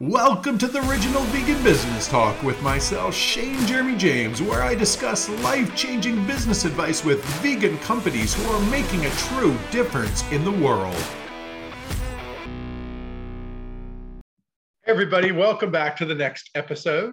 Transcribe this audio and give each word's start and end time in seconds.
Welcome 0.00 0.56
to 0.56 0.66
the 0.66 0.78
Original 0.88 1.20
Vegan 1.24 1.62
Business 1.62 2.08
Talk 2.08 2.42
with 2.42 2.62
myself, 2.62 3.14
Shane 3.14 3.66
Jeremy 3.66 3.98
James, 3.98 4.40
where 4.40 4.62
I 4.62 4.74
discuss 4.74 5.28
life 5.42 5.76
changing 5.76 6.26
business 6.26 6.64
advice 6.64 7.04
with 7.04 7.22
vegan 7.42 7.76
companies 7.80 8.32
who 8.32 8.50
are 8.50 8.70
making 8.70 9.04
a 9.04 9.10
true 9.10 9.54
difference 9.70 10.22
in 10.32 10.42
the 10.42 10.52
world. 10.52 10.96
Hey 14.84 14.92
everybody, 14.92 15.32
welcome 15.32 15.70
back 15.70 15.98
to 15.98 16.06
the 16.06 16.14
next 16.14 16.48
episode. 16.54 17.12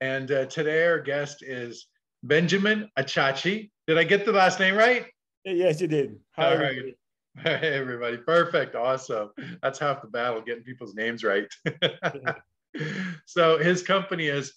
And 0.00 0.30
uh, 0.30 0.46
today 0.46 0.86
our 0.86 1.00
guest 1.00 1.42
is 1.42 1.88
Benjamin 2.22 2.88
Achache. 2.96 3.68
Did 3.88 3.98
I 3.98 4.04
get 4.04 4.24
the 4.24 4.30
last 4.30 4.60
name 4.60 4.76
right? 4.76 5.06
Yes, 5.44 5.80
you 5.80 5.88
did. 5.88 6.20
Hi, 6.36 6.52
All 6.52 6.56
right. 6.56 6.66
Everybody. 6.66 6.94
Hey, 7.42 7.74
everybody. 7.74 8.16
Perfect. 8.16 8.74
Awesome. 8.74 9.30
That's 9.62 9.78
half 9.78 10.02
the 10.02 10.08
battle, 10.08 10.40
getting 10.40 10.64
people's 10.64 10.94
names 10.94 11.22
right. 11.22 11.46
so 13.26 13.58
his 13.58 13.82
company 13.82 14.26
is 14.26 14.54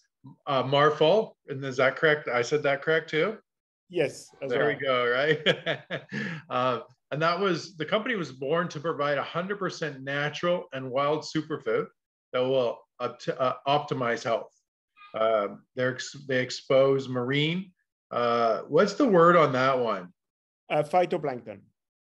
uh. 0.48 1.38
And 1.48 1.64
is 1.64 1.78
that 1.78 1.96
correct? 1.96 2.28
I 2.28 2.42
said 2.42 2.64
that 2.64 2.82
correct 2.82 3.10
too? 3.10 3.38
Yes. 3.90 4.30
There 4.48 4.60
well. 4.60 4.68
we 4.68 4.74
go. 4.76 5.08
Right. 5.08 6.02
uh, 6.50 6.80
and 7.12 7.22
that 7.22 7.40
was 7.40 7.76
the 7.76 7.86
company 7.86 8.16
was 8.16 8.32
born 8.32 8.68
to 8.70 8.80
provide 8.80 9.20
100% 9.20 10.02
natural 10.02 10.66
and 10.74 10.90
wild 10.90 11.24
superfood 11.24 11.86
that 12.34 12.40
will 12.40 12.80
opt- 13.00 13.30
uh, 13.30 13.56
optimize 13.68 14.24
health. 14.24 14.50
They're 15.76 16.00
they 16.28 16.42
expose 16.42 17.08
marine. 17.08 17.74
Uh, 18.10 18.62
what's 18.70 18.96
the 18.96 19.08
word 19.08 19.36
on 19.36 19.52
that 19.54 19.78
one? 19.78 20.12
Uh, 20.70 20.84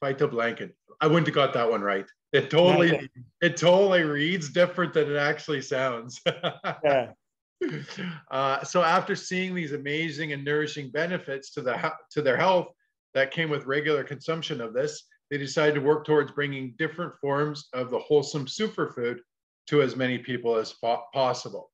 phytoplankton. 0.03 0.31
blanket. 0.31 0.77
I 1.01 1.07
wouldn't 1.07 1.27
have 1.27 1.35
got 1.35 1.53
that 1.55 1.71
one 1.71 1.81
right. 1.81 2.07
It 2.33 2.51
totally, 2.51 3.11
it 3.41 3.57
totally 3.57 4.03
reads 4.03 4.51
different 4.51 4.95
than 4.95 5.11
it 5.11 5.17
actually 5.17 5.63
sounds. 5.63 6.21
yeah. 6.85 7.13
Uh, 8.31 8.65
so 8.65 8.83
after 8.83 9.15
seeing 9.15 9.55
these 9.55 9.73
amazing 9.73 10.33
and 10.33 10.45
nourishing 10.45 10.91
benefits 10.91 11.51
to 11.53 11.61
the 11.61 11.93
to 12.11 12.23
their 12.23 12.37
health 12.37 12.69
that 13.15 13.31
came 13.31 13.51
with 13.51 13.67
regular 13.67 14.05
consumption 14.05 14.61
of 14.61 14.73
this, 14.73 15.05
they 15.31 15.39
decided 15.39 15.75
to 15.75 15.81
work 15.81 16.05
towards 16.05 16.33
bringing 16.33 16.75
different 16.79 17.13
forms 17.21 17.69
of 17.73 17.91
the 17.91 17.99
wholesome 17.99 18.47
superfood 18.47 19.19
to 19.67 19.83
as 19.83 19.97
many 19.97 20.19
people 20.19 20.57
as 20.57 20.73
po- 20.73 21.05
possible. 21.13 21.71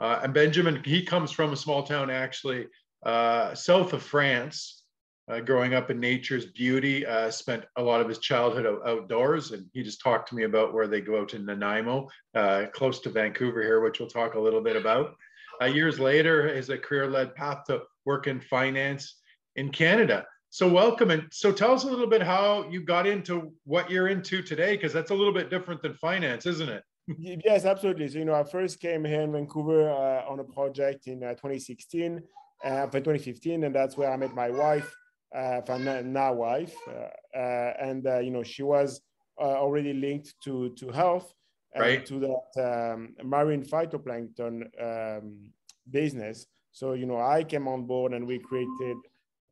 Uh, 0.00 0.20
and 0.22 0.32
Benjamin, 0.32 0.82
he 0.84 1.02
comes 1.02 1.32
from 1.32 1.52
a 1.52 1.56
small 1.56 1.82
town 1.82 2.10
actually 2.10 2.66
uh, 3.04 3.54
south 3.54 3.92
of 3.92 4.02
France, 4.02 4.84
uh, 5.28 5.40
growing 5.40 5.74
up 5.74 5.90
in 5.90 5.98
nature's 5.98 6.46
beauty, 6.46 7.04
uh, 7.04 7.30
spent 7.30 7.64
a 7.76 7.82
lot 7.82 8.00
of 8.00 8.08
his 8.08 8.18
childhood 8.18 8.66
out- 8.66 8.86
outdoors. 8.86 9.50
And 9.50 9.66
he 9.72 9.82
just 9.82 10.00
talked 10.00 10.28
to 10.28 10.34
me 10.36 10.44
about 10.44 10.72
where 10.72 10.86
they 10.86 11.00
go 11.00 11.20
out 11.20 11.30
to 11.30 11.38
Nanaimo, 11.38 12.08
uh, 12.34 12.66
close 12.72 13.00
to 13.00 13.10
Vancouver 13.10 13.62
here, 13.62 13.80
which 13.80 13.98
we'll 13.98 14.08
talk 14.08 14.34
a 14.34 14.40
little 14.40 14.60
bit 14.60 14.76
about. 14.76 15.16
Uh, 15.60 15.66
years 15.66 15.98
later, 15.98 16.54
his 16.54 16.70
a 16.70 16.78
career 16.78 17.08
led 17.08 17.34
path 17.34 17.64
to 17.66 17.82
work 18.04 18.26
in 18.26 18.40
finance 18.40 19.20
in 19.56 19.70
Canada. 19.70 20.26
So, 20.50 20.68
welcome. 20.68 21.10
And 21.10 21.26
so, 21.32 21.50
tell 21.50 21.72
us 21.72 21.84
a 21.84 21.88
little 21.88 22.06
bit 22.06 22.22
how 22.22 22.68
you 22.70 22.82
got 22.82 23.06
into 23.06 23.52
what 23.64 23.90
you're 23.90 24.08
into 24.08 24.42
today, 24.42 24.76
because 24.76 24.92
that's 24.92 25.10
a 25.10 25.14
little 25.14 25.32
bit 25.32 25.50
different 25.50 25.82
than 25.82 25.94
finance, 25.94 26.46
isn't 26.46 26.68
it? 26.68 26.84
yes, 27.18 27.64
absolutely. 27.64 28.08
So, 28.08 28.18
you 28.18 28.26
know, 28.26 28.34
I 28.34 28.44
first 28.44 28.80
came 28.80 29.04
here 29.04 29.22
in 29.22 29.32
Vancouver 29.32 29.90
uh, 29.90 30.30
on 30.30 30.40
a 30.40 30.44
project 30.44 31.08
in 31.08 31.24
uh, 31.24 31.30
2016, 31.30 32.22
uh, 32.64 32.86
2015, 32.86 33.64
and 33.64 33.74
that's 33.74 33.96
where 33.96 34.10
I 34.10 34.16
met 34.16 34.34
my 34.34 34.50
wife 34.50 34.94
uh, 35.34 35.60
now 36.04 36.32
wife, 36.32 36.74
uh, 36.88 37.38
uh, 37.38 37.72
and 37.80 38.04
you 38.24 38.30
know 38.30 38.42
she 38.42 38.62
was 38.62 39.00
already 39.38 39.92
linked 39.92 40.34
to 40.42 40.70
to 40.70 40.90
health 40.90 41.32
right. 41.76 42.06
to 42.06 42.18
that 42.20 42.92
um, 42.92 43.14
marine 43.22 43.64
phytoplankton 43.64 44.64
um, 44.80 45.50
business. 45.90 46.46
So 46.72 46.92
you 46.92 47.06
know 47.06 47.20
I 47.20 47.44
came 47.44 47.68
on 47.68 47.84
board 47.84 48.12
and 48.12 48.26
we 48.26 48.38
created 48.38 48.96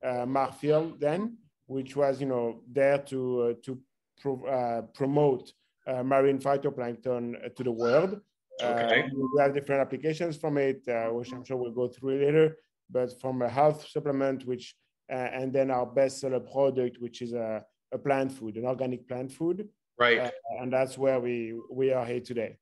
uh, 0.05 0.27
Marphyl 0.27 0.98
then, 0.98 1.36
which 1.67 1.96
was 1.96 2.20
you 2.20 2.27
know 2.27 2.61
there 2.70 2.98
to 2.98 3.42
uh, 3.42 3.55
to 3.64 3.79
pro- 4.20 4.46
uh, 4.46 4.83
promote 4.95 5.52
marine 5.86 6.39
phytoplankton 6.39 7.55
to 7.55 7.63
the 7.63 7.73
world. 7.73 8.20
Okay. 8.63 9.05
we 9.13 9.42
have 9.42 9.52
different 9.52 9.80
applications 9.80 10.36
from 10.36 10.57
it, 10.57 10.83
which 11.11 11.33
I'm 11.33 11.45
sure 11.45 11.57
we'll 11.57 11.73
go 11.73 11.89
through 11.89 12.24
later. 12.24 12.57
But 12.89 13.20
from 13.20 13.42
a 13.42 13.48
health 13.48 13.86
supplement, 13.89 14.46
which 14.46 14.74
uh, 14.74 14.93
and 15.08 15.52
then 15.52 15.70
our 15.70 15.86
bestseller 15.86 16.50
product, 16.52 16.98
which 17.00 17.22
is 17.22 17.32
a, 17.32 17.64
a 17.92 17.98
plant 17.98 18.32
food, 18.32 18.56
an 18.56 18.64
organic 18.64 19.06
plant 19.08 19.32
food. 19.32 19.68
Right. 19.98 20.18
Uh, 20.18 20.30
and 20.60 20.72
that's 20.72 20.98
where 20.98 21.20
we 21.20 21.54
we 21.70 21.92
are 21.92 22.04
here 22.04 22.20
today. 22.20 22.56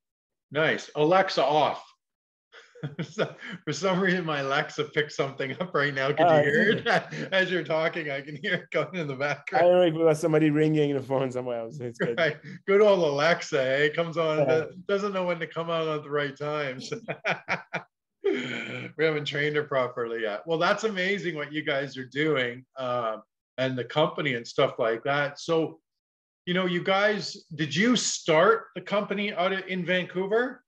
Nice. 0.50 0.90
Alexa 0.96 1.42
off. 1.42 1.82
For 3.64 3.72
some 3.72 4.00
reason, 4.00 4.24
my 4.24 4.40
Alexa 4.40 4.84
picked 4.84 5.12
something 5.12 5.52
up 5.60 5.72
right 5.72 5.94
now. 5.94 6.12
Can 6.12 6.26
uh, 6.26 6.42
you 6.44 6.50
hear 6.50 6.70
it? 6.72 6.86
As 7.32 7.50
you're 7.50 7.62
talking, 7.62 8.10
I 8.10 8.20
can 8.20 8.36
hear 8.36 8.54
it 8.54 8.70
going 8.70 8.94
in 8.96 9.06
the 9.06 9.14
background. 9.14 9.64
I 9.64 9.68
don't 9.68 9.76
know 9.76 9.86
if 9.86 9.94
it 9.94 10.04
was 10.04 10.18
somebody 10.18 10.50
ringing 10.50 10.94
the 10.94 11.02
phone 11.02 11.30
somewhere 11.30 11.60
else. 11.60 11.78
It's 11.80 11.98
good. 12.00 12.18
Right. 12.18 12.36
Good 12.66 12.80
old 12.80 12.98
Alexa, 12.98 13.62
eh? 13.62 13.88
Comes 13.90 14.16
on, 14.16 14.66
doesn't 14.88 15.12
know 15.12 15.24
when 15.24 15.38
to 15.38 15.46
come 15.46 15.70
out 15.70 15.86
at 15.86 16.02
the 16.02 16.10
right 16.10 16.36
times. 16.36 16.92
we 18.24 19.04
haven't 19.04 19.24
trained 19.24 19.56
her 19.56 19.64
properly 19.64 20.22
yet. 20.22 20.46
Well, 20.46 20.58
that's 20.58 20.84
amazing 20.84 21.34
what 21.34 21.52
you 21.52 21.62
guys 21.62 21.96
are 21.96 22.06
doing 22.06 22.64
uh, 22.76 23.18
and 23.58 23.76
the 23.76 23.84
company 23.84 24.34
and 24.34 24.46
stuff 24.46 24.78
like 24.78 25.02
that. 25.04 25.40
So, 25.40 25.80
you 26.46 26.54
know, 26.54 26.66
you 26.66 26.82
guys, 26.82 27.44
did 27.54 27.74
you 27.74 27.96
start 27.96 28.66
the 28.74 28.80
company 28.80 29.32
out 29.32 29.52
in 29.52 29.84
Vancouver? 29.84 30.64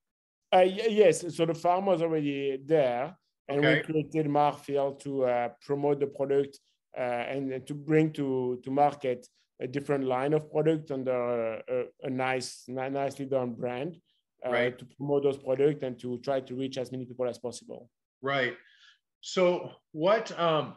Uh, 0.55 0.61
yes. 0.61 1.25
So 1.37 1.47
the 1.47 1.55
farm 1.55 1.87
was 1.87 2.03
already 2.03 2.61
there, 2.65 3.17
and 3.49 3.59
okay. 3.59 3.77
we 3.77 3.83
created 3.83 4.27
Marphyl 4.27 4.99
to 5.01 5.25
uh, 5.25 5.49
promote 5.65 6.01
the 6.01 6.07
product 6.07 6.61
uh, 6.97 7.01
and 7.01 7.67
to 7.67 7.75
bring 7.75 8.13
to 8.13 8.61
to 8.63 8.71
market 8.71 9.27
a 9.61 9.67
different 9.67 10.05
line 10.05 10.33
of 10.33 10.51
product 10.51 10.91
under 10.91 11.63
a, 11.69 11.85
a 12.03 12.11
nice, 12.11 12.65
nicely 12.69 13.27
done 13.27 13.55
brand 13.55 13.97
uh, 13.97 14.01
right. 14.53 14.79
to 14.79 14.85
promote 14.85 15.23
those 15.23 15.39
products 15.39 15.83
and 15.83 15.99
to 16.01 16.19
try 16.19 16.41
to 16.41 16.55
reach 16.55 16.79
as 16.79 16.93
many 16.93 17.05
people 17.05 17.29
as 17.29 17.39
possible. 17.39 17.91
Right. 18.23 18.55
So 19.21 19.71
what 19.93 20.39
um 20.39 20.75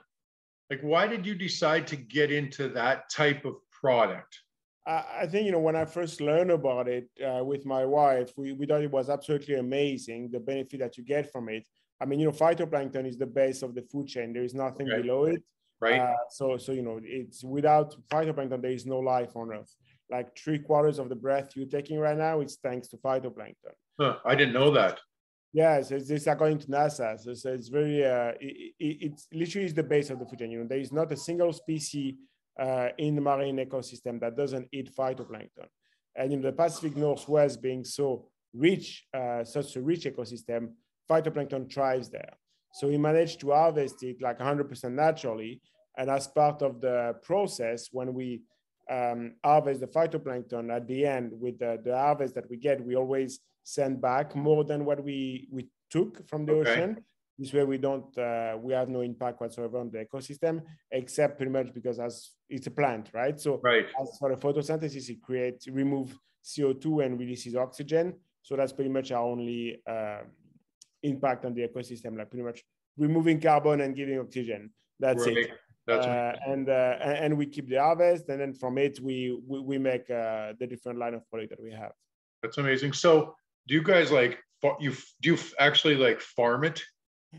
like 0.69 0.81
why 0.81 1.07
did 1.07 1.25
you 1.25 1.35
decide 1.35 1.87
to 1.87 1.95
get 1.95 2.31
into 2.31 2.69
that 2.69 3.09
type 3.09 3.45
of 3.45 3.55
product? 3.71 4.39
I 4.85 5.27
think 5.29 5.45
you 5.45 5.51
know 5.51 5.59
when 5.59 5.75
I 5.75 5.83
first 5.83 6.21
learned 6.21 6.51
about 6.51 6.87
it 6.87 7.09
uh, 7.25 7.43
with 7.43 7.65
my 7.65 7.83
wife, 7.83 8.31
we, 8.37 8.53
we 8.53 8.65
thought 8.65 8.81
it 8.81 8.91
was 8.91 9.09
absolutely 9.09 9.55
amazing 9.55 10.29
the 10.31 10.39
benefit 10.39 10.79
that 10.79 10.97
you 10.97 11.03
get 11.03 11.29
from 11.29 11.49
it. 11.49 11.67
I 11.99 12.05
mean, 12.05 12.21
you 12.21 12.27
know, 12.27 12.31
phytoplankton 12.31 13.05
is 13.05 13.17
the 13.17 13.25
base 13.25 13.63
of 13.63 13.75
the 13.75 13.81
food 13.81 14.07
chain. 14.07 14.31
There 14.31 14.43
is 14.43 14.53
nothing 14.53 14.89
okay. 14.89 15.01
below 15.01 15.25
it. 15.25 15.43
Right. 15.81 15.99
Uh, 15.99 16.13
so 16.29 16.57
so 16.57 16.71
you 16.71 16.83
know, 16.83 17.01
it's 17.03 17.43
without 17.43 17.95
phytoplankton, 18.09 18.61
there 18.61 18.71
is 18.71 18.85
no 18.85 18.99
life 18.99 19.35
on 19.35 19.51
Earth 19.51 19.75
like 20.09 20.37
three 20.37 20.59
quarters 20.59 20.99
of 20.99 21.09
the 21.09 21.15
breath 21.15 21.51
you're 21.55 21.67
taking 21.67 21.99
right 21.99 22.17
now 22.17 22.39
is 22.41 22.57
thanks 22.61 22.87
to 22.89 22.97
phytoplankton. 22.97 23.75
Huh, 23.99 24.17
I 24.25 24.35
didn't 24.35 24.53
know 24.53 24.71
that. 24.71 24.99
Yeah, 25.53 25.81
so 25.81 25.95
it's, 25.95 26.09
it's 26.09 26.27
according 26.27 26.59
to 26.59 26.67
NASA. 26.67 27.19
So, 27.19 27.33
so 27.33 27.51
it's 27.51 27.69
very, 27.69 28.05
uh, 28.05 28.31
it, 28.39 28.73
it, 28.79 28.97
it's 29.01 29.27
literally 29.33 29.65
is 29.65 29.73
the 29.73 29.83
base 29.83 30.09
of 30.09 30.19
the 30.19 30.25
food 30.25 30.39
chain. 30.39 30.51
You 30.51 30.59
know, 30.59 30.67
there 30.67 30.79
is 30.79 30.91
not 30.91 31.11
a 31.11 31.17
single 31.17 31.51
species 31.53 32.15
uh, 32.59 32.89
in 32.97 33.15
the 33.15 33.21
marine 33.21 33.57
ecosystem 33.57 34.19
that 34.19 34.35
doesn't 34.35 34.67
eat 34.71 34.95
phytoplankton. 34.95 35.67
And 36.15 36.33
in 36.33 36.41
the 36.41 36.51
Pacific 36.51 36.97
Northwest 36.97 37.61
being 37.61 37.83
so 37.83 38.29
rich, 38.53 39.05
uh, 39.13 39.43
such 39.43 39.75
a 39.75 39.81
rich 39.81 40.05
ecosystem, 40.05 40.73
phytoplankton 41.09 41.71
thrives 41.71 42.09
there. 42.09 42.33
So 42.73 42.87
we 42.87 42.97
managed 42.97 43.39
to 43.41 43.51
harvest 43.51 44.03
it 44.03 44.21
like 44.21 44.39
100% 44.39 44.91
naturally. 44.91 45.61
And 45.97 46.09
as 46.09 46.27
part 46.27 46.61
of 46.61 46.81
the 46.81 47.15
process, 47.23 47.87
when 47.91 48.13
we 48.13 48.41
um, 48.89 49.33
harvest 49.43 49.81
the 49.81 49.87
phytoplankton 49.87 50.75
at 50.75 50.87
the 50.87 51.05
end 51.05 51.31
with 51.33 51.59
the, 51.59 51.79
the 51.83 51.95
harvest 51.95 52.35
that 52.35 52.49
we 52.49 52.57
get, 52.57 52.83
we 52.83 52.95
always 52.95 53.39
send 53.63 54.01
back 54.01 54.35
more 54.35 54.63
than 54.63 54.85
what 54.85 55.03
we, 55.03 55.47
we 55.51 55.67
took 55.89 56.27
from 56.27 56.45
the 56.45 56.53
okay. 56.53 56.71
ocean. 56.71 57.03
This 57.37 57.53
way 57.53 57.63
we 57.63 57.77
don't, 57.77 58.17
uh, 58.17 58.57
we 58.59 58.73
have 58.73 58.89
no 58.89 59.01
impact 59.01 59.39
whatsoever 59.41 59.77
on 59.77 59.91
the 59.91 60.05
ecosystem, 60.05 60.61
except 60.91 61.37
pretty 61.37 61.51
much 61.51 61.71
because 61.73 61.99
as 61.99 62.31
it's 62.49 62.65
a 62.67 62.71
plant, 62.71 63.09
right? 63.13 63.39
So 63.39 63.59
right. 63.63 63.85
as 64.01 64.17
for 64.17 64.33
the 64.33 64.41
photosynthesis, 64.41 65.09
it 65.09 65.21
creates, 65.21 65.67
remove 65.67 66.17
CO2 66.43 67.05
and 67.05 67.19
releases 67.19 67.55
oxygen. 67.55 68.15
So 68.41 68.55
that's 68.55 68.71
pretty 68.71 68.89
much 68.89 69.11
our 69.11 69.23
only 69.23 69.81
uh, 69.87 70.21
impact 71.03 71.45
on 71.45 71.53
the 71.53 71.67
ecosystem, 71.67 72.17
like 72.17 72.29
pretty 72.29 72.45
much 72.45 72.63
removing 72.97 73.39
carbon 73.39 73.81
and 73.81 73.95
giving 73.95 74.19
oxygen. 74.19 74.71
That's 74.99 75.25
right. 75.27 75.37
it. 75.37 75.51
That's 75.87 76.05
uh, 76.05 76.35
and 76.45 76.69
uh, 76.69 76.97
and 76.99 77.37
we 77.37 77.45
keep 77.45 77.69
the 77.69 77.77
harvest, 77.77 78.27
and 78.27 78.41
then 78.41 78.53
from 78.53 78.77
it 78.77 78.99
we 78.99 79.39
we, 79.47 79.59
we 79.61 79.77
make 79.77 80.09
uh, 80.09 80.51
the 80.59 80.67
different 80.67 80.99
line 80.99 81.13
of 81.13 81.27
product 81.29 81.51
that 81.51 81.61
we 81.63 81.71
have. 81.71 81.93
That's 82.43 82.57
amazing. 82.57 82.91
So, 82.91 83.35
do 83.67 83.73
you 83.73 83.81
guys 83.81 84.11
like 84.11 84.37
you 84.81 84.93
do 85.21 85.31
you 85.31 85.37
actually 85.59 85.95
like 85.95 86.19
farm 86.19 86.65
it? 86.65 86.83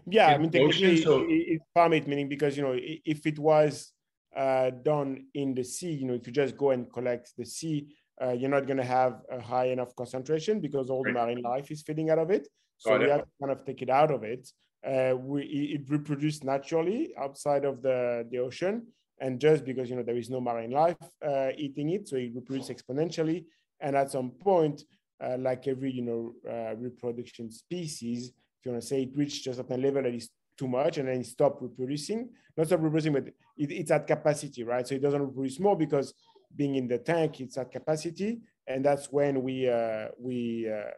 Yeah, 0.07 0.29
I 0.29 0.39
mean 0.39 0.51
technically 0.51 1.03
so... 1.03 1.27
it, 1.29 1.61
farm 1.75 1.93
it 1.93 2.09
meaning 2.09 2.29
because 2.29 2.57
you 2.57 2.63
know 2.63 2.75
if 2.79 3.27
it 3.27 3.39
was 3.39 3.93
uh, 4.35 4.71
done 4.71 5.27
in 5.35 5.55
the 5.55 5.65
sea, 5.65 5.93
you 5.93 6.07
know 6.07 6.15
if 6.15 6.27
you 6.27 6.33
just 6.33 6.57
go 6.57 6.71
and 6.71 6.91
collect 6.91 7.33
the 7.37 7.45
sea, 7.45 7.87
uh, 8.23 8.33
you're 8.33 8.51
not 8.51 8.67
going 8.67 8.79
to 8.79 8.85
have 8.85 9.21
a 9.31 9.43
high 9.43 9.67
enough 9.67 9.95
concentration 9.95 10.59
because 10.59 10.89
all 10.89 11.03
right. 11.03 11.13
the 11.13 11.21
marine 11.21 11.43
life 11.43 11.71
is 11.71 11.83
feeding 11.83 12.09
out 12.09 12.19
of 12.19 12.31
it. 12.31 12.49
So 12.79 12.97
we 12.97 13.11
have 13.11 13.23
to 13.23 13.29
kind 13.43 13.53
of 13.53 13.67
take 13.67 13.83
it 13.83 13.91
out 13.91 14.11
of 14.11 14.23
it. 14.23 14.49
Uh, 14.87 15.15
we, 15.17 15.43
it 15.43 15.91
reproduces 15.91 16.45
naturally 16.45 17.13
outside 17.19 17.65
of 17.65 17.83
the, 17.83 18.27
the 18.31 18.39
ocean. 18.39 18.87
And 19.21 19.41
just 19.41 19.65
because, 19.65 19.91
you 19.91 19.97
know, 19.97 20.05
there 20.05 20.17
is 20.17 20.31
no 20.31 20.41
marine 20.41 20.71
life 20.71 20.97
uh, 21.27 21.49
eating 21.57 21.91
it, 21.91 22.09
so 22.09 22.17
it 22.17 22.33
reproduces 22.35 22.77
exponentially. 22.77 23.45
And 23.81 23.97
at 23.97 24.11
some 24.11 24.31
point, 24.31 24.83
uh, 25.21 25.37
like 25.39 25.67
every, 25.67 25.91
you 25.91 26.03
know, 26.03 26.35
uh, 26.49 26.77
reproduction 26.77 27.51
species, 27.51 28.29
if 28.29 28.67
you 28.67 28.73
want 28.73 28.83
to 28.83 28.89
say 28.89 29.03
it 29.03 29.17
reaches 29.17 29.47
a 29.47 29.55
certain 29.55 29.83
level 29.83 30.03
that 30.03 30.15
is 30.15 30.31
too 30.57 30.69
much 30.69 30.99
and 30.99 31.09
then 31.09 31.21
it 31.21 31.27
stop 31.27 31.59
reproducing, 31.61 32.29
not 32.57 32.67
stop 32.67 32.81
reproducing, 32.81 33.13
but 33.13 33.27
it, 33.27 33.73
it's 33.73 33.91
at 33.91 34.07
capacity, 34.07 34.63
right? 34.63 34.87
So 34.87 34.95
it 34.95 35.03
doesn't 35.03 35.21
reproduce 35.21 35.59
more 35.59 35.77
because 35.77 36.15
being 36.55 36.77
in 36.77 36.89
the 36.89 36.99
tank, 36.99 37.41
it's 37.41 37.59
at 37.59 37.71
capacity, 37.71 38.41
and 38.67 38.85
that's 38.85 39.11
when 39.13 39.43
we 39.43 39.69
uh, 39.69 40.09
we 40.19 40.71
uh, 40.71 40.91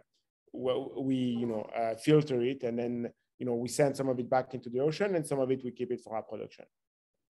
we 0.52 1.16
you 1.16 1.46
know 1.46 1.66
filter 2.02 2.40
it, 2.40 2.62
and 2.62 2.78
then 2.78 3.10
you 3.40 3.46
know 3.46 3.54
we 3.54 3.68
send 3.68 3.96
some 3.96 4.08
of 4.08 4.20
it 4.20 4.30
back 4.30 4.54
into 4.54 4.68
the 4.70 4.80
ocean, 4.80 5.16
and 5.16 5.26
some 5.26 5.40
of 5.40 5.50
it 5.50 5.64
we 5.64 5.72
keep 5.72 5.90
it 5.90 6.00
for 6.04 6.14
our 6.14 6.22
production. 6.22 6.66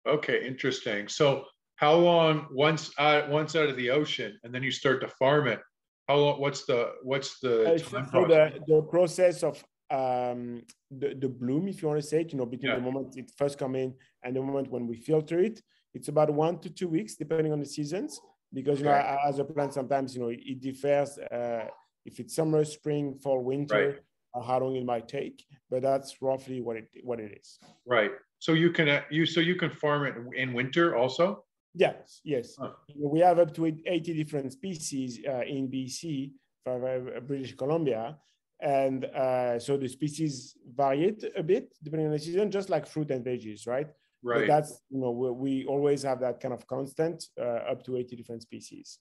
Okay, 0.07 0.48
interesting. 0.48 1.07
So 1.10 1.46
how 1.75 1.96
long 1.96 2.48
once 2.52 2.92
uh, 2.98 3.24
once 3.28 3.56
out 3.56 3.68
of 3.68 3.75
the 3.75 3.90
ocean, 3.90 4.40
and 4.44 4.54
then 4.54 4.63
you 4.63 4.72
start 4.72 5.02
to 5.02 5.07
farm 5.07 5.48
it? 5.48 5.60
How 6.07 6.18
long? 6.18 6.40
What's 6.40 6.66
the 6.66 6.94
what's 7.04 7.40
the 7.40 7.74
uh, 7.74 7.78
so 7.80 8.25
the 8.28 8.60
the 8.68 8.81
process 8.84 9.44
of 9.44 9.62
um, 9.90 10.62
the, 10.92 11.16
the 11.16 11.30
bloom, 11.30 11.68
if 11.68 11.81
you 11.81 11.88
want 11.88 12.02
to 12.02 12.07
say 12.07 12.22
it, 12.22 12.31
you 12.31 12.38
know, 12.38 12.46
between 12.46 12.72
yeah. 12.72 12.78
the 12.78 12.81
moment 12.81 13.18
it 13.18 13.31
first 13.38 13.57
come 13.57 13.75
in 13.75 13.94
and 14.24 14.36
the 14.36 14.42
moment 14.42 14.72
when 14.72 14.88
we 14.88 14.96
filter 14.96 15.40
it, 15.40 15.62
it's 15.94 16.07
about 16.07 16.31
one 16.31 16.60
to 16.60 16.69
two 16.69 16.88
weeks, 16.88 17.16
depending 17.16 17.54
on 17.54 17.60
the 17.60 17.66
seasons, 17.66 18.19
because 18.54 18.80
you 18.80 18.86
know, 18.86 19.18
as 19.28 19.40
a 19.40 19.44
plant, 19.44 19.74
sometimes 19.74 20.16
you 20.16 20.22
know 20.22 20.30
it 20.30 20.62
differs 20.62 21.18
uh, 21.18 21.66
if 22.06 22.19
it's 22.19 22.36
summer, 22.36 22.63
spring, 22.63 23.16
fall, 23.16 23.42
winter, 23.42 23.88
right. 23.88 24.00
How 24.42 24.60
long 24.60 24.76
it 24.76 24.86
might 24.86 25.08
take. 25.08 25.46
But 25.70 25.82
that's 25.82 26.22
roughly 26.22 26.62
what 26.62 26.78
it 26.78 26.88
what 27.04 27.20
it 27.20 27.38
is. 27.40 27.60
Right. 27.86 28.12
So 28.40 28.54
you 28.54 28.72
can 28.72 28.90
uh, 28.90 29.02
you 29.10 29.26
so 29.26 29.40
you 29.40 29.56
can 29.56 29.72
farm 29.72 30.06
it 30.06 30.16
in 30.36 30.54
winter 30.54 30.96
also. 30.96 31.44
Yes. 31.74 32.22
Yes. 32.24 32.56
Huh. 32.58 32.72
We 32.96 33.20
have 33.20 33.40
up 33.40 33.54
to 33.56 33.66
80 33.66 34.14
different 34.14 34.54
species 34.54 35.20
uh, 35.28 35.42
in 35.42 35.68
BC, 35.68 36.32
for 36.64 37.16
uh, 37.18 37.20
British 37.20 37.56
Columbia. 37.56 38.18
And 38.62 39.06
uh, 39.06 39.60
so 39.60 39.78
the 39.78 39.88
species 39.88 40.56
vary 40.74 41.16
a 41.36 41.44
bit 41.44 41.74
depending 41.84 42.08
on 42.08 42.14
the 42.14 42.20
season, 42.20 42.50
just 42.50 42.70
like 42.70 42.88
fruit 42.88 43.12
and 43.12 43.24
veggies, 43.24 43.68
right? 43.68 43.88
Right. 44.24 44.40
But 44.40 44.48
that's 44.48 44.81
you 44.90 45.00
know 45.00 45.12
we, 45.12 45.31
we 45.31 45.66
always 45.66 46.04
have 46.04 46.20
that 46.22 46.40
kind 46.40 46.54
of 46.54 46.66
constant 46.66 47.26
uh, 47.40 47.72
up 47.72 47.84
to 47.86 47.98
80 47.98 48.16
different 48.16 48.42
species. 48.42 49.00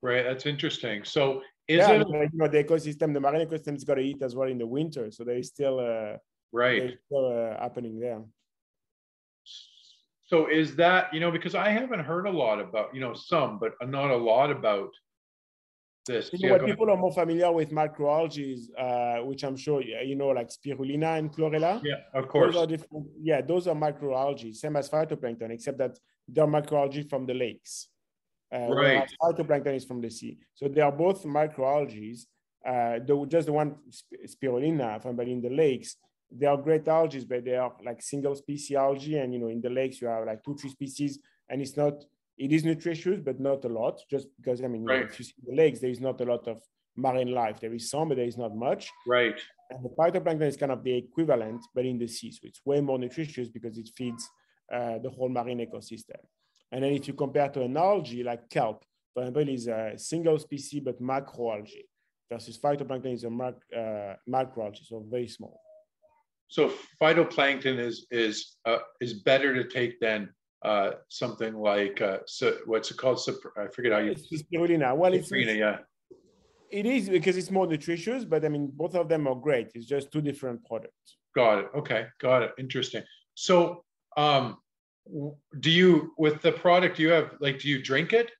Right. 0.00 0.22
That's 0.22 0.46
interesting. 0.46 1.04
So 1.04 1.42
is 1.66 1.78
yeah, 1.78 1.92
it 1.92 2.08
you 2.08 2.30
know 2.34 2.48
the 2.48 2.62
ecosystem, 2.62 3.14
the 3.14 3.20
marine 3.20 3.46
ecosystem's 3.46 3.84
got 3.84 3.94
to 3.94 4.02
eat 4.02 4.22
as 4.22 4.34
well 4.34 4.48
in 4.48 4.58
the 4.58 4.66
winter, 4.66 5.10
so 5.10 5.24
there 5.24 5.38
is 5.38 5.48
still 5.48 5.80
uh, 5.80 6.16
right 6.52 6.98
still, 7.06 7.26
uh, 7.26 7.60
happening 7.60 7.98
there. 7.98 8.22
So 10.26 10.46
is 10.48 10.76
that 10.76 11.12
you 11.12 11.20
know 11.20 11.30
because 11.30 11.54
I 11.54 11.70
haven't 11.70 12.00
heard 12.00 12.26
a 12.26 12.30
lot 12.30 12.60
about 12.60 12.94
you 12.94 13.00
know 13.00 13.14
some, 13.14 13.58
but 13.58 13.72
not 13.86 14.10
a 14.10 14.16
lot 14.16 14.50
about 14.50 14.90
this. 16.06 16.30
You 16.32 16.48
know, 16.48 16.54
what 16.54 16.66
people 16.66 16.90
are 16.90 16.96
more 16.96 17.12
familiar 17.12 17.50
with 17.50 17.70
microalgae, 17.70 18.58
uh, 18.78 19.24
which 19.24 19.42
I'm 19.42 19.56
sure 19.56 19.82
you 19.82 20.16
know, 20.16 20.28
like 20.28 20.48
spirulina 20.48 21.18
and 21.18 21.32
chlorella. 21.32 21.80
Yeah, 21.82 21.96
of 22.12 22.28
course. 22.28 22.54
Those 22.54 22.72
are 22.72 22.78
yeah, 23.20 23.40
those 23.40 23.66
are 23.68 23.74
microalgae, 23.74 24.54
same 24.54 24.76
as 24.76 24.90
phytoplankton, 24.90 25.50
except 25.50 25.78
that 25.78 25.98
they're 26.28 26.46
microalgae 26.46 27.08
from 27.08 27.26
the 27.26 27.34
lakes. 27.34 27.88
Uh, 28.54 28.72
right. 28.72 29.10
Phytoplankton 29.22 29.74
is 29.74 29.84
from 29.84 30.00
the 30.00 30.10
sea. 30.10 30.38
So 30.54 30.68
they 30.68 30.80
are 30.80 30.92
both 30.92 31.24
microalgae. 31.24 32.18
Uh, 32.66 32.98
the, 33.04 33.26
just 33.28 33.46
the 33.46 33.52
one 33.52 33.76
spirulina 34.26 35.02
from 35.02 35.16
but 35.16 35.28
in 35.28 35.40
the 35.42 35.50
lakes, 35.50 35.96
they 36.30 36.46
are 36.46 36.56
great 36.56 36.86
algae, 36.88 37.24
but 37.28 37.44
they 37.44 37.56
are 37.56 37.72
like 37.84 38.00
single 38.00 38.34
species 38.34 38.76
algae. 38.76 39.18
And 39.18 39.34
you 39.34 39.40
know, 39.40 39.48
in 39.48 39.60
the 39.60 39.70
lakes 39.70 40.00
you 40.00 40.08
have 40.08 40.24
like 40.24 40.42
two, 40.44 40.56
three 40.56 40.70
species, 40.70 41.18
and 41.48 41.60
it's 41.60 41.76
not 41.76 41.94
it 42.36 42.52
is 42.52 42.64
nutritious, 42.64 43.20
but 43.20 43.38
not 43.38 43.64
a 43.64 43.68
lot, 43.68 44.00
just 44.10 44.28
because, 44.36 44.62
I 44.62 44.66
mean, 44.66 44.84
right. 44.84 45.04
if 45.04 45.18
you 45.18 45.24
see 45.24 45.34
the 45.46 45.54
lakes, 45.54 45.80
there 45.80 45.90
is 45.90 46.00
not 46.00 46.20
a 46.20 46.24
lot 46.24 46.48
of 46.48 46.62
marine 46.96 47.32
life. 47.32 47.60
There 47.60 47.72
is 47.74 47.90
some, 47.90 48.08
but 48.08 48.16
there 48.16 48.26
is 48.26 48.36
not 48.36 48.56
much. 48.56 48.90
Right. 49.06 49.40
And 49.70 49.84
the 49.84 49.90
phytoplankton 49.90 50.42
is 50.42 50.56
kind 50.56 50.72
of 50.72 50.82
the 50.82 50.96
equivalent, 50.96 51.64
but 51.74 51.84
in 51.84 51.98
the 51.98 52.08
sea. 52.08 52.32
So 52.32 52.40
it's 52.44 52.60
way 52.64 52.80
more 52.80 52.98
nutritious 52.98 53.48
because 53.48 53.78
it 53.78 53.88
feeds 53.96 54.28
uh, 54.72 54.98
the 54.98 55.10
whole 55.10 55.28
marine 55.28 55.58
ecosystem. 55.58 56.18
And 56.74 56.82
then 56.82 56.92
if 56.92 57.06
you 57.06 57.14
compare 57.14 57.48
to 57.50 57.62
an 57.62 57.76
algae 57.76 58.24
like 58.24 58.50
kelp, 58.50 58.84
for 59.14 59.22
example, 59.22 59.48
is 59.48 59.68
a 59.68 59.92
single 59.96 60.40
species 60.40 60.82
but 60.84 61.00
macroalgae 61.00 61.84
versus 62.28 62.58
phytoplankton 62.58 63.14
is 63.14 63.22
a 63.22 63.30
mac, 63.30 63.54
uh, 63.72 64.14
macroalgae, 64.28 64.84
so 64.84 65.06
very 65.08 65.28
small. 65.28 65.60
So 66.48 66.72
phytoplankton 67.00 67.78
is 67.78 68.06
is 68.10 68.56
uh, 68.64 68.78
is 69.00 69.14
better 69.14 69.54
to 69.54 69.68
take 69.68 70.00
than 70.00 70.30
uh, 70.64 70.90
something 71.08 71.54
like 71.54 72.00
uh, 72.00 72.18
so 72.26 72.56
what's 72.66 72.90
it 72.90 72.96
called? 72.96 73.20
I 73.56 73.68
forget 73.68 73.92
how 73.92 73.98
you. 73.98 74.10
It's 74.10 74.42
spirulina. 74.42 74.96
Well, 74.96 75.14
it's, 75.14 75.30
it's 75.30 75.54
yeah. 75.54 75.78
It 76.72 76.86
is 76.86 77.08
because 77.08 77.36
it's 77.36 77.52
more 77.52 77.68
nutritious, 77.68 78.24
but 78.24 78.44
I 78.44 78.48
mean, 78.48 78.72
both 78.74 78.96
of 78.96 79.08
them 79.08 79.28
are 79.28 79.36
great. 79.36 79.70
It's 79.76 79.86
just 79.86 80.10
two 80.10 80.20
different 80.20 80.64
products. 80.64 81.18
Got 81.36 81.58
it. 81.60 81.66
Okay, 81.76 82.06
got 82.20 82.42
it. 82.42 82.50
Interesting. 82.58 83.04
So, 83.34 83.84
um, 84.16 84.56
do 85.60 85.70
you 85.70 86.12
with 86.16 86.40
the 86.42 86.52
product 86.52 86.98
you 86.98 87.10
have 87.10 87.34
like 87.40 87.58
do 87.58 87.68
you 87.68 87.82
drink 87.82 88.12
it? 88.12 88.30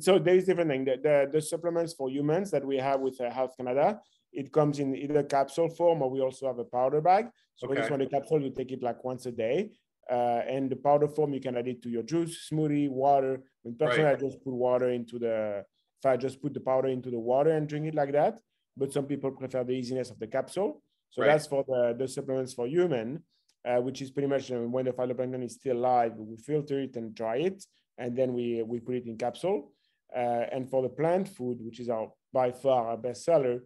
So 0.00 0.18
there 0.18 0.34
is 0.34 0.46
different 0.46 0.70
thing. 0.70 0.84
The, 0.84 0.96
the, 0.96 1.28
the 1.30 1.42
supplements 1.42 1.92
for 1.92 2.08
humans 2.08 2.50
that 2.50 2.64
we 2.64 2.78
have 2.78 3.00
with 3.00 3.20
uh, 3.20 3.30
Health 3.30 3.54
Canada, 3.56 4.00
it 4.32 4.50
comes 4.50 4.78
in 4.78 4.96
either 4.96 5.22
capsule 5.22 5.68
form 5.68 6.02
or 6.02 6.10
we 6.10 6.20
also 6.20 6.46
have 6.46 6.58
a 6.58 6.64
powder 6.64 7.00
bag. 7.00 7.26
So 7.56 7.66
okay. 7.66 7.74
for 7.74 7.80
this 7.80 7.90
one, 7.90 8.00
the 8.00 8.06
capsule, 8.06 8.42
you 8.42 8.50
take 8.50 8.72
it 8.72 8.82
like 8.82 9.04
once 9.04 9.26
a 9.26 9.32
day. 9.32 9.70
Uh, 10.10 10.42
and 10.48 10.70
the 10.70 10.76
powder 10.76 11.06
form, 11.06 11.32
you 11.32 11.40
can 11.40 11.56
add 11.56 11.68
it 11.68 11.82
to 11.82 11.88
your 11.88 12.02
juice, 12.02 12.48
smoothie, 12.50 12.88
water. 12.88 13.42
When 13.62 13.76
personally, 13.76 14.04
right. 14.04 14.16
I 14.16 14.20
just 14.20 14.42
put 14.42 14.54
water 14.54 14.90
into 14.90 15.18
the, 15.18 15.64
if 16.00 16.06
I 16.06 16.16
just 16.16 16.40
put 16.42 16.54
the 16.54 16.60
powder 16.60 16.88
into 16.88 17.10
the 17.10 17.18
water 17.18 17.50
and 17.50 17.68
drink 17.68 17.86
it 17.86 17.94
like 17.94 18.12
that. 18.12 18.38
But 18.76 18.92
some 18.92 19.04
people 19.04 19.30
prefer 19.30 19.64
the 19.64 19.72
easiness 19.72 20.10
of 20.10 20.18
the 20.18 20.26
capsule. 20.26 20.82
So 21.10 21.22
right. 21.22 21.28
that's 21.28 21.46
for 21.46 21.64
the, 21.68 21.94
the 21.96 22.08
supplements 22.08 22.54
for 22.54 22.66
human, 22.66 23.22
uh, 23.64 23.80
which 23.80 24.02
is 24.02 24.10
pretty 24.10 24.28
much 24.28 24.50
when 24.50 24.84
the 24.84 24.92
phytoplankton 24.92 25.44
is 25.44 25.54
still 25.54 25.76
alive, 25.76 26.12
we 26.16 26.36
filter 26.36 26.80
it 26.80 26.96
and 26.96 27.14
dry 27.14 27.36
it, 27.36 27.64
and 27.98 28.16
then 28.16 28.34
we, 28.34 28.62
we 28.62 28.80
put 28.80 28.96
it 28.96 29.06
in 29.06 29.16
capsule. 29.16 29.72
Uh, 30.14 30.46
and 30.52 30.68
for 30.70 30.82
the 30.82 30.88
plant 30.88 31.28
food, 31.28 31.58
which 31.60 31.80
is 31.80 31.88
our 31.88 32.10
by 32.32 32.50
far 32.52 32.88
our 32.88 32.96
best 32.96 33.24
seller, 33.24 33.64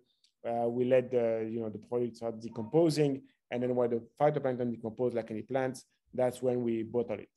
uh, 0.49 0.69
we 0.69 0.85
let 0.85 1.11
the 1.11 1.49
you 1.51 1.61
know 1.61 1.69
the 1.69 1.79
products 1.79 2.19
start 2.19 2.41
decomposing, 2.41 3.23
and 3.51 3.63
then 3.63 3.75
when 3.75 3.91
the 3.91 4.03
phytoplankton 4.21 4.71
decompose 4.71 5.15
like 5.15 5.31
any 5.31 5.43
plants, 5.43 5.85
that's 6.15 6.41
when 6.41 6.63
we 6.63 6.83
bottle 6.83 7.19
it. 7.19 7.29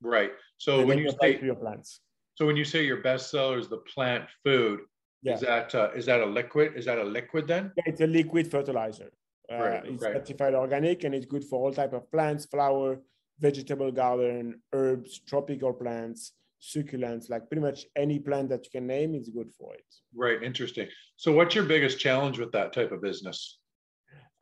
Right. 0.00 0.32
So 0.58 0.80
and 0.80 0.88
when 0.88 0.98
you 0.98 1.10
say 1.20 1.40
your 1.40 1.54
plants. 1.54 2.00
So 2.36 2.46
when 2.46 2.56
you 2.56 2.64
say 2.64 2.84
your 2.84 3.00
best 3.00 3.30
seller 3.30 3.58
is 3.58 3.68
the 3.68 3.78
plant 3.78 4.24
food, 4.44 4.80
yeah. 5.22 5.34
is 5.34 5.40
that 5.40 5.74
uh, 5.74 5.90
is 5.96 6.06
that 6.06 6.20
a 6.20 6.26
liquid? 6.26 6.74
Is 6.76 6.84
that 6.84 6.98
a 6.98 7.04
liquid 7.04 7.48
then? 7.48 7.72
Yeah, 7.76 7.84
it's 7.86 8.00
a 8.00 8.06
liquid 8.06 8.50
fertilizer. 8.50 9.10
Uh, 9.52 9.58
right, 9.58 9.84
it's 9.84 10.02
right. 10.02 10.14
certified 10.14 10.54
organic 10.54 11.04
and 11.04 11.14
it's 11.14 11.26
good 11.26 11.44
for 11.44 11.60
all 11.60 11.72
type 11.72 11.92
of 11.92 12.10
plants, 12.10 12.46
flower, 12.46 12.98
vegetable 13.40 13.92
garden, 13.92 14.60
herbs, 14.72 15.20
tropical 15.26 15.72
plants, 15.72 16.32
succulents, 16.62 17.28
like 17.28 17.48
pretty 17.48 17.60
much 17.60 17.86
any 17.96 18.18
plant 18.18 18.48
that 18.48 18.64
you 18.64 18.70
can 18.70 18.86
name 18.86 19.14
is 19.14 19.28
good 19.28 19.50
for 19.58 19.74
it. 19.74 19.84
Right, 20.14 20.42
interesting. 20.42 20.88
So 21.16 21.32
what's 21.32 21.54
your 21.54 21.64
biggest 21.64 21.98
challenge 21.98 22.38
with 22.38 22.52
that 22.52 22.72
type 22.72 22.92
of 22.92 23.02
business? 23.02 23.58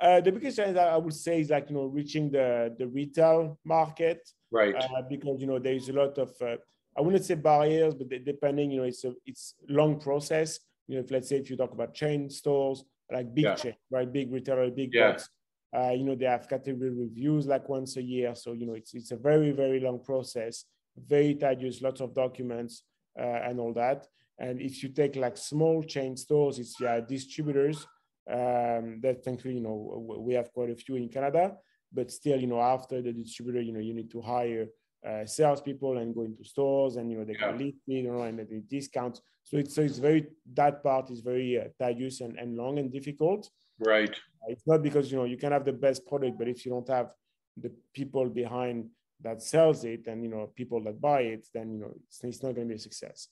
Uh, 0.01 0.21
the 0.21 0.33
biggest 0.33 0.57
challenge 0.57 0.79
I 0.79 0.97
would 0.97 1.15
say 1.15 1.41
is 1.41 1.51
like 1.51 1.69
you 1.69 1.77
know 1.77 1.85
reaching 1.85 2.31
the 2.31 2.75
the 2.79 2.89
retail 2.89 3.59
market, 3.65 4.21
right? 4.51 4.75
Uh, 4.75 5.03
because 5.09 5.41
you 5.41 5.47
know 5.47 5.59
there 5.59 5.75
is 5.75 5.89
a 5.89 5.93
lot 5.93 6.19
of 6.19 6.33
uh, 6.41 6.57
I 6.97 7.01
wouldn't 7.01 7.25
say 7.25 7.35
barriers, 7.35 7.95
but 7.95 8.09
depending 8.25 8.71
you 8.71 8.79
know 8.79 8.85
it's 8.85 9.05
a 9.05 9.15
it's 9.27 9.55
long 9.69 10.01
process. 10.01 10.59
You 10.89 10.97
know, 10.97 11.05
if 11.05 11.11
let's 11.11 11.29
say 11.29 11.37
if 11.37 11.51
you 11.51 11.57
talk 11.57 11.73
about 11.73 11.95
chain 11.95 12.29
stores 12.31 12.85
like 13.13 13.35
big 13.35 13.45
yeah. 13.45 13.55
chain, 13.55 13.75
right, 13.91 14.11
big 14.11 14.33
retailer, 14.33 14.71
big 14.71 14.91
yeah. 14.93 15.13
box, 15.13 15.29
uh, 15.77 15.91
you 15.91 16.05
know 16.05 16.15
they 16.15 16.27
have 16.27 16.49
category 16.49 16.91
reviews 16.91 17.47
like 17.47 17.69
once 17.69 17.97
a 17.97 18.03
year, 18.03 18.35
so 18.35 18.53
you 18.53 18.67
know 18.67 18.75
it's 18.75 18.95
it's 18.95 19.11
a 19.11 19.17
very 19.17 19.53
very 19.53 19.81
long 19.81 20.03
process, 20.03 20.65
very 20.97 21.35
tedious, 21.35 21.83
lots 21.83 22.01
of 22.01 22.15
documents 22.15 22.85
uh, 23.19 23.41
and 23.49 23.61
all 23.61 23.73
that. 23.73 24.07
And 24.39 24.61
if 24.61 24.83
you 24.83 24.89
take 24.89 25.17
like 25.17 25.37
small 25.37 25.83
chain 25.83 26.17
stores, 26.17 26.59
it's 26.59 26.81
yeah 26.81 27.01
distributors 27.01 27.87
um, 28.31 29.01
that 29.01 29.25
thankfully, 29.25 29.55
you 29.55 29.61
know, 29.61 30.17
we 30.21 30.35
have 30.35 30.53
quite 30.53 30.71
a 30.71 30.77
few 30.77 30.97
in 30.97 31.09
Canada, 31.09 31.57
but 31.93 32.11
still, 32.11 32.39
you 32.39 32.47
know, 32.47 32.61
after 32.61 33.03
the 33.03 33.13
distributor, 33.13 33.61
you 33.61 33.73
know, 33.73 33.81
you 33.81 33.95
need 33.95 34.11
to 34.11 34.21
hire 34.21 34.69
uh, 35.09 35.27
salespeople 35.27 35.99
and 35.99 36.15
go 36.15 36.23
into 36.23 36.45
stores 36.45 36.97
and, 36.97 37.11
you 37.11 37.19
know, 37.19 37.25
they 37.25 37.33
yeah. 37.35 37.49
can 37.49 37.59
lead 37.59 37.77
you 37.87 38.03
know, 38.03 38.23
and 38.23 38.39
the 38.39 38.63
discounts. 38.69 39.21
So 39.45 39.57
it's, 39.57 39.75
so 39.75 39.83
it's 39.83 39.99
very, 39.99 40.27
that 40.55 40.83
part 40.83 41.11
is 41.11 41.21
very 41.21 41.59
uh, 41.59 41.65
tedious 41.85 42.21
and, 42.21 42.39
and 42.39 42.57
long 42.57 42.79
and 42.79 42.93
difficult. 42.93 43.51
Right. 43.79 44.11
Uh, 44.11 44.49
it's 44.49 44.67
not 44.67 44.83
because, 44.83 45.11
you 45.11 45.19
know, 45.19 45.25
you 45.25 45.37
can 45.37 45.53
have 45.53 45.65
the 45.65 45.73
best 45.73 46.07
product, 46.07 46.39
but 46.39 46.49
if 46.49 46.65
you 46.65 46.73
don't 46.73 46.89
have 46.89 47.11
the 47.57 47.73
people 47.93 48.29
behind 48.29 48.89
that 49.23 49.43
sells 49.43 49.85
it 49.85 50.07
and, 50.07 50.23
you 50.23 50.31
know, 50.31 50.51
people 50.55 50.83
that 50.85 51.01
buy 51.01 51.23
it, 51.23 51.47
then, 51.53 51.73
you 51.73 51.81
know, 51.81 51.93
it's, 52.07 52.23
it's 52.25 52.43
not 52.43 52.55
going 52.55 52.69
to 52.69 52.73
be 52.73 52.77
a 52.77 52.79
success. 52.79 53.29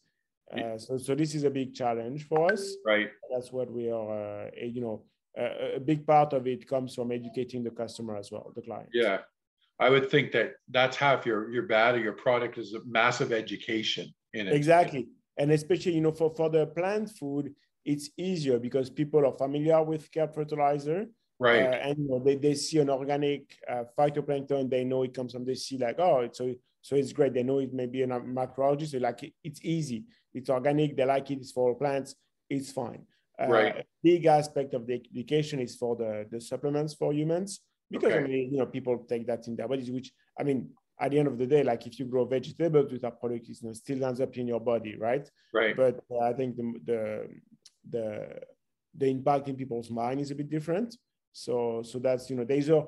Uh, 0.52 0.76
so, 0.76 0.98
so 0.98 1.14
this 1.14 1.36
is 1.36 1.44
a 1.44 1.50
big 1.50 1.72
challenge 1.74 2.26
for 2.26 2.52
us. 2.52 2.74
Right. 2.84 3.10
That's 3.32 3.52
what 3.52 3.70
we 3.70 3.90
are. 3.90 4.46
Uh, 4.46 4.50
you 4.60 4.80
know, 4.80 5.04
a 5.38 5.78
big 5.78 6.04
part 6.04 6.32
of 6.32 6.48
it 6.48 6.66
comes 6.66 6.92
from 6.96 7.12
educating 7.12 7.62
the 7.62 7.70
customer 7.70 8.16
as 8.16 8.32
well, 8.32 8.52
the 8.56 8.62
client. 8.62 8.88
Yeah, 8.92 9.18
I 9.80 9.88
would 9.88 10.10
think 10.10 10.30
that 10.32 10.52
that's 10.68 10.96
half 10.96 11.24
your 11.24 11.50
your 11.50 11.62
bad 11.62 11.94
or 11.94 12.00
your 12.00 12.12
product 12.12 12.58
is 12.58 12.74
a 12.74 12.80
massive 12.84 13.32
education 13.32 14.12
in 14.34 14.46
it. 14.46 14.54
Exactly, 14.54 15.08
and 15.38 15.50
especially 15.50 15.94
you 15.94 16.02
know 16.02 16.12
for 16.12 16.32
for 16.36 16.50
the 16.50 16.66
plant 16.66 17.10
food, 17.10 17.54
it's 17.86 18.10
easier 18.18 18.58
because 18.58 18.90
people 18.90 19.26
are 19.26 19.32
familiar 19.32 19.82
with 19.82 20.12
kelp 20.12 20.34
fertilizer. 20.34 21.06
Right. 21.38 21.62
Uh, 21.62 21.88
and 21.88 21.98
you 21.98 22.08
know, 22.08 22.18
they, 22.18 22.36
they 22.36 22.52
see 22.54 22.80
an 22.80 22.90
organic 22.90 23.56
uh, 23.66 23.84
phytoplankton, 23.98 24.68
they 24.68 24.84
know 24.84 25.04
it 25.04 25.14
comes 25.14 25.32
from 25.32 25.46
the 25.46 25.54
sea, 25.54 25.78
like, 25.78 25.98
oh, 25.98 26.20
it's 26.20 26.36
so 26.36 26.54
so 26.82 26.96
it's 26.96 27.14
great. 27.14 27.32
They 27.32 27.42
know 27.42 27.60
it 27.60 27.72
may 27.72 27.86
be 27.86 28.02
a 28.02 28.06
macroalgae, 28.06 28.86
so 28.86 28.98
like 28.98 29.22
it, 29.22 29.32
it's 29.42 29.60
easy. 29.62 30.04
It's 30.34 30.50
organic. 30.50 30.96
They 30.96 31.04
like 31.06 31.30
it. 31.30 31.38
It's 31.38 31.52
for 31.52 31.74
plants. 31.74 32.14
It's 32.50 32.70
fine. 32.70 33.06
Uh, 33.40 33.46
right. 33.46 33.86
big 34.02 34.26
aspect 34.26 34.74
of 34.74 34.86
the 34.86 35.00
education 35.14 35.60
is 35.60 35.74
for 35.74 35.96
the 35.96 36.26
the 36.30 36.38
supplements 36.38 36.92
for 36.92 37.14
humans 37.14 37.60
because 37.90 38.12
okay. 38.12 38.24
I 38.24 38.26
mean, 38.26 38.52
you 38.52 38.58
know, 38.58 38.66
people 38.66 39.04
take 39.08 39.26
that 39.26 39.46
in 39.48 39.56
their 39.56 39.68
bodies. 39.68 39.90
Which 39.90 40.12
I 40.38 40.42
mean, 40.42 40.70
at 41.00 41.10
the 41.10 41.18
end 41.18 41.28
of 41.28 41.38
the 41.38 41.46
day, 41.46 41.62
like 41.62 41.86
if 41.86 41.98
you 41.98 42.06
grow 42.06 42.24
vegetables 42.24 42.92
with 42.92 43.04
a 43.04 43.10
product, 43.10 43.48
it 43.48 43.58
you 43.60 43.68
know, 43.68 43.72
still 43.72 44.04
ends 44.04 44.20
up 44.20 44.36
in 44.36 44.46
your 44.46 44.60
body, 44.60 44.96
right? 44.96 45.28
Right. 45.52 45.76
But 45.76 46.00
uh, 46.10 46.20
I 46.20 46.32
think 46.32 46.56
the 46.56 46.74
the 46.84 47.28
the 47.90 48.40
the 48.96 49.06
impact 49.06 49.48
in 49.48 49.56
people's 49.56 49.90
mind 49.90 50.20
is 50.20 50.30
a 50.30 50.34
bit 50.34 50.50
different. 50.50 50.96
So 51.32 51.82
so 51.84 51.98
that's 51.98 52.30
you 52.30 52.36
know 52.36 52.44
there's 52.44 52.68
a 52.68 52.84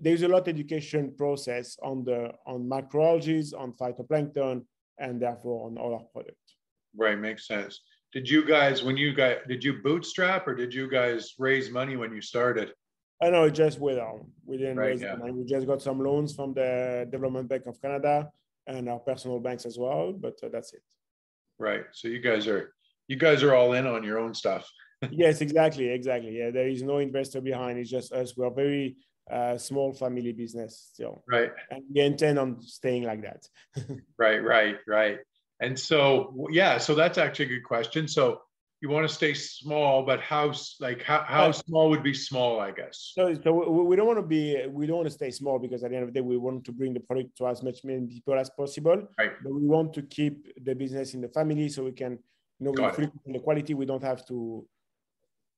there's 0.00 0.22
a 0.22 0.28
lot 0.28 0.42
of 0.42 0.48
education 0.48 1.14
process 1.16 1.76
on 1.82 2.04
the 2.04 2.32
on 2.46 2.68
macroalgae, 2.68 3.52
on 3.58 3.72
phytoplankton, 3.72 4.64
and 4.98 5.20
therefore 5.20 5.66
on 5.66 5.78
all 5.78 5.94
our 5.94 6.04
products. 6.12 6.56
Right, 6.96 7.18
makes 7.18 7.46
sense. 7.46 7.80
Did 8.12 8.28
you 8.28 8.44
guys, 8.44 8.82
when 8.82 8.98
you 8.98 9.14
guys, 9.14 9.38
did 9.48 9.64
you 9.64 9.80
bootstrap 9.82 10.46
or 10.46 10.54
did 10.54 10.74
you 10.74 10.88
guys 10.88 11.32
raise 11.38 11.70
money 11.70 11.96
when 11.96 12.14
you 12.14 12.20
started? 12.20 12.74
I 13.22 13.30
know 13.30 13.48
just 13.48 13.78
with 13.78 13.98
um, 13.98 14.32
we 14.44 14.56
didn't 14.56 14.78
right, 14.78 14.88
raise 14.88 15.00
yeah. 15.00 15.14
money. 15.14 15.32
We 15.32 15.44
just 15.44 15.66
got 15.66 15.80
some 15.80 16.00
loans 16.00 16.34
from 16.34 16.54
the 16.54 17.06
Development 17.10 17.48
Bank 17.48 17.66
of 17.66 17.80
Canada 17.80 18.28
and 18.66 18.88
our 18.88 18.98
personal 18.98 19.38
banks 19.38 19.64
as 19.64 19.78
well, 19.78 20.12
but 20.12 20.34
uh, 20.42 20.48
that's 20.52 20.72
it. 20.72 20.82
Right. 21.58 21.84
So 21.92 22.08
you 22.08 22.20
guys 22.20 22.48
are 22.48 22.74
you 23.06 23.16
guys 23.16 23.42
are 23.42 23.54
all 23.54 23.74
in 23.74 23.86
on 23.86 24.02
your 24.02 24.18
own 24.18 24.34
stuff. 24.34 24.68
yes, 25.10 25.40
exactly, 25.40 25.88
exactly. 25.88 26.36
Yeah, 26.36 26.50
there 26.50 26.68
is 26.68 26.82
no 26.82 26.98
investor 26.98 27.40
behind. 27.40 27.78
It's 27.78 27.90
just 27.90 28.12
us. 28.12 28.36
We're 28.36 28.50
very 28.50 28.96
uh, 29.30 29.56
small 29.56 29.92
family 29.92 30.32
business 30.32 30.88
still. 30.92 31.22
Right. 31.28 31.50
And 31.70 31.84
we 31.94 32.00
intend 32.00 32.38
on 32.38 32.60
staying 32.62 33.04
like 33.04 33.22
that. 33.22 33.46
right, 34.18 34.42
right, 34.42 34.76
right. 34.86 35.18
And 35.60 35.78
so, 35.78 36.48
yeah, 36.50 36.78
so 36.78 36.94
that's 36.94 37.18
actually 37.18 37.46
a 37.46 37.48
good 37.48 37.64
question. 37.64 38.08
So 38.08 38.40
you 38.82 38.88
want 38.88 39.08
to 39.08 39.14
stay 39.14 39.32
small, 39.32 40.02
but 40.02 40.20
how, 40.20 40.52
like, 40.80 41.04
how, 41.04 41.24
how 41.24 41.52
small 41.52 41.88
would 41.88 42.02
be 42.02 42.12
small, 42.12 42.58
I 42.58 42.72
guess? 42.72 43.12
So, 43.14 43.32
so 43.32 43.70
we 43.70 43.94
don't 43.94 44.08
want 44.08 44.18
to 44.18 44.26
be, 44.26 44.66
we 44.68 44.88
don't 44.88 44.96
want 44.96 45.08
to 45.08 45.14
stay 45.14 45.30
small 45.30 45.60
because 45.60 45.84
at 45.84 45.90
the 45.90 45.96
end 45.96 46.08
of 46.08 46.12
the 46.12 46.18
day, 46.18 46.20
we 46.20 46.36
want 46.36 46.64
to 46.64 46.72
bring 46.72 46.92
the 46.92 46.98
product 46.98 47.38
to 47.38 47.46
as 47.46 47.62
much 47.62 47.84
many 47.84 48.08
people 48.08 48.34
as 48.34 48.50
possible. 48.50 49.06
Right. 49.16 49.30
But 49.40 49.54
we 49.54 49.68
want 49.68 49.94
to 49.94 50.02
keep 50.02 50.48
the 50.64 50.74
business 50.74 51.14
in 51.14 51.20
the 51.20 51.28
family 51.28 51.68
so 51.68 51.84
we 51.84 51.92
can, 51.92 52.18
you 52.58 52.72
know, 52.72 52.72
we 52.72 53.08
the 53.32 53.38
quality. 53.38 53.72
We 53.74 53.86
don't 53.86 54.02
have 54.02 54.26
to, 54.26 54.66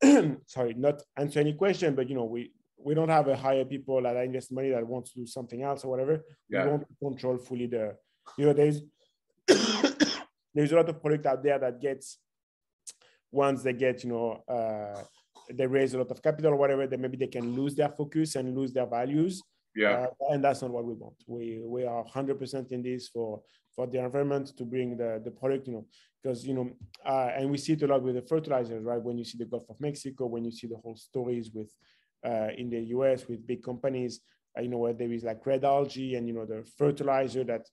sorry, 0.47 0.75
not 0.75 1.01
answer 1.17 1.41
any 1.41 1.55
question, 1.55 1.95
but, 1.95 2.11
you 2.11 2.17
know, 2.17 2.25
we, 2.25 2.53
we 2.77 2.95
don't 2.95 3.09
have 3.09 3.29
a 3.29 3.37
hire 3.37 3.65
people 3.65 4.03
that 4.03 4.17
invest 4.17 4.53
money 4.53 4.69
that 4.69 4.87
wants 4.87 5.15
to 5.15 5.21
do 5.21 5.27
something 5.27 5.63
else 5.63 5.83
or 5.83 5.89
whatever. 5.89 6.23
Yeah. 6.51 6.65
We 6.65 6.71
want 6.73 6.83
to 6.83 6.95
control 7.03 7.39
fully 7.39 7.69
the, 7.69 7.97
you 8.37 8.45
know, 8.45 8.53
there's 8.53 8.83
there's 10.55 10.73
a 10.73 10.77
lot 10.77 10.91
of 10.91 11.01
product 11.01 11.25
out 11.25 11.43
there 11.43 11.59
that 11.59 11.81
gets 11.81 12.19
once 13.35 13.63
they 13.63 13.73
get, 13.73 14.05
you 14.05 14.11
know, 14.11 14.43
uh, 14.49 15.03
they 15.53 15.67
raise 15.67 15.93
a 15.95 15.99
lot 15.99 16.11
of 16.11 16.23
capital 16.23 16.53
or 16.53 16.57
whatever, 16.57 16.87
then 16.87 17.01
maybe 17.01 17.17
they 17.17 17.27
can 17.27 17.55
lose 17.55 17.75
their 17.75 17.91
focus 17.91 18.37
and 18.37 18.57
lose 18.57 18.73
their 18.73 18.87
values. 18.87 19.43
Yeah. 19.77 20.07
Uh, 20.21 20.33
and 20.33 20.45
that's 20.45 20.63
not 20.63 20.71
what 20.71 20.85
we 20.85 20.95
want. 20.95 21.17
We 21.27 21.61
we 21.65 21.85
are 21.85 22.05
100% 22.05 22.71
in 22.71 22.83
this 22.83 23.09
for 23.09 23.43
for 23.75 23.87
the 23.89 23.99
environment 23.99 24.57
to 24.57 24.65
bring 24.65 24.97
the, 24.97 25.21
the 25.25 25.31
product, 25.31 25.67
you 25.67 25.73
know, 25.75 25.87
because, 26.23 26.47
you 26.47 26.55
know, 26.55 26.71
uh, 27.05 27.31
and 27.37 27.51
we 27.51 27.59
see 27.59 27.73
it 27.73 27.83
a 27.83 27.87
lot 27.87 28.03
with 28.03 28.15
the 28.15 28.23
fertilizers, 28.23 28.85
right? 28.85 29.03
When 29.03 29.19
you 29.19 29.25
see 29.25 29.37
the 29.37 29.47
Gulf 29.47 29.65
of 29.69 29.81
Mexico, 29.81 30.27
when 30.27 30.45
you 30.45 30.53
see 30.53 30.69
the 30.69 30.77
whole 30.77 30.97
stories 30.97 31.51
with 31.53 31.71
uh, 32.25 32.51
in 32.57 32.71
the 32.71 32.81
US 32.97 33.27
with 33.29 33.47
big 33.47 33.63
companies, 33.63 34.21
uh, 34.57 34.63
you 34.63 34.69
know, 34.69 34.79
where 34.79 34.93
there 34.93 35.13
is 35.13 35.25
like 35.25 35.45
red 35.45 35.65
algae 35.65 36.15
and, 36.15 36.29
you 36.29 36.35
know, 36.35 36.47
the 36.47 36.65
fertilizer 36.79 37.43
that, 37.45 37.67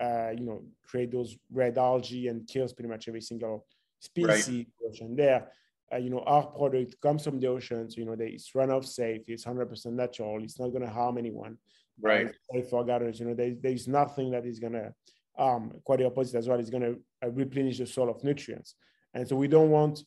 uh, 0.00 0.30
you 0.38 0.44
know, 0.44 0.64
create 0.86 1.10
those 1.10 1.34
red 1.50 1.78
algae 1.78 2.28
and 2.28 2.46
kills 2.46 2.74
pretty 2.74 2.90
much 2.90 3.08
every 3.08 3.22
single 3.22 3.66
species 4.00 4.48
right. 4.48 4.90
ocean 4.90 5.16
there. 5.16 5.48
Uh, 5.92 5.96
you 5.96 6.10
know, 6.10 6.20
our 6.20 6.44
product 6.44 7.00
comes 7.00 7.24
from 7.24 7.40
the 7.40 7.46
ocean, 7.46 7.90
so 7.90 7.98
you 7.98 8.06
know, 8.06 8.14
they, 8.14 8.28
it's 8.28 8.50
runoff 8.52 8.84
safe, 8.84 9.22
it's 9.26 9.44
100% 9.44 9.86
natural, 9.86 10.42
it's 10.42 10.60
not 10.60 10.68
going 10.68 10.82
to 10.82 10.90
harm 10.90 11.16
anyone. 11.16 11.56
Right. 12.00 12.30
Uh, 12.54 12.60
for 12.68 12.84
gardens, 12.84 13.20
you 13.20 13.26
know, 13.26 13.34
there, 13.34 13.54
there's 13.60 13.88
nothing 13.88 14.30
that 14.32 14.44
is 14.44 14.58
going 14.58 14.74
to 14.74 14.92
um, 15.38 15.72
quite 15.84 16.00
the 16.00 16.06
opposite 16.06 16.36
as 16.36 16.48
well. 16.48 16.58
It's 16.58 16.70
going 16.70 16.82
to 16.82 16.98
uh, 17.24 17.30
replenish 17.30 17.78
the 17.78 17.86
soil 17.86 18.10
of 18.10 18.22
nutrients, 18.22 18.74
and 19.14 19.26
so 19.26 19.36
we 19.36 19.48
don't 19.48 19.70
want 19.70 20.00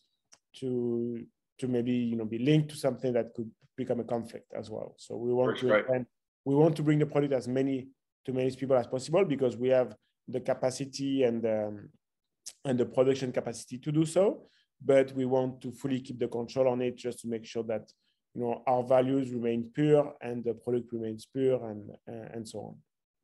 to 0.60 1.25
to 1.60 1.67
maybe 1.67 1.91
you 1.91 2.15
know 2.15 2.25
be 2.25 2.39
linked 2.39 2.69
to 2.69 2.75
something 2.75 3.13
that 3.13 3.33
could 3.33 3.50
become 3.77 4.00
a 4.00 4.03
conflict 4.03 4.51
as 4.53 4.69
well. 4.69 4.95
So 4.98 5.15
we 5.15 5.33
want 5.33 5.57
to 5.60 5.67
right. 5.67 5.86
and 5.89 6.05
we 6.45 6.55
want 6.55 6.75
to 6.75 6.83
bring 6.83 7.00
the 7.00 7.05
product 7.05 7.33
as 7.33 7.48
many 7.48 7.88
to 8.25 8.33
many 8.33 8.51
people 8.51 8.77
as 8.77 8.88
possible 8.88 9.25
because 9.25 9.57
we 9.57 9.69
have 9.69 9.95
the 10.27 10.39
capacity 10.39 11.24
and 11.24 11.45
um, 11.45 11.89
and 12.65 12.80
the 12.80 12.86
production 12.86 13.32
capacity 13.32 13.77
to 13.80 13.91
do 13.91 14.06
so. 14.06 14.44
But 14.84 15.12
we 15.13 15.25
want 15.25 15.62
to 15.62 15.72
fully 15.72 16.01
keep 16.01 16.20
the 16.20 16.27
control 16.27 16.68
on 16.68 16.82
it 16.82 16.96
just 16.98 17.20
to 17.20 17.27
make 17.27 17.46
sure 17.46 17.63
that 17.63 17.91
you 18.34 18.41
know 18.41 18.63
our 18.65 18.84
values 18.84 19.32
remain 19.32 19.70
pure 19.74 20.13
and 20.22 20.44
the 20.44 20.53
product 20.53 20.91
remains 20.91 21.25
pure 21.25 21.70
and 21.70 21.89
uh, 22.10 22.30
and 22.34 22.48
so 22.48 22.60
on. 22.60 22.75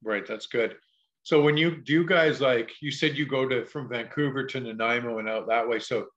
Right, 0.03 0.25
that's 0.27 0.45
good. 0.45 0.75
So 1.23 1.41
when 1.41 1.57
you 1.57 1.81
do 1.81 1.93
you 1.93 2.05
guys 2.05 2.39
like 2.41 2.71
you 2.81 2.91
said 2.91 3.17
you 3.17 3.25
go 3.25 3.47
to 3.47 3.65
from 3.65 3.89
Vancouver 3.89 4.45
to 4.45 4.59
Nanaimo 4.59 5.19
and 5.19 5.27
out 5.27 5.47
that 5.47 5.67
way. 5.67 5.79
So 5.79 6.07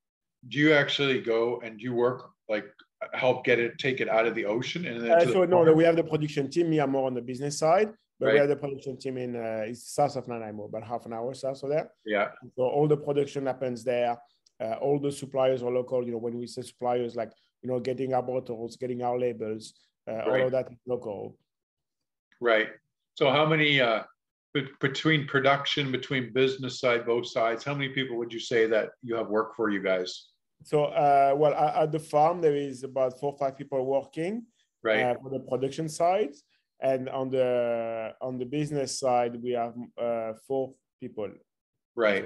do 0.49 0.59
you 0.59 0.73
actually 0.73 1.21
go 1.21 1.61
and 1.65 1.79
do 1.79 1.85
you 1.85 1.95
work 1.95 2.31
like 2.49 2.67
help 3.13 3.45
get 3.45 3.59
it 3.59 3.79
take 3.79 4.01
it 4.01 4.09
out 4.09 4.27
of 4.27 4.35
the 4.35 4.45
ocean 4.45 4.87
and 4.87 5.01
then 5.03 5.11
uh, 5.13 5.25
so 5.25 5.45
no, 5.45 5.63
no 5.65 5.73
we 5.73 5.85
have 5.85 5.97
the 5.97 6.05
production 6.05 6.51
team 6.51 6.69
me 6.69 6.79
i'm 6.79 6.91
more 6.91 7.07
on 7.07 7.15
the 7.15 7.23
business 7.23 7.59
side 7.59 7.91
but 8.21 8.27
Right. 8.27 8.33
we 8.35 8.39
have 8.41 8.49
the 8.51 8.57
production 8.57 8.99
team 8.99 9.17
in 9.17 9.35
uh, 9.35 9.65
it's 9.67 9.95
south 9.95 10.15
of 10.17 10.29
nanaimo 10.29 10.65
about 10.65 10.85
half 10.85 11.07
an 11.07 11.15
hour 11.15 11.33
south 11.33 11.63
of 11.63 11.71
there. 11.71 11.91
Yeah. 12.05 12.29
So 12.55 12.65
all 12.65 12.87
the 12.87 12.97
production 12.97 13.47
happens 13.47 13.83
there. 13.83 14.19
Uh, 14.63 14.75
all 14.75 14.99
the 15.01 15.11
suppliers 15.11 15.63
are 15.63 15.71
local. 15.71 16.05
You 16.05 16.13
know 16.13 16.19
when 16.19 16.37
we 16.39 16.47
say 16.47 16.61
suppliers 16.63 17.17
like 17.17 17.33
you 17.63 17.71
know 17.71 17.81
getting 17.81 18.13
our 18.13 18.23
bottles 18.23 18.77
getting 18.77 19.03
our 19.03 19.19
labels 19.19 19.73
uh, 20.07 20.13
Right. 20.13 20.29
all 20.41 20.47
of 20.47 20.53
that 20.53 20.71
is 20.71 20.79
local. 20.87 21.39
Right. 22.41 22.69
So 23.15 23.31
how 23.31 23.47
many 23.47 23.81
uh 23.81 24.03
be- 24.53 24.69
between 24.81 25.27
production 25.27 25.91
between 25.91 26.33
business 26.33 26.79
side 26.81 27.07
both 27.07 27.27
sides 27.27 27.65
how 27.65 27.75
many 27.75 27.89
people 27.99 28.17
would 28.19 28.33
you 28.33 28.41
say 28.41 28.67
that 28.67 28.91
you 29.03 29.15
have 29.17 29.29
work 29.29 29.57
for 29.57 29.71
you 29.71 29.83
guys? 29.83 30.11
So 30.65 30.85
uh, 30.85 31.33
well 31.41 31.55
at, 31.55 31.75
at 31.85 31.93
the 31.93 31.99
farm 31.99 32.43
there 32.43 32.57
is 32.57 32.83
about 32.85 33.19
four 33.19 33.33
or 33.33 33.39
five 33.39 33.57
people 33.57 33.83
working 33.87 34.45
right. 34.83 35.05
uh, 35.05 35.15
for 35.23 35.31
the 35.31 35.41
production 35.41 35.89
side 35.89 36.35
and 36.83 37.09
on 37.09 37.31
the 37.31 38.15
on 38.21 38.39
the 38.39 38.45
business 38.45 38.99
side 38.99 39.41
we 39.43 39.51
have 39.53 39.75
uh, 40.01 40.33
four 40.47 40.73
people. 41.01 41.29
Right. 41.97 42.25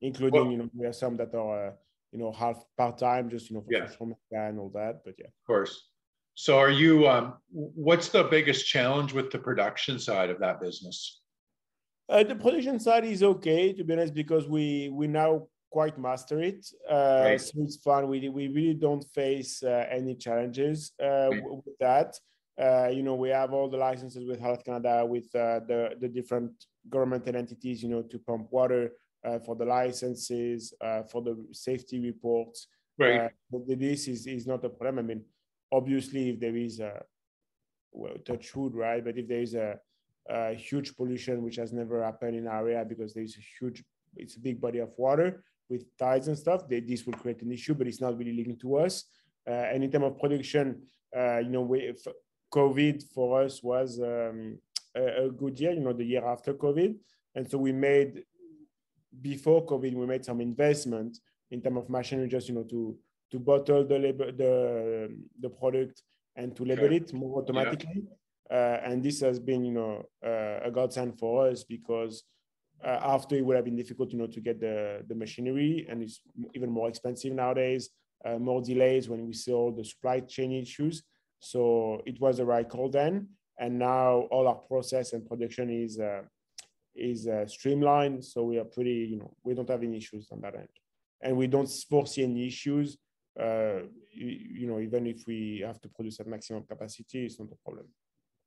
Including 0.00 0.40
Well- 0.42 0.50
you 0.52 0.58
know 0.58 0.68
we 0.74 0.84
have 0.86 0.96
some 0.96 1.16
that 1.16 1.34
are 1.34 1.68
uh, 1.68 1.72
you 2.12 2.18
know 2.18 2.32
half 2.32 2.64
part-time 2.76 3.30
just 3.30 3.48
you 3.50 3.56
know 3.56 3.62
for 3.62 3.72
Yeah. 3.72 3.86
social 3.88 4.06
media 4.06 4.48
and 4.48 4.58
all 4.58 4.70
that 4.70 5.02
but 5.04 5.14
yeah. 5.18 5.26
Of 5.26 5.46
course. 5.46 5.88
So 6.34 6.58
are 6.58 6.70
you 6.70 7.06
um 7.08 7.34
what's 7.50 8.08
the 8.08 8.24
biggest 8.24 8.66
challenge 8.66 9.12
with 9.12 9.30
the 9.30 9.38
production 9.38 9.98
side 9.98 10.30
of 10.30 10.38
that 10.40 10.60
business? 10.60 11.20
Uh, 12.08 12.24
the 12.24 12.34
production 12.34 12.78
side 12.80 13.04
is 13.04 13.22
okay 13.22 13.72
to 13.72 13.84
be 13.84 13.92
honest 13.92 14.14
because 14.14 14.48
we 14.48 14.88
we 14.90 15.06
now 15.06 15.46
quite 15.70 15.96
master 15.98 16.38
it. 16.42 16.66
Uh, 16.90 17.22
Right. 17.28 17.40
so 17.40 17.52
it's 17.64 17.76
fun. 17.76 18.06
We, 18.08 18.28
we 18.28 18.48
really 18.48 18.74
don't 18.74 19.04
face 19.14 19.62
uh, 19.62 19.86
any 19.98 20.14
challenges 20.16 20.92
uh, 21.02 21.30
Right. 21.30 21.42
with 21.66 21.78
that 21.80 22.10
uh, 22.60 22.88
you 22.88 23.02
know 23.02 23.14
we 23.14 23.28
have 23.30 23.52
all 23.52 23.68
the 23.68 23.76
licenses 23.76 24.26
with 24.26 24.40
health 24.40 24.64
canada 24.64 25.04
with 25.06 25.24
uh, 25.34 25.60
the 25.66 25.90
the 26.00 26.08
different 26.08 26.52
governmental 26.88 27.36
entities 27.36 27.82
you 27.82 27.88
know 27.88 28.02
to 28.02 28.18
pump 28.18 28.46
water 28.50 28.92
uh, 29.24 29.38
for 29.38 29.54
the 29.56 29.64
licenses 29.64 30.74
uh, 30.80 31.02
for 31.04 31.22
the 31.22 31.34
safety 31.52 31.98
reports 32.00 32.66
right 32.98 33.20
Uh, 33.20 33.28
but 33.50 33.78
this 33.78 34.08
is, 34.08 34.26
is 34.26 34.46
not 34.46 34.64
a 34.64 34.68
problem. 34.68 34.98
I 35.04 35.08
mean, 35.08 35.24
obviously, 35.70 36.28
if 36.30 36.40
there 36.40 36.56
is 36.56 36.80
a 36.80 37.02
well, 37.92 38.16
touch 38.24 38.54
wood, 38.56 38.74
right? 38.74 39.02
But 39.04 39.16
if 39.18 39.26
there 39.28 39.40
is 39.40 39.54
a, 39.54 39.78
a 40.28 40.54
huge 40.54 40.96
pollution 40.96 41.42
which 41.42 41.56
has 41.56 41.72
never 41.72 42.02
happened 42.04 42.36
in 42.36 42.46
our 42.46 42.68
area 42.68 42.84
because 42.84 43.12
there 43.14 43.24
is 43.24 43.36
a 43.36 43.44
huge, 43.58 43.82
it's 44.16 44.36
a 44.36 44.40
big 44.40 44.60
body 44.60 44.78
of 44.78 44.90
water 44.96 45.44
with 45.68 45.82
tides 45.98 46.28
and 46.28 46.38
stuff, 46.38 46.68
they, 46.68 46.80
this 46.80 47.04
will 47.06 47.14
create 47.14 47.42
an 47.42 47.52
issue, 47.52 47.74
but 47.74 47.86
it's 47.86 48.00
not 48.00 48.16
really 48.18 48.32
linked 48.32 48.60
to 48.60 48.76
us. 48.76 49.04
Uh, 49.48 49.52
and 49.72 49.82
in 49.84 49.90
terms 49.90 50.04
of 50.04 50.18
production, 50.18 50.82
uh, 51.16 51.38
you 51.38 51.50
know, 51.50 51.62
we, 51.62 51.80
if 51.80 52.06
COVID 52.52 53.04
for 53.12 53.42
us 53.42 53.62
was 53.62 53.98
um, 54.00 54.58
a, 54.94 55.24
a 55.24 55.30
good 55.30 55.58
year, 55.58 55.72
you 55.72 55.80
know, 55.80 55.92
the 55.92 56.04
year 56.04 56.24
after 56.24 56.54
COVID. 56.54 56.94
And 57.34 57.50
so 57.50 57.58
we 57.58 57.72
made 57.72 58.24
before 59.20 59.64
COVID, 59.66 59.94
we 59.94 60.06
made 60.06 60.24
some 60.24 60.40
investment 60.40 61.18
in 61.50 61.60
terms 61.60 61.78
of 61.78 61.90
machinery, 61.90 62.28
just 62.28 62.48
you 62.48 62.54
know, 62.54 62.64
to 62.64 62.96
to 63.30 63.38
bottle 63.38 63.84
the 63.84 63.98
label, 63.98 64.26
the 64.32 65.16
the 65.40 65.48
product 65.48 66.02
and 66.36 66.54
to 66.56 66.64
label 66.64 66.84
okay. 66.84 66.96
it 66.96 67.12
more 67.12 67.40
automatically. 67.40 68.04
Yeah. 68.50 68.56
Uh, 68.56 68.80
and 68.84 69.02
this 69.02 69.20
has 69.20 69.38
been, 69.38 69.64
you 69.64 69.72
know, 69.72 70.04
uh, 70.24 70.66
a 70.66 70.70
godsend 70.70 71.18
for 71.18 71.48
us 71.48 71.64
because 71.64 72.24
uh, 72.84 72.98
after 73.02 73.36
it 73.36 73.44
would 73.44 73.56
have 73.56 73.64
been 73.64 73.76
difficult, 73.76 74.12
you 74.12 74.18
know, 74.18 74.26
to 74.26 74.40
get 74.40 74.60
the 74.60 75.02
the 75.08 75.14
machinery, 75.14 75.86
and 75.88 76.02
it's 76.02 76.20
even 76.54 76.70
more 76.70 76.88
expensive 76.88 77.32
nowadays. 77.32 77.90
Uh, 78.24 78.38
more 78.38 78.62
delays 78.62 79.08
when 79.08 79.26
we 79.26 79.32
saw 79.32 79.72
the 79.72 79.84
supply 79.84 80.20
chain 80.20 80.52
issues. 80.52 81.02
So 81.42 82.00
it 82.06 82.20
was 82.20 82.36
the 82.36 82.44
right 82.44 82.68
call 82.68 82.88
then, 82.88 83.26
and 83.58 83.76
now 83.76 84.28
all 84.30 84.46
our 84.46 84.62
process 84.70 85.12
and 85.12 85.26
production 85.26 85.70
is 85.70 85.98
uh, 85.98 86.22
is 86.94 87.26
uh, 87.26 87.46
streamlined. 87.48 88.24
So 88.24 88.44
we 88.44 88.58
are 88.58 88.64
pretty, 88.64 89.08
you 89.10 89.18
know, 89.18 89.34
we 89.42 89.52
don't 89.54 89.68
have 89.68 89.82
any 89.82 89.96
issues 89.96 90.28
on 90.30 90.40
that 90.42 90.54
end, 90.54 90.68
and 91.20 91.36
we 91.36 91.48
don't 91.48 91.68
foresee 91.90 92.22
any 92.22 92.46
issues. 92.46 92.96
Uh, 93.38 93.80
you, 94.12 94.28
you 94.60 94.66
know, 94.68 94.78
even 94.78 95.04
if 95.08 95.26
we 95.26 95.64
have 95.66 95.80
to 95.80 95.88
produce 95.88 96.20
at 96.20 96.28
maximum 96.28 96.62
capacity, 96.62 97.26
it's 97.26 97.40
not 97.40 97.48
a 97.50 97.56
problem. 97.64 97.86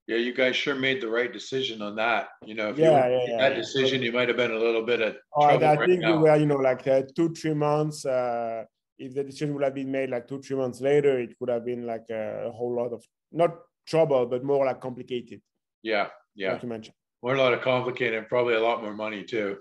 Yeah, 0.08 0.18
you 0.18 0.34
guys 0.34 0.56
sure 0.56 0.76
made 0.76 1.02
the 1.02 1.10
right 1.10 1.34
decision 1.34 1.82
on 1.82 1.98
that. 1.98 2.30
You 2.46 2.56
know, 2.56 2.70
if 2.70 2.78
yeah, 2.78 3.08
you 3.08 3.14
yeah, 3.14 3.26
yeah, 3.28 3.38
that 3.50 3.56
decision, 3.56 4.02
you 4.04 4.14
might 4.14 4.30
have 4.30 4.38
been 4.38 4.52
a 4.52 4.58
little 4.68 4.84
bit 4.84 5.02
of 5.02 5.18
oh. 5.36 5.42
I 5.42 5.58
right 5.58 5.90
think 5.90 6.00
now. 6.00 6.16
we 6.16 6.30
were, 6.30 6.36
you 6.38 6.46
know, 6.46 6.56
like 6.56 6.88
uh, 6.88 7.02
two, 7.14 7.34
three 7.34 7.56
months. 7.56 8.06
Uh, 8.06 8.64
if 8.98 9.14
the 9.14 9.24
decision 9.24 9.54
would 9.54 9.64
have 9.64 9.76
been 9.76 9.92
made 9.92 10.10
like 10.10 10.28
two, 10.28 10.42
three 10.42 10.58
months 10.58 10.82
later, 10.82 11.20
it 11.20 11.38
could 11.38 11.50
have 11.50 11.66
been 11.66 11.86
like 11.86 12.06
a, 12.10 12.48
a 12.48 12.52
whole 12.52 12.76
lot 12.76 12.94
of 12.94 13.04
not 13.32 13.56
trouble, 13.86 14.26
but 14.26 14.44
more 14.44 14.66
like 14.66 14.80
complicated. 14.80 15.42
Yeah, 15.84 16.08
yeah. 16.36 16.54
Like 16.54 16.64
you 16.64 16.70
mentioned. 16.70 16.96
More 17.22 17.36
a 17.36 17.38
lot 17.38 17.54
of 17.54 17.62
complicated 17.62 18.20
and 18.20 18.28
probably 18.28 18.56
a 18.56 18.60
lot 18.62 18.82
more 18.82 18.94
money 18.94 19.24
too. 19.24 19.58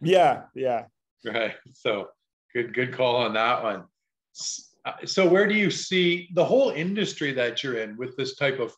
Yeah, 0.00 0.42
yeah. 0.54 0.84
Right. 1.24 1.54
So 1.74 2.08
good, 2.54 2.74
good 2.74 2.92
call 2.92 3.16
on 3.16 3.34
that 3.34 3.62
one. 3.62 3.84
So 5.04 5.28
where 5.28 5.46
do 5.46 5.54
you 5.54 5.70
see 5.70 6.28
the 6.34 6.44
whole 6.44 6.70
industry 6.70 7.32
that 7.32 7.62
you're 7.62 7.78
in 7.78 7.96
with 7.96 8.16
this 8.16 8.34
type 8.36 8.58
of 8.58 8.74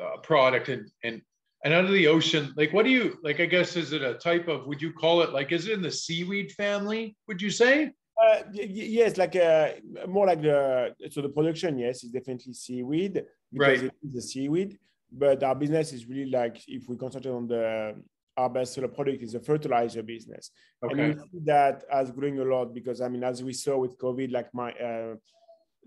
uh, 0.00 0.18
product 0.18 0.68
and 0.68 0.90
and 1.04 1.22
and 1.64 1.72
under 1.72 1.92
the 1.92 2.06
ocean 2.06 2.52
like 2.56 2.72
what 2.72 2.84
do 2.84 2.90
you 2.90 3.16
like 3.22 3.40
i 3.40 3.46
guess 3.46 3.76
is 3.76 3.92
it 3.92 4.02
a 4.02 4.14
type 4.14 4.46
of 4.46 4.66
would 4.66 4.82
you 4.82 4.92
call 4.92 5.22
it 5.22 5.32
like 5.32 5.52
is 5.52 5.66
it 5.66 5.72
in 5.72 5.80
the 5.80 5.90
seaweed 5.90 6.52
family 6.52 7.16
would 7.28 7.40
you 7.40 7.50
say 7.50 7.90
uh, 8.22 8.42
yes 8.52 9.16
like 9.16 9.36
uh, 9.36 9.72
more 10.06 10.26
like 10.26 10.40
the 10.40 10.94
so 11.10 11.20
the 11.20 11.28
production 11.28 11.78
yes 11.78 12.04
is 12.04 12.10
definitely 12.10 12.52
seaweed 12.52 13.24
because 13.52 13.82
right. 13.82 13.92
it 14.02 14.08
is 14.08 14.24
a 14.24 14.28
seaweed 14.28 14.78
but 15.12 15.42
our 15.42 15.54
business 15.54 15.92
is 15.92 16.06
really 16.06 16.30
like 16.30 16.62
if 16.68 16.88
we 16.88 16.96
concentrate 16.96 17.32
on 17.32 17.46
the 17.46 17.94
our 18.36 18.50
best 18.50 18.74
seller 18.74 18.88
product 18.88 19.22
is 19.22 19.34
a 19.34 19.40
fertilizer 19.40 20.02
business 20.02 20.50
okay. 20.84 21.00
and 21.00 21.14
we 21.14 21.20
see 21.22 21.44
that 21.44 21.84
as 21.92 22.10
growing 22.10 22.38
a 22.38 22.44
lot 22.44 22.74
because 22.74 23.00
i 23.00 23.08
mean 23.08 23.24
as 23.24 23.42
we 23.42 23.52
saw 23.52 23.76
with 23.78 23.98
covid 23.98 24.30
like 24.32 24.52
my 24.54 24.72
uh, 24.72 25.14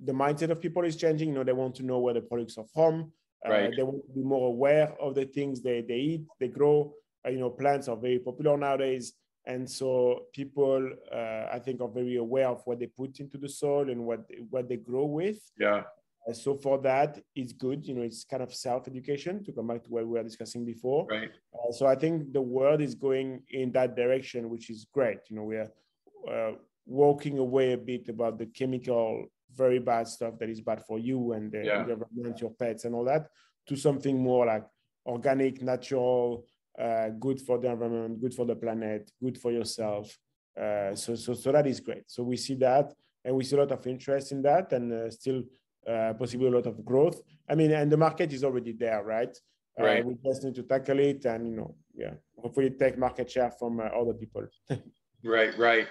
the 0.03 0.13
mindset 0.13 0.49
of 0.49 0.61
people 0.61 0.83
is 0.83 0.95
changing 0.95 1.29
you 1.29 1.35
know 1.35 1.43
they 1.43 1.53
want 1.53 1.75
to 1.75 1.83
know 1.83 1.99
where 1.99 2.13
the 2.13 2.21
products 2.21 2.57
are 2.57 2.65
from 2.73 3.11
uh, 3.45 3.51
right. 3.51 3.73
They 3.75 3.83
want 3.83 4.05
to 4.05 4.13
be 4.13 4.21
more 4.21 4.47
aware 4.47 4.93
of 4.99 5.15
the 5.15 5.25
things 5.25 5.61
they, 5.61 5.81
they 5.81 5.95
eat, 5.95 6.25
they 6.39 6.47
grow. 6.47 6.93
Uh, 7.25 7.29
you 7.29 7.39
know, 7.39 7.49
plants 7.49 7.87
are 7.87 7.95
very 7.95 8.19
popular 8.19 8.57
nowadays. 8.57 9.13
And 9.49 9.61
so 9.79 9.89
people, 10.39 10.81
uh, 11.19 11.45
I 11.55 11.59
think, 11.65 11.81
are 11.81 11.93
very 12.01 12.17
aware 12.25 12.49
of 12.55 12.61
what 12.67 12.77
they 12.79 12.89
put 13.01 13.19
into 13.19 13.37
the 13.43 13.51
soil 13.61 13.89
and 13.93 14.01
what, 14.09 14.21
what 14.53 14.69
they 14.69 14.79
grow 14.89 15.05
with. 15.21 15.39
Yeah. 15.57 15.81
Uh, 16.27 16.33
so 16.33 16.49
for 16.65 16.77
that, 16.89 17.11
it's 17.39 17.53
good. 17.65 17.79
You 17.87 17.95
know, 17.95 18.05
it's 18.09 18.23
kind 18.31 18.43
of 18.43 18.53
self-education 18.53 19.43
to 19.45 19.51
come 19.51 19.67
back 19.71 19.83
to 19.85 19.89
what 19.89 20.05
we 20.05 20.13
were 20.15 20.29
discussing 20.31 20.63
before. 20.73 21.07
Right. 21.09 21.31
Uh, 21.53 21.71
so 21.77 21.83
I 21.93 21.95
think 21.95 22.31
the 22.31 22.45
world 22.57 22.79
is 22.79 22.93
going 23.07 23.41
in 23.49 23.71
that 23.71 23.95
direction, 23.95 24.51
which 24.53 24.69
is 24.69 24.85
great. 24.97 25.21
You 25.29 25.35
know, 25.37 25.47
we 25.51 25.57
are 25.57 26.53
walking 26.85 27.39
away 27.39 27.73
a 27.73 27.77
bit 27.91 28.07
about 28.09 28.37
the 28.37 28.45
chemical 28.59 29.25
very 29.55 29.79
bad 29.79 30.07
stuff 30.07 30.37
that 30.39 30.49
is 30.49 30.61
bad 30.61 30.79
for 30.85 30.99
you 30.99 31.33
and 31.33 31.51
the 31.51 31.63
yeah. 31.65 31.79
environment, 31.81 32.39
your 32.39 32.51
pets, 32.51 32.85
and 32.85 32.93
all 32.93 33.05
that, 33.05 33.23
to 33.67 33.75
something 33.75 34.15
more 34.29 34.45
like 34.45 34.65
organic, 35.05 35.61
natural, 35.61 36.45
uh, 36.79 37.09
good 37.19 37.41
for 37.41 37.57
the 37.57 37.69
environment, 37.69 38.21
good 38.21 38.33
for 38.33 38.45
the 38.45 38.55
planet, 38.55 39.11
good 39.21 39.37
for 39.37 39.51
yourself. 39.51 40.17
Uh, 40.59 40.95
so, 40.95 41.15
so, 41.15 41.33
so 41.33 41.51
that 41.51 41.67
is 41.67 41.79
great. 41.79 42.03
So 42.07 42.23
we 42.23 42.37
see 42.37 42.55
that, 42.55 42.93
and 43.23 43.35
we 43.35 43.43
see 43.43 43.55
a 43.55 43.59
lot 43.59 43.71
of 43.71 43.85
interest 43.87 44.31
in 44.31 44.41
that, 44.43 44.71
and 44.73 44.91
uh, 44.91 45.09
still 45.09 45.43
uh, 45.87 46.13
possibly 46.17 46.47
a 46.47 46.51
lot 46.51 46.65
of 46.65 46.83
growth. 46.85 47.21
I 47.49 47.55
mean, 47.55 47.71
and 47.71 47.91
the 47.91 47.97
market 47.97 48.31
is 48.33 48.43
already 48.43 48.73
there, 48.73 49.03
right? 49.03 49.35
Uh, 49.79 49.83
right. 49.83 50.05
we 50.05 50.15
just 50.25 50.43
need 50.43 50.55
to 50.55 50.63
tackle 50.63 50.99
it, 50.99 51.25
and 51.25 51.47
you 51.47 51.55
know, 51.55 51.75
yeah, 51.95 52.13
hopefully 52.37 52.69
take 52.71 52.97
market 52.97 53.29
share 53.29 53.51
from 53.51 53.79
uh, 53.79 53.83
other 53.85 54.13
people. 54.13 54.45
right, 55.23 55.57
right 55.57 55.87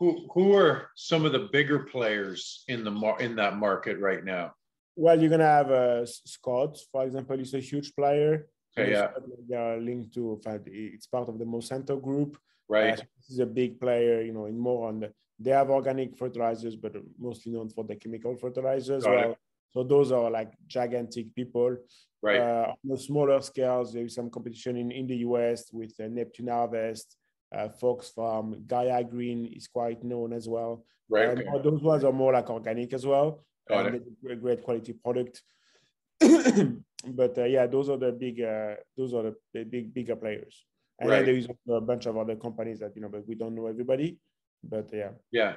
who 0.00 0.26
who 0.32 0.54
are 0.56 0.88
some 0.96 1.24
of 1.26 1.32
the 1.32 1.48
bigger 1.52 1.80
players 1.80 2.64
in 2.68 2.82
the 2.82 2.90
mar- 2.90 3.20
in 3.20 3.36
that 3.36 3.56
market 3.56 4.00
right 4.00 4.24
now? 4.24 4.54
Well, 4.96 5.20
you're 5.20 5.30
gonna 5.30 5.44
have 5.44 5.70
uh, 5.70 6.06
Scott, 6.06 6.78
for 6.90 7.04
example, 7.04 7.36
he's 7.36 7.54
a 7.54 7.60
huge 7.60 7.94
player. 7.94 8.48
Okay, 8.78 8.92
yeah. 8.92 9.08
They 9.48 9.56
are 9.56 9.78
linked 9.78 10.14
to, 10.14 10.40
it's 10.66 11.06
part 11.06 11.28
of 11.28 11.38
the 11.38 11.44
Monsanto 11.44 12.00
group. 12.00 12.38
Right. 12.68 12.92
Uh, 12.92 13.02
this 13.16 13.30
is 13.30 13.38
a 13.40 13.46
big 13.46 13.80
player, 13.80 14.22
you 14.22 14.32
know, 14.32 14.46
in 14.46 14.58
more 14.58 14.88
on 14.88 15.00
the, 15.00 15.12
they 15.38 15.50
have 15.50 15.70
organic 15.70 16.16
fertilizers, 16.16 16.76
but 16.76 16.94
mostly 17.18 17.52
known 17.52 17.68
for 17.70 17.84
the 17.84 17.96
chemical 17.96 18.36
fertilizers. 18.36 19.04
well. 19.04 19.36
So 19.70 19.82
those 19.84 20.12
are 20.12 20.30
like 20.30 20.52
gigantic 20.66 21.34
people. 21.34 21.76
Right. 22.22 22.38
Uh, 22.38 22.66
on 22.70 22.76
the 22.84 22.98
smaller 22.98 23.40
scales, 23.40 23.92
there 23.92 24.04
is 24.04 24.14
some 24.14 24.30
competition 24.30 24.76
in, 24.76 24.90
in 24.92 25.06
the 25.06 25.16
US 25.18 25.72
with 25.72 25.94
uh, 26.00 26.08
Neptune 26.08 26.48
Harvest, 26.48 27.16
uh, 27.54 27.68
Fox 27.68 28.10
Farm, 28.10 28.62
Gaia 28.66 29.02
Green 29.02 29.46
is 29.46 29.66
quite 29.66 30.04
known 30.04 30.32
as 30.32 30.48
well. 30.48 30.84
Right. 31.08 31.28
Um, 31.28 31.38
okay. 31.38 31.62
Those 31.62 31.82
ones 31.82 32.04
are 32.04 32.12
more 32.12 32.32
like 32.32 32.50
organic 32.50 32.92
as 32.92 33.06
well. 33.06 33.44
Got 33.68 33.86
and 33.86 33.96
it. 33.96 34.02
A 34.30 34.36
great 34.36 34.62
quality 34.62 34.92
product. 34.92 35.42
but 37.06 37.38
uh, 37.38 37.44
yeah, 37.44 37.66
those 37.66 37.88
are 37.88 37.96
the 37.96 38.12
big, 38.12 38.40
uh, 38.40 38.74
those 38.96 39.14
are 39.14 39.22
the, 39.22 39.36
the, 39.54 39.64
big, 39.64 39.94
bigger 39.94 40.16
players. 40.16 40.64
And 40.98 41.08
right. 41.08 41.16
then 41.16 41.26
there 41.26 41.36
is 41.36 41.48
a 41.68 41.80
bunch 41.80 42.06
of 42.06 42.16
other 42.16 42.36
companies 42.36 42.80
that 42.80 42.94
you 42.94 43.02
know, 43.02 43.08
but 43.08 43.26
we 43.26 43.34
don't 43.34 43.54
know 43.54 43.66
everybody. 43.66 44.18
But 44.62 44.90
yeah. 44.92 45.10
Yeah. 45.32 45.54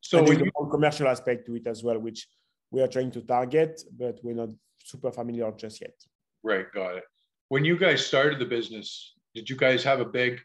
So 0.00 0.22
there's 0.22 0.40
you... 0.40 0.50
a 0.60 0.66
commercial 0.68 1.06
aspect 1.08 1.46
to 1.46 1.54
it 1.54 1.66
as 1.66 1.84
well, 1.84 1.98
which 1.98 2.26
we 2.70 2.82
are 2.82 2.88
trying 2.88 3.12
to 3.12 3.20
target, 3.20 3.80
but 3.96 4.18
we're 4.22 4.34
not 4.34 4.50
super 4.82 5.12
familiar 5.12 5.50
just 5.52 5.80
yet. 5.80 5.94
Right. 6.42 6.66
Got 6.74 6.96
it. 6.96 7.04
When 7.48 7.64
you 7.64 7.78
guys 7.78 8.04
started 8.04 8.40
the 8.40 8.46
business, 8.46 9.14
did 9.34 9.48
you 9.48 9.56
guys 9.56 9.84
have 9.84 10.00
a 10.00 10.04
big 10.04 10.40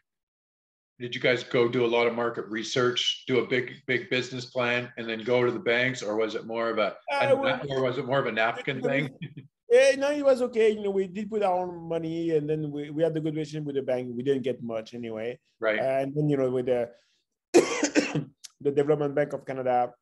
did 1.00 1.14
you 1.14 1.20
guys 1.20 1.42
go 1.42 1.66
do 1.66 1.84
a 1.84 1.88
lot 1.96 2.06
of 2.06 2.14
market 2.14 2.44
research, 2.48 3.24
do 3.26 3.38
a 3.38 3.46
big 3.46 3.72
big 3.86 4.10
business 4.10 4.44
plan, 4.44 4.92
and 4.98 5.08
then 5.08 5.24
go 5.24 5.44
to 5.44 5.50
the 5.50 5.58
banks, 5.58 6.02
or 6.02 6.14
was 6.16 6.34
it 6.34 6.46
more 6.46 6.68
of 6.68 6.78
a, 6.78 6.94
uh, 7.10 7.58
or 7.70 7.82
was 7.82 7.96
it 7.96 8.04
more 8.04 8.18
of 8.18 8.26
a 8.26 8.32
napkin 8.32 8.82
thing? 8.82 9.08
Yeah, 9.70 9.94
no, 9.98 10.10
it 10.10 10.24
was 10.24 10.42
okay. 10.42 10.70
You 10.70 10.82
know, 10.82 10.90
we 10.90 11.06
did 11.06 11.30
put 11.30 11.42
our 11.42 11.60
own 11.60 11.88
money, 11.88 12.36
and 12.36 12.48
then 12.48 12.70
we, 12.70 12.90
we 12.90 13.02
had 13.02 13.14
the 13.14 13.20
good 13.20 13.34
relationship 13.34 13.64
with 13.64 13.76
the 13.76 13.82
bank. 13.82 14.12
We 14.14 14.22
didn't 14.22 14.42
get 14.42 14.62
much 14.62 14.92
anyway. 14.92 15.38
Right. 15.58 15.78
And 15.78 16.14
then 16.14 16.28
you 16.28 16.36
know, 16.36 16.50
with 16.50 16.66
the 16.66 16.90
the 18.60 18.70
Development 18.70 19.14
Bank 19.14 19.32
of 19.32 19.46
Canada, 19.46 19.92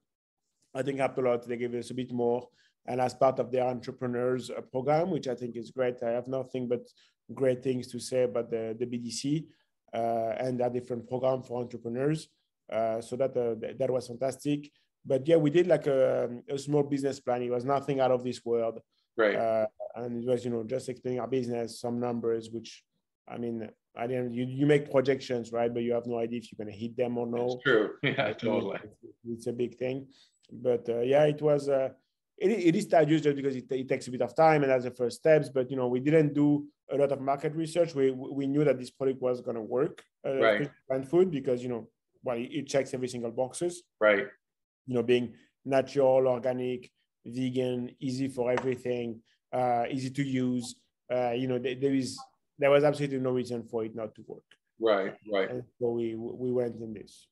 I 0.74 0.82
think 0.82 0.98
helped 0.98 1.18
a 1.18 1.22
lot. 1.22 1.46
They 1.46 1.56
gave 1.56 1.74
us 1.74 1.90
a 1.90 1.94
bit 1.94 2.12
more, 2.12 2.48
and 2.86 3.00
as 3.00 3.14
part 3.14 3.38
of 3.38 3.52
their 3.52 3.68
entrepreneurs 3.68 4.50
uh, 4.50 4.62
program, 4.62 5.10
which 5.10 5.28
I 5.28 5.36
think 5.36 5.56
is 5.56 5.70
great. 5.70 6.02
I 6.02 6.10
have 6.10 6.26
nothing 6.26 6.66
but 6.66 6.82
great 7.32 7.62
things 7.62 7.86
to 7.92 8.00
say 8.00 8.24
about 8.24 8.50
the 8.50 8.74
the 8.76 8.86
BDC. 8.86 9.46
Uh, 9.92 10.34
and 10.38 10.60
a 10.60 10.68
different 10.68 11.08
program 11.08 11.42
for 11.42 11.62
entrepreneurs. 11.62 12.28
Uh, 12.70 13.00
so 13.00 13.16
that 13.16 13.34
uh, 13.36 13.54
that 13.78 13.90
was 13.90 14.06
fantastic. 14.06 14.70
But 15.04 15.26
yeah, 15.26 15.36
we 15.36 15.50
did 15.50 15.66
like 15.66 15.86
a, 15.86 16.28
a, 16.50 16.58
small 16.58 16.82
business 16.82 17.18
plan. 17.20 17.42
It 17.42 17.50
was 17.50 17.64
nothing 17.64 17.98
out 17.98 18.10
of 18.10 18.22
this 18.22 18.44
world. 18.44 18.80
Right. 19.16 19.66
and 19.96 20.22
it 20.22 20.28
was 20.28 20.44
you 20.44 20.50
know 20.50 20.64
just 20.64 20.88
explaining 20.88 21.20
our 21.20 21.26
business, 21.26 21.80
some 21.80 21.98
numbers, 21.98 22.50
which 22.50 22.84
I 23.30 23.38
mean, 23.38 23.68
I 23.96 24.06
didn't. 24.06 24.32
You, 24.32 24.44
you 24.44 24.66
make 24.66 24.90
projections, 24.90 25.52
right? 25.52 25.72
But 25.72 25.82
you 25.82 25.92
have 25.92 26.06
no 26.06 26.18
idea 26.18 26.38
if 26.38 26.50
you're 26.50 26.64
going 26.64 26.72
to 26.72 26.78
hit 26.78 26.96
them 26.96 27.18
or 27.18 27.26
no. 27.26 27.46
It's 27.54 27.62
true. 27.62 27.90
Yeah, 28.02 28.32
totally. 28.32 28.78
It's, 29.28 29.46
a 29.46 29.52
big 29.52 29.76
thing. 29.76 30.06
But 30.50 30.88
uh, 30.88 31.00
yeah, 31.00 31.24
it 31.24 31.42
was. 31.42 31.68
Uh, 31.68 31.90
it, 32.38 32.50
it 32.50 32.76
is 32.76 32.86
tedious 32.86 33.22
just 33.22 33.36
because 33.36 33.56
it, 33.56 33.64
it, 33.70 33.88
takes 33.88 34.06
a 34.06 34.10
bit 34.12 34.22
of 34.22 34.34
time 34.34 34.62
and 34.62 34.70
that's 34.70 34.84
the 34.84 34.92
first 34.92 35.16
steps. 35.16 35.48
But 35.48 35.70
you 35.70 35.76
know, 35.76 35.88
we 35.88 36.00
didn't 36.00 36.34
do 36.34 36.66
a 36.90 36.96
lot 36.96 37.12
of 37.12 37.20
market 37.20 37.54
research. 37.54 37.94
We 37.94 38.10
we 38.10 38.46
knew 38.46 38.64
that 38.64 38.78
this 38.78 38.90
product 38.90 39.20
was 39.20 39.40
going 39.40 39.56
to 39.56 39.62
work, 39.62 40.02
uh, 40.26 40.36
right. 40.36 40.70
plant 40.88 41.08
food, 41.08 41.30
because 41.30 41.62
you 41.62 41.68
know, 41.68 41.88
well, 42.22 42.36
it, 42.36 42.50
it 42.50 42.66
checks 42.66 42.94
every 42.94 43.08
single 43.08 43.30
boxes. 43.30 43.82
Right. 44.00 44.26
You 44.86 44.94
know, 44.94 45.02
being 45.02 45.34
natural, 45.64 46.26
organic, 46.28 46.90
vegan, 47.26 47.90
easy 48.00 48.28
for 48.28 48.50
everything, 48.50 49.20
uh, 49.52 49.84
easy 49.90 50.10
to 50.10 50.22
use. 50.22 50.76
Uh, 51.12 51.32
you 51.32 51.48
know, 51.48 51.58
there, 51.58 51.74
there 51.74 51.94
is 51.94 52.18
there 52.58 52.70
was 52.70 52.84
absolutely 52.84 53.18
no 53.18 53.30
reason 53.30 53.62
for 53.62 53.84
it 53.84 53.94
not 53.94 54.14
to 54.14 54.22
work. 54.26 54.44
Right. 54.80 55.14
Right. 55.32 55.50
And 55.50 55.62
so 55.78 55.90
we 55.90 56.14
we 56.14 56.52
went 56.52 56.80
in 56.80 56.94
this. 56.94 57.28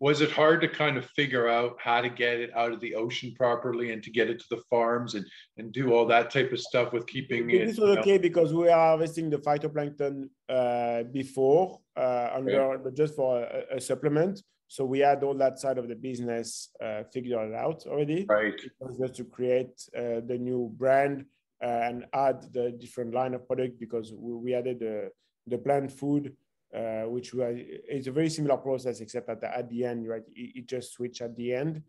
Was 0.00 0.20
it 0.20 0.30
hard 0.30 0.60
to 0.60 0.68
kind 0.68 0.96
of 0.96 1.04
figure 1.10 1.48
out 1.48 1.76
how 1.78 2.00
to 2.00 2.08
get 2.08 2.40
it 2.40 2.50
out 2.56 2.72
of 2.72 2.80
the 2.80 2.94
ocean 2.94 3.32
properly 3.36 3.92
and 3.92 4.02
to 4.02 4.10
get 4.10 4.28
it 4.28 4.38
to 4.40 4.46
the 4.50 4.62
farms 4.68 5.14
and 5.14 5.24
and 5.56 5.72
do 5.72 5.92
all 5.92 6.06
that 6.06 6.30
type 6.30 6.52
of 6.52 6.60
stuff 6.60 6.92
with 6.92 7.06
keeping 7.06 7.48
it? 7.50 7.66
This 7.66 7.78
was 7.78 7.96
okay 7.98 8.16
know? 8.16 8.22
because 8.22 8.52
we 8.52 8.68
are 8.68 8.88
harvesting 8.88 9.30
the 9.30 9.38
phytoplankton 9.38 10.28
uh, 10.48 11.04
before 11.04 11.80
uh, 11.96 12.30
under 12.34 12.68
right. 12.68 12.94
just 12.94 13.14
for 13.14 13.42
a, 13.42 13.76
a, 13.76 13.80
supplement. 13.80 14.42
So 14.68 14.84
we 14.84 14.98
had 14.98 15.22
all 15.22 15.34
that 15.34 15.58
side 15.60 15.78
of 15.78 15.88
the 15.88 15.94
business 15.94 16.70
uh, 16.82 17.04
figured 17.12 17.54
out 17.54 17.84
already. 17.86 18.26
Right. 18.28 18.60
just 18.98 19.14
to 19.16 19.24
create 19.24 19.74
uh, 19.96 20.20
the 20.26 20.38
new 20.38 20.72
brand 20.76 21.26
uh, 21.62 21.66
and 21.66 22.06
add 22.12 22.52
the 22.52 22.72
different 22.72 23.14
line 23.14 23.34
of 23.34 23.46
product 23.46 23.78
because 23.78 24.12
we, 24.12 24.34
we 24.34 24.54
added 24.54 24.80
the 24.80 25.10
the 25.46 25.58
plant 25.58 25.92
food 25.92 26.34
uh, 26.74 27.02
which 27.08 27.32
was, 27.34 27.56
it's 27.56 28.06
a 28.06 28.12
very 28.12 28.28
similar 28.28 28.56
process, 28.56 29.00
except 29.00 29.28
at 29.28 29.40
the, 29.40 29.56
at 29.56 29.68
the 29.70 29.84
end, 29.84 30.08
right, 30.08 30.22
it, 30.34 30.58
it 30.58 30.66
just 30.66 30.92
switched 30.92 31.20
at 31.20 31.36
the 31.36 31.54
end. 31.54 31.82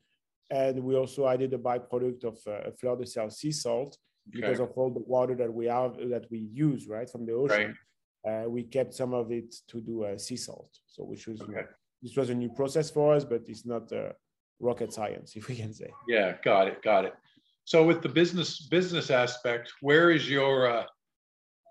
And 0.50 0.84
we 0.84 0.96
also 0.96 1.28
added 1.28 1.54
a 1.54 1.58
byproduct 1.58 2.24
of 2.24 2.38
uh, 2.48 2.70
fleur 2.80 2.96
de 2.96 3.06
sel 3.06 3.30
sea 3.32 3.52
salt 3.52 3.98
okay. 4.30 4.42
because 4.42 4.60
of 4.60 4.72
all 4.76 4.92
the 4.92 5.04
water 5.08 5.36
that 5.36 5.52
we 5.52 5.66
have, 5.66 5.98
that 6.10 6.26
we 6.30 6.40
use, 6.52 6.88
right, 6.88 7.10
from 7.10 7.26
the 7.26 7.34
ocean. 7.34 7.76
Right. 8.26 8.44
Uh, 8.46 8.50
we 8.50 8.64
kept 8.64 8.94
some 8.94 9.14
of 9.14 9.32
it 9.32 9.56
to 9.68 9.82
do 9.82 10.04
uh, 10.04 10.18
sea 10.18 10.38
salt. 10.38 10.70
So 10.88 11.04
which 11.04 11.28
was, 11.28 11.42
okay. 11.42 11.64
this 12.02 12.16
was 12.16 12.30
a 12.30 12.36
new 12.36 12.50
process 12.50 12.90
for 12.90 13.16
us, 13.16 13.24
but 13.24 13.44
it's 13.48 13.66
not 13.66 13.92
uh, 13.92 14.10
rocket 14.60 14.94
science, 14.94 15.36
if 15.36 15.48
we 15.48 15.56
can 15.56 15.74
say. 15.74 15.92
Yeah, 16.08 16.36
got 16.44 16.68
it, 16.68 16.82
got 16.84 17.06
it. 17.06 17.14
So 17.66 17.84
with 17.84 18.04
the 18.04 18.10
business 18.10 18.68
business 18.68 19.10
aspect, 19.10 19.74
where 19.82 20.12
is 20.12 20.30
your 20.30 20.70
uh, 20.70 20.86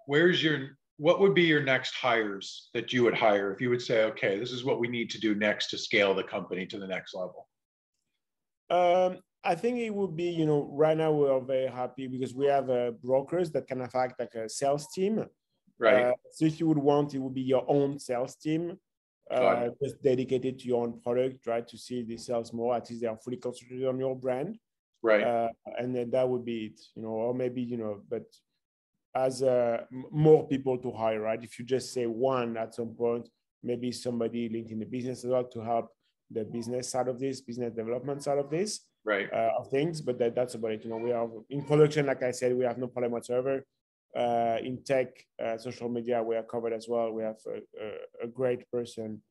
where's 0.07 0.43
your 0.43 0.77
what 0.97 1.21
would 1.21 1.35
be 1.35 1.43
your 1.43 1.63
next 1.63 1.95
hires 1.95 2.71
that 2.73 2.93
you 2.93 3.03
would 3.03 3.15
hire 3.15 3.53
if 3.53 3.61
you 3.61 3.71
would 3.71 3.83
say, 3.83 4.05
okay, 4.05 4.39
this 4.39 4.53
is 4.53 4.65
what 4.65 4.79
we 4.79 4.89
need 4.89 5.11
to 5.11 5.21
do 5.21 5.35
next 5.35 5.69
to 5.71 5.79
scale 5.79 6.15
the 6.15 6.23
company 6.23 6.67
to 6.67 6.79
the 6.79 6.87
next 6.87 7.15
level? 7.15 7.49
Um, 8.71 9.19
I 9.43 9.55
think 9.55 9.79
it 9.79 9.91
would 9.91 10.17
be, 10.17 10.31
you 10.31 10.47
know, 10.47 10.69
right 10.73 10.97
now 10.97 11.13
we're 11.13 11.41
very 11.41 11.67
happy 11.67 12.07
because 12.07 12.35
we 12.35 12.47
have 12.47 12.71
uh, 12.71 12.93
brokers 13.03 13.51
that 13.53 13.67
can 13.67 13.81
affect 13.83 14.21
like 14.21 14.35
a 14.35 14.49
sales 14.49 14.87
team. 14.95 15.25
Right. 15.79 16.05
Uh, 16.05 16.13
so 16.33 16.45
if 16.47 16.61
you 16.61 16.69
would 16.69 16.79
want, 16.79 17.15
it 17.15 17.19
would 17.19 17.35
be 17.35 17.43
your 17.43 17.65
own 17.69 17.99
sales 17.99 18.37
team, 18.37 18.79
uh, 19.31 19.69
just 19.83 20.03
dedicated 20.03 20.61
to 20.61 20.69
your 20.69 20.85
own 20.85 21.01
product, 21.01 21.47
right? 21.47 21.67
To 21.67 21.77
see 21.77 22.03
the 22.03 22.17
sales 22.17 22.53
more, 22.53 22.77
at 22.77 22.89
least 22.89 23.03
they 23.03 23.09
are 23.09 23.19
fully 23.19 23.37
concentrated 23.37 23.87
on 23.87 23.99
your 23.99 24.15
brand. 24.15 24.59
Right. 25.03 25.23
Uh, 25.23 25.49
and 25.77 25.95
then 25.95 26.11
that 26.13 26.27
would 26.27 26.45
be 26.45 26.67
it, 26.67 26.81
you 26.95 27.03
know, 27.03 27.09
or 27.09 27.35
maybe, 27.35 27.61
you 27.61 27.77
know, 27.77 28.01
but 28.09 28.25
as 29.15 29.43
uh, 29.43 29.85
more 30.11 30.47
people 30.49 30.77
to 30.79 30.91
hire, 30.91 31.21
right? 31.21 31.43
If 31.43 31.59
you 31.59 31.65
just 31.65 31.93
say 31.93 32.07
one 32.07 32.57
at 32.57 32.75
some 32.75 32.95
point, 32.95 33.29
maybe 33.63 33.93
somebody 33.93 34.49
linked 34.49 34.73
in 34.73 34.81
the 34.81 34.87
business 34.87 35.25
as 35.25 35.31
well 35.31 35.45
to 35.45 35.61
help 35.61 35.89
the 36.31 36.45
business 36.45 36.91
side 36.91 37.09
of 37.09 37.21
this, 37.21 37.41
business 37.41 37.73
development 37.73 38.23
side 38.23 38.39
of 38.39 38.51
this, 38.51 38.81
right? 39.05 39.33
Uh, 39.33 39.53
of 39.59 39.71
things. 39.71 40.01
But 40.01 40.19
that, 40.19 40.35
that's 40.35 40.55
about 40.55 40.73
it. 40.73 40.85
You 40.85 40.91
know, 40.91 40.97
we 40.97 41.13
are 41.13 41.29
in 41.51 41.63
production, 41.63 42.07
like 42.07 42.23
I 42.23 42.33
said, 42.33 42.57
we 42.57 42.65
have 42.65 42.79
no 42.79 42.89
problem 42.89 43.13
whatsoever. 43.13 43.65
Uh, 44.17 44.59
in 44.63 44.83
tech, 44.85 45.09
uh, 45.45 45.59
social 45.59 45.89
media, 45.89 46.23
we 46.23 46.37
are 46.37 46.43
covered 46.43 46.73
as 46.73 46.89
well. 46.89 47.13
We 47.13 47.23
have 47.23 47.37
a, 47.47 47.57
a, 47.85 48.25
a 48.25 48.27
great 48.29 48.71
person, 48.71 49.23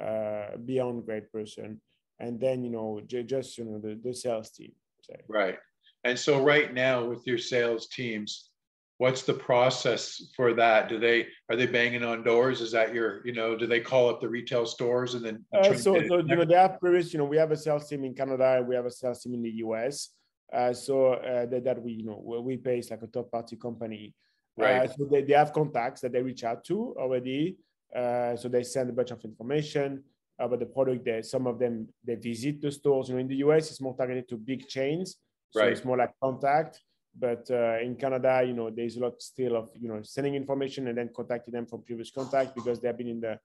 uh, 0.00 0.56
beyond 0.64 1.06
great 1.06 1.32
person, 1.32 1.80
and 2.20 2.40
then 2.40 2.62
you 2.62 2.70
know, 2.70 3.00
j- 3.04 3.24
just 3.24 3.58
you 3.58 3.64
know, 3.64 3.80
the, 3.80 3.98
the 4.02 4.14
sales 4.14 4.50
team. 4.50 4.72
Say. 5.02 5.16
Right. 5.28 5.58
And 6.04 6.16
so 6.16 6.42
right 6.42 6.72
now 6.72 7.04
with 7.04 7.26
your 7.26 7.38
sales 7.38 7.88
teams, 7.88 8.50
what's 8.98 9.22
the 9.22 9.34
process 9.34 10.22
for 10.36 10.52
that? 10.54 10.88
Do 10.88 10.98
they 10.98 11.28
are 11.48 11.56
they 11.56 11.66
banging 11.66 12.04
on 12.04 12.22
doors? 12.22 12.60
Is 12.60 12.72
that 12.72 12.92
your 12.92 13.24
you 13.24 13.32
know 13.32 13.56
do 13.56 13.66
they 13.66 13.80
call 13.80 14.10
up 14.10 14.20
the 14.20 14.28
retail 14.28 14.66
stores 14.66 15.14
and 15.14 15.24
then 15.24 15.44
uh, 15.56 15.74
so, 15.74 15.94
so 16.06 16.18
you 16.18 16.36
know 16.36 16.44
they 16.44 16.54
have 16.54 16.78
previous 16.78 17.12
you 17.12 17.18
know 17.18 17.24
we 17.24 17.36
have 17.36 17.50
a 17.50 17.56
sales 17.56 17.88
team 17.88 18.04
in 18.04 18.14
canada 18.14 18.56
and 18.58 18.68
we 18.68 18.74
have 18.74 18.86
a 18.86 18.90
sales 18.90 19.22
team 19.22 19.34
in 19.34 19.42
the 19.42 19.50
us 19.50 20.10
uh, 20.52 20.72
so 20.72 21.14
uh, 21.14 21.46
that, 21.46 21.64
that 21.64 21.82
we 21.82 21.92
you 21.92 22.04
know 22.04 22.42
we 22.44 22.56
pay 22.56 22.82
like 22.90 23.02
a 23.02 23.06
third 23.06 23.30
party 23.30 23.56
company. 23.56 24.14
Uh, 24.60 24.64
right. 24.64 24.90
so 24.90 25.04
they, 25.04 25.22
they 25.22 25.34
have 25.34 25.52
contacts 25.52 26.00
that 26.00 26.12
they 26.12 26.22
reach 26.22 26.42
out 26.42 26.64
to 26.64 26.94
already. 26.98 27.56
Uh, 27.94 28.36
so 28.36 28.48
they 28.48 28.62
send 28.62 28.90
a 28.90 28.92
bunch 28.92 29.12
of 29.12 29.24
information 29.24 30.02
about 30.40 30.58
the 30.58 30.66
product 30.66 31.04
that 31.04 31.24
some 31.24 31.46
of 31.46 31.58
them 31.58 31.86
they 32.04 32.14
visit 32.16 32.60
the 32.60 32.70
stores. 32.70 33.08
You 33.08 33.14
know 33.14 33.20
in 33.20 33.28
the 33.28 33.36
us 33.36 33.70
it's 33.70 33.80
more 33.80 33.96
targeted 33.96 34.28
to 34.28 34.36
big 34.36 34.66
chains. 34.66 35.16
So 35.50 35.60
right. 35.60 35.72
it's 35.72 35.84
more 35.84 35.96
like 35.96 36.10
contact 36.22 36.80
but 37.18 37.50
uh, 37.50 37.78
in 37.80 37.96
Canada, 37.96 38.42
you 38.46 38.52
know, 38.54 38.70
there's 38.70 38.96
a 38.96 39.00
lot 39.00 39.20
still 39.20 39.56
of 39.56 39.70
you 39.74 39.88
know 39.88 40.00
sending 40.02 40.34
information 40.34 40.88
and 40.88 40.96
then 40.96 41.10
contacting 41.14 41.52
them 41.52 41.66
from 41.66 41.82
previous 41.82 42.10
contact 42.10 42.54
because 42.54 42.80
they've 42.80 42.96
been 42.96 43.08
in 43.08 43.20
the 43.20 43.38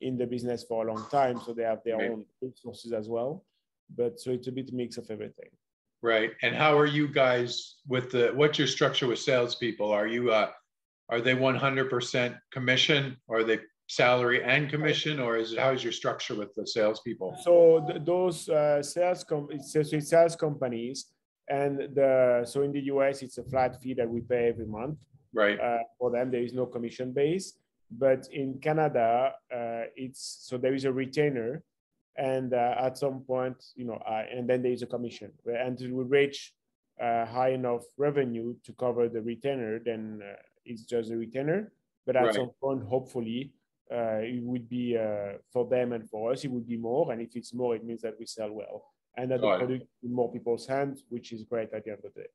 in 0.00 0.16
the 0.16 0.26
business 0.26 0.64
for 0.64 0.86
a 0.86 0.92
long 0.92 1.04
time, 1.10 1.40
so 1.44 1.52
they 1.52 1.64
have 1.64 1.82
their 1.84 1.96
right. 1.96 2.10
own 2.10 2.24
resources 2.40 2.92
as 2.92 3.08
well. 3.08 3.44
But 3.94 4.20
so 4.20 4.30
it's 4.30 4.48
a 4.48 4.52
bit 4.52 4.72
mix 4.72 4.96
of 4.96 5.10
everything. 5.10 5.50
Right. 6.02 6.30
And 6.42 6.54
how 6.54 6.78
are 6.78 6.86
you 6.86 7.08
guys 7.08 7.76
with 7.86 8.12
the 8.12 8.32
what's 8.34 8.58
your 8.58 8.68
structure 8.68 9.08
with 9.08 9.18
salespeople? 9.18 9.90
Are 9.90 10.06
you 10.06 10.30
uh 10.30 10.50
are 11.10 11.20
they 11.20 11.34
100% 11.34 12.38
commission 12.52 13.16
or 13.28 13.38
are 13.38 13.44
they 13.44 13.58
salary 13.88 14.44
and 14.44 14.68
commission 14.68 15.18
or 15.18 15.38
is 15.38 15.54
it 15.54 15.58
how 15.58 15.70
is 15.70 15.82
your 15.82 15.92
structure 15.92 16.34
with 16.34 16.54
the 16.54 16.66
salespeople? 16.66 17.36
So 17.42 17.84
th- 17.88 18.04
those 18.04 18.48
uh, 18.48 18.82
sales 18.82 19.24
com- 19.24 19.48
sales 19.60 20.36
companies 20.36 21.06
and 21.48 21.78
the 21.94 22.44
so 22.46 22.62
in 22.62 22.72
the 22.72 22.82
US, 22.92 23.22
it's 23.22 23.38
a 23.38 23.42
flat 23.44 23.80
fee 23.80 23.94
that 23.94 24.08
we 24.08 24.20
pay 24.20 24.48
every 24.48 24.66
month. 24.66 24.98
Right. 25.32 25.58
Uh, 25.58 25.78
for 25.98 26.10
them, 26.10 26.30
there 26.30 26.42
is 26.42 26.52
no 26.52 26.66
commission 26.66 27.12
base. 27.12 27.54
But 27.90 28.28
in 28.32 28.58
Canada, 28.60 29.32
uh, 29.52 29.84
it's 29.96 30.40
so 30.42 30.58
there 30.58 30.74
is 30.74 30.84
a 30.84 30.92
retainer, 30.92 31.62
and 32.16 32.52
uh, 32.52 32.74
at 32.78 32.98
some 32.98 33.20
point, 33.20 33.56
you 33.76 33.86
know, 33.86 34.00
uh, 34.06 34.24
and 34.30 34.48
then 34.48 34.62
there 34.62 34.72
is 34.72 34.82
a 34.82 34.86
commission. 34.86 35.32
And 35.46 35.78
we 35.80 36.04
reach 36.04 36.52
uh, 37.00 37.24
high 37.24 37.50
enough 37.50 37.84
revenue 37.96 38.54
to 38.64 38.72
cover 38.74 39.08
the 39.08 39.22
retainer, 39.22 39.78
then 39.78 40.20
uh, 40.22 40.36
it's 40.66 40.82
just 40.82 41.10
a 41.10 41.16
retainer. 41.16 41.72
But 42.04 42.16
at 42.16 42.24
right. 42.24 42.34
some 42.34 42.50
point, 42.60 42.84
hopefully, 42.84 43.52
it 43.90 44.42
would 44.42 44.68
be 44.68 44.96
for 45.52 45.66
them 45.66 45.92
and 45.92 46.08
for 46.08 46.32
us, 46.32 46.44
it 46.44 46.50
would 46.50 46.66
be 46.66 46.76
more. 46.76 47.12
And 47.12 47.22
if 47.22 47.36
it's 47.36 47.54
more, 47.54 47.74
it 47.74 47.84
means 47.84 48.02
that 48.02 48.14
we 48.18 48.26
sell 48.26 48.50
well 48.50 48.84
and 49.18 49.30
that 49.30 49.40
the 49.40 49.46
product 49.58 49.84
in 50.02 50.12
more 50.14 50.32
people's 50.32 50.66
hands, 50.66 51.04
which 51.08 51.32
is 51.32 51.42
great 51.42 51.68
at 51.74 51.84
the 51.84 51.90
end 51.90 52.00
of 52.04 52.14
the 52.14 52.20
day. 52.22 52.28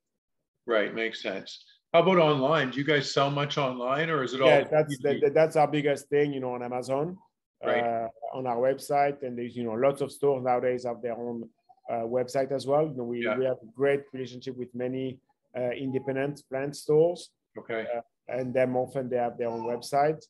Right, 0.68 0.94
makes 0.94 1.22
sense. 1.22 1.64
How 1.94 2.02
about 2.02 2.18
online? 2.18 2.72
Do 2.72 2.78
you 2.78 2.84
guys 2.84 3.12
sell 3.12 3.32
much 3.32 3.58
online, 3.58 4.10
or 4.10 4.24
is 4.24 4.34
it 4.34 4.42
all? 4.42 4.48
Yeah, 4.48 4.66
that's 4.70 4.98
that, 5.00 5.32
that's 5.34 5.56
our 5.56 5.68
biggest 5.68 6.10
thing, 6.10 6.34
you 6.34 6.40
know, 6.40 6.54
on 6.54 6.64
Amazon, 6.64 7.18
right. 7.64 7.84
uh, 7.84 8.08
on 8.34 8.48
our 8.48 8.58
website, 8.58 9.24
and 9.24 9.38
there's 9.38 9.56
you 9.56 9.64
know 9.64 9.74
lots 9.74 10.02
of 10.02 10.12
stores 10.12 10.44
nowadays 10.44 10.86
have 10.86 11.02
their 11.02 11.18
own 11.18 11.50
uh, 11.90 12.06
website 12.18 12.52
as 12.52 12.68
well. 12.68 12.86
You 12.88 12.96
know, 12.98 13.04
we 13.04 13.24
yeah. 13.24 13.38
we 13.38 13.46
have 13.46 13.58
a 13.62 13.72
great 13.76 14.04
relationship 14.12 14.58
with 14.58 14.74
many 14.74 15.20
uh, 15.58 15.72
independent 15.72 16.42
plant 16.50 16.76
stores. 16.76 17.30
Okay. 17.58 17.86
Uh, 17.96 18.02
and 18.28 18.54
then 18.54 18.74
often 18.76 19.10
they 19.10 19.18
have 19.18 19.38
their 19.38 19.50
own 19.50 19.64
website, 19.64 20.22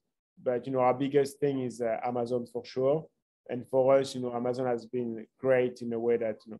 but 0.44 0.66
you 0.66 0.74
know 0.74 0.80
our 0.80 0.94
biggest 0.94 1.40
thing 1.40 1.62
is 1.62 1.82
uh, 1.82 1.98
Amazon 2.04 2.46
for 2.52 2.66
sure. 2.66 3.06
And 3.50 3.68
for 3.68 3.98
us, 3.98 4.16
you 4.16 4.22
know, 4.22 4.34
Amazon 4.34 4.66
has 4.68 4.86
been 4.86 5.26
great 5.40 5.82
in 5.82 5.92
a 5.94 6.00
way 6.00 6.18
that 6.18 6.38
you 6.46 6.54
know 6.54 6.60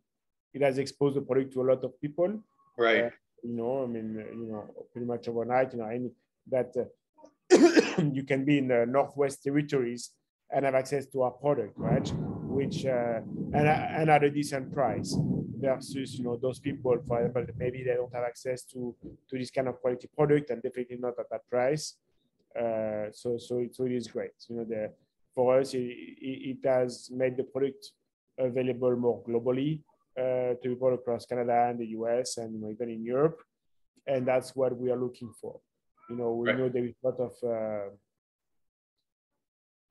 it 0.52 0.62
has 0.62 0.78
exposed 0.78 1.16
the 1.16 1.22
product 1.22 1.52
to 1.54 1.62
a 1.62 1.68
lot 1.70 1.84
of 1.84 2.00
people. 2.00 2.42
Right. 2.78 3.04
Uh, 3.04 3.10
you 3.42 3.56
know, 3.56 3.84
I 3.84 3.86
mean, 3.86 4.16
uh, 4.18 4.32
you 4.32 4.46
know, 4.46 4.70
pretty 4.92 5.06
much 5.06 5.28
overnight, 5.28 5.72
you 5.72 5.80
know, 5.80 5.86
any, 5.86 6.10
that 6.50 6.74
uh, 6.76 8.02
you 8.12 8.24
can 8.24 8.44
be 8.44 8.58
in 8.58 8.68
the 8.68 8.86
Northwest 8.86 9.42
Territories 9.42 10.12
and 10.50 10.64
have 10.64 10.74
access 10.74 11.06
to 11.06 11.22
our 11.22 11.30
product, 11.30 11.74
right? 11.76 12.08
Which 12.46 12.86
uh, 12.86 13.20
and 13.52 13.68
and 13.68 14.10
at 14.10 14.22
a 14.22 14.30
decent 14.30 14.72
price 14.72 15.16
versus 15.60 16.14
you 16.16 16.24
know 16.24 16.36
those 16.36 16.58
people, 16.58 16.96
for 17.06 17.18
example, 17.20 17.54
maybe 17.58 17.82
they 17.82 17.94
don't 17.94 18.14
have 18.14 18.24
access 18.24 18.64
to 18.66 18.94
to 19.28 19.38
this 19.38 19.50
kind 19.50 19.68
of 19.68 19.80
quality 19.80 20.08
product 20.16 20.50
and 20.50 20.62
definitely 20.62 20.98
not 20.98 21.18
at 21.18 21.28
that 21.30 21.48
price. 21.50 21.96
Uh, 22.58 23.10
so 23.10 23.36
so 23.36 23.58
it, 23.58 23.74
so 23.74 23.84
it 23.84 23.92
is 23.92 24.06
great. 24.06 24.32
You 24.48 24.56
know, 24.56 24.64
the 24.64 24.92
for 25.34 25.58
us, 25.58 25.74
it, 25.74 25.78
it, 25.80 26.58
has 26.64 27.10
made 27.10 27.36
the 27.36 27.44
product 27.44 27.90
available 28.38 28.96
more 28.96 29.22
globally 29.24 29.80
uh, 30.18 30.54
to 30.62 30.68
people 30.68 30.94
across 30.94 31.26
Canada 31.26 31.66
and 31.70 31.80
the 31.80 31.86
US 31.98 32.36
and 32.38 32.54
you 32.54 32.60
know, 32.60 32.70
even 32.70 32.90
in 32.90 33.04
Europe. 33.04 33.40
And 34.06 34.26
that's 34.26 34.54
what 34.54 34.76
we 34.76 34.90
are 34.90 35.00
looking 35.00 35.32
for. 35.40 35.60
You 36.10 36.16
know, 36.16 36.34
we 36.34 36.48
right. 36.48 36.58
know 36.58 36.68
there 36.68 36.84
is 36.84 36.94
a 37.02 37.08
lot 37.08 37.20
of 37.20 37.32
uh, 37.42 37.90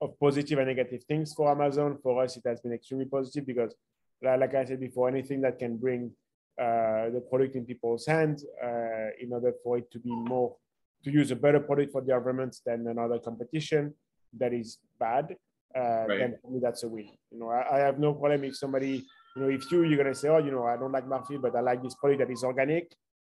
of 0.00 0.18
positive 0.18 0.58
and 0.58 0.68
negative 0.68 1.02
things 1.04 1.34
for 1.34 1.50
Amazon. 1.50 1.98
For 2.02 2.22
us, 2.22 2.36
it 2.36 2.44
has 2.46 2.60
been 2.60 2.72
extremely 2.72 3.06
positive 3.06 3.46
because, 3.46 3.74
like 4.22 4.54
I 4.54 4.64
said 4.64 4.80
before, 4.80 5.08
anything 5.08 5.40
that 5.40 5.58
can 5.58 5.76
bring 5.76 6.12
uh, 6.60 7.10
the 7.10 7.22
product 7.28 7.56
in 7.56 7.64
people's 7.64 8.06
hands 8.06 8.44
uh, 8.62 9.08
in 9.20 9.32
order 9.32 9.52
for 9.62 9.78
it 9.78 9.90
to 9.90 9.98
be 9.98 10.10
more 10.10 10.54
to 11.02 11.10
use 11.10 11.30
a 11.32 11.36
better 11.36 11.60
product 11.60 11.92
for 11.92 12.00
the 12.00 12.12
government 12.12 12.56
than 12.64 12.86
another 12.86 13.18
competition 13.18 13.92
that 14.38 14.52
is 14.52 14.78
bad, 14.98 15.36
uh, 15.76 15.80
right. 15.80 16.18
then 16.18 16.36
for 16.40 16.50
me 16.50 16.60
that's 16.62 16.82
a 16.82 16.88
win. 16.88 17.10
You 17.30 17.40
know, 17.40 17.50
I, 17.50 17.76
I, 17.76 17.78
have 17.80 17.98
no 17.98 18.12
problem 18.14 18.44
if 18.44 18.56
somebody, 18.56 19.04
you 19.36 19.42
know, 19.42 19.48
if 19.48 19.70
you 19.70 19.82
you're 19.82 19.98
gonna 19.98 20.14
say, 20.14 20.28
oh, 20.28 20.38
you 20.38 20.50
know, 20.50 20.64
I 20.64 20.76
don't 20.76 20.92
like 20.92 21.06
Marphyl, 21.06 21.42
but 21.42 21.56
I 21.56 21.60
like 21.60 21.82
this 21.82 21.94
product 21.94 22.20
that 22.20 22.30
is 22.30 22.44
organic 22.44 22.92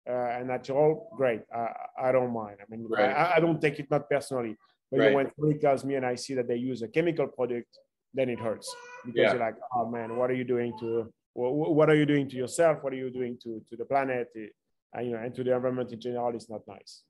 uh, 0.09 0.38
and 0.38 0.47
natural. 0.47 1.09
Great, 1.15 1.41
I, 1.53 2.07
I 2.07 2.12
don't 2.12 2.33
mind. 2.33 2.57
I 2.62 2.65
mean, 2.69 2.88
right. 2.89 3.09
I, 3.09 3.35
I, 3.38 3.39
don't 3.39 3.62
take 3.62 3.79
it 3.79 3.89
not 3.91 4.09
personally, 4.09 4.55
but 4.91 4.99
right. 4.99 5.05
you 5.05 5.09
know, 5.12 5.15
when 5.17 5.31
somebody 5.35 5.59
tells 5.59 5.83
me 5.85 5.95
and 5.95 6.05
I 6.05 6.15
see 6.15 6.33
that 6.35 6.47
they 6.47 6.55
use 6.55 6.81
a 6.81 6.88
chemical 6.88 7.27
product 7.27 7.77
then 8.13 8.29
it 8.29 8.39
hurts 8.39 8.75
because 9.05 9.17
Yeah. 9.17 9.31
you're 9.31 9.39
like, 9.39 9.55
oh 9.73 9.85
man, 9.88 10.17
what 10.17 10.29
are 10.31 10.33
you 10.33 10.43
doing 10.43 10.77
to 10.79 11.12
wh- 11.33 11.53
wh- 11.59 11.73
what 11.77 11.89
are 11.89 11.95
you 11.95 12.05
doing 12.05 12.27
to 12.29 12.35
yourself? 12.35 12.83
What 12.83 12.93
are 12.93 12.97
you 12.97 13.09
doing 13.09 13.38
to 13.43 13.62
to 13.69 13.75
the 13.75 13.85
planet? 13.85 14.29
And 14.93 15.05
you 15.05 15.12
know, 15.13 15.19
and 15.19 15.33
to 15.35 15.43
the 15.43 15.53
environment 15.53 15.91
in 15.91 15.99
general, 15.99 16.33
it's 16.35 16.49
not 16.49 16.67
nice. 16.67 17.03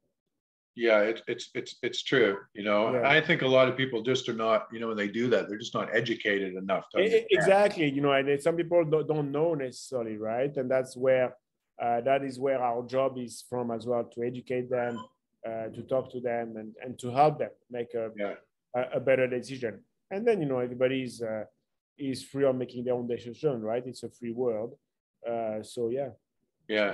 Yeah, 0.87 0.99
it's 1.11 1.21
it's 1.33 1.45
it's 1.59 1.71
it's 1.87 2.01
true. 2.11 2.31
You 2.57 2.63
know, 2.69 2.81
Yeah. 2.93 3.09
I 3.17 3.19
think 3.27 3.39
a 3.41 3.51
lot 3.57 3.67
of 3.69 3.73
people 3.81 3.99
just 4.11 4.23
are 4.31 4.39
not. 4.47 4.59
You 4.73 4.79
know, 4.79 4.87
when 4.91 4.99
they 5.03 5.11
do 5.21 5.25
that, 5.33 5.41
they're 5.47 5.63
just 5.65 5.75
not 5.79 5.87
educated 6.01 6.51
enough 6.63 6.85
to 6.91 6.95
e- 6.99 7.25
Exactly, 7.37 7.87
you 7.95 8.01
know, 8.05 8.13
and 8.19 8.41
some 8.47 8.55
people 8.61 8.81
don't, 8.93 9.05
don't 9.13 9.29
know 9.37 9.49
necessarily, 9.67 10.15
right? 10.31 10.53
And 10.59 10.67
that's 10.75 10.93
where 11.05 11.27
uh, 11.83 11.99
that 12.09 12.21
is 12.29 12.35
where 12.45 12.59
our 12.69 12.81
job 12.95 13.17
is 13.17 13.33
from 13.49 13.65
as 13.77 13.83
well 13.89 14.03
to 14.13 14.19
educate 14.31 14.67
them, 14.77 14.93
uh, 15.47 15.67
to 15.75 15.81
talk 15.91 16.05
to 16.15 16.19
them, 16.29 16.45
and, 16.59 16.69
and 16.83 16.91
to 17.03 17.07
help 17.19 17.39
them 17.43 17.53
make 17.77 17.91
a, 18.03 18.05
Yeah. 18.23 18.35
a, 18.79 18.81
a 18.99 18.99
better 19.09 19.27
decision. 19.37 19.73
And 20.13 20.21
then 20.27 20.37
you 20.41 20.47
know 20.51 20.59
everybody 20.67 20.99
is 21.09 21.15
uh, 21.33 21.43
is 22.09 22.23
free 22.31 22.45
on 22.51 22.57
making 22.63 22.81
their 22.85 22.95
own 22.99 23.07
decision, 23.15 23.55
right? 23.71 23.85
It's 23.91 24.03
a 24.09 24.11
free 24.19 24.35
world, 24.43 24.71
uh, 25.31 25.57
so 25.73 25.81
yeah. 25.99 26.11
Yeah. 26.77 26.93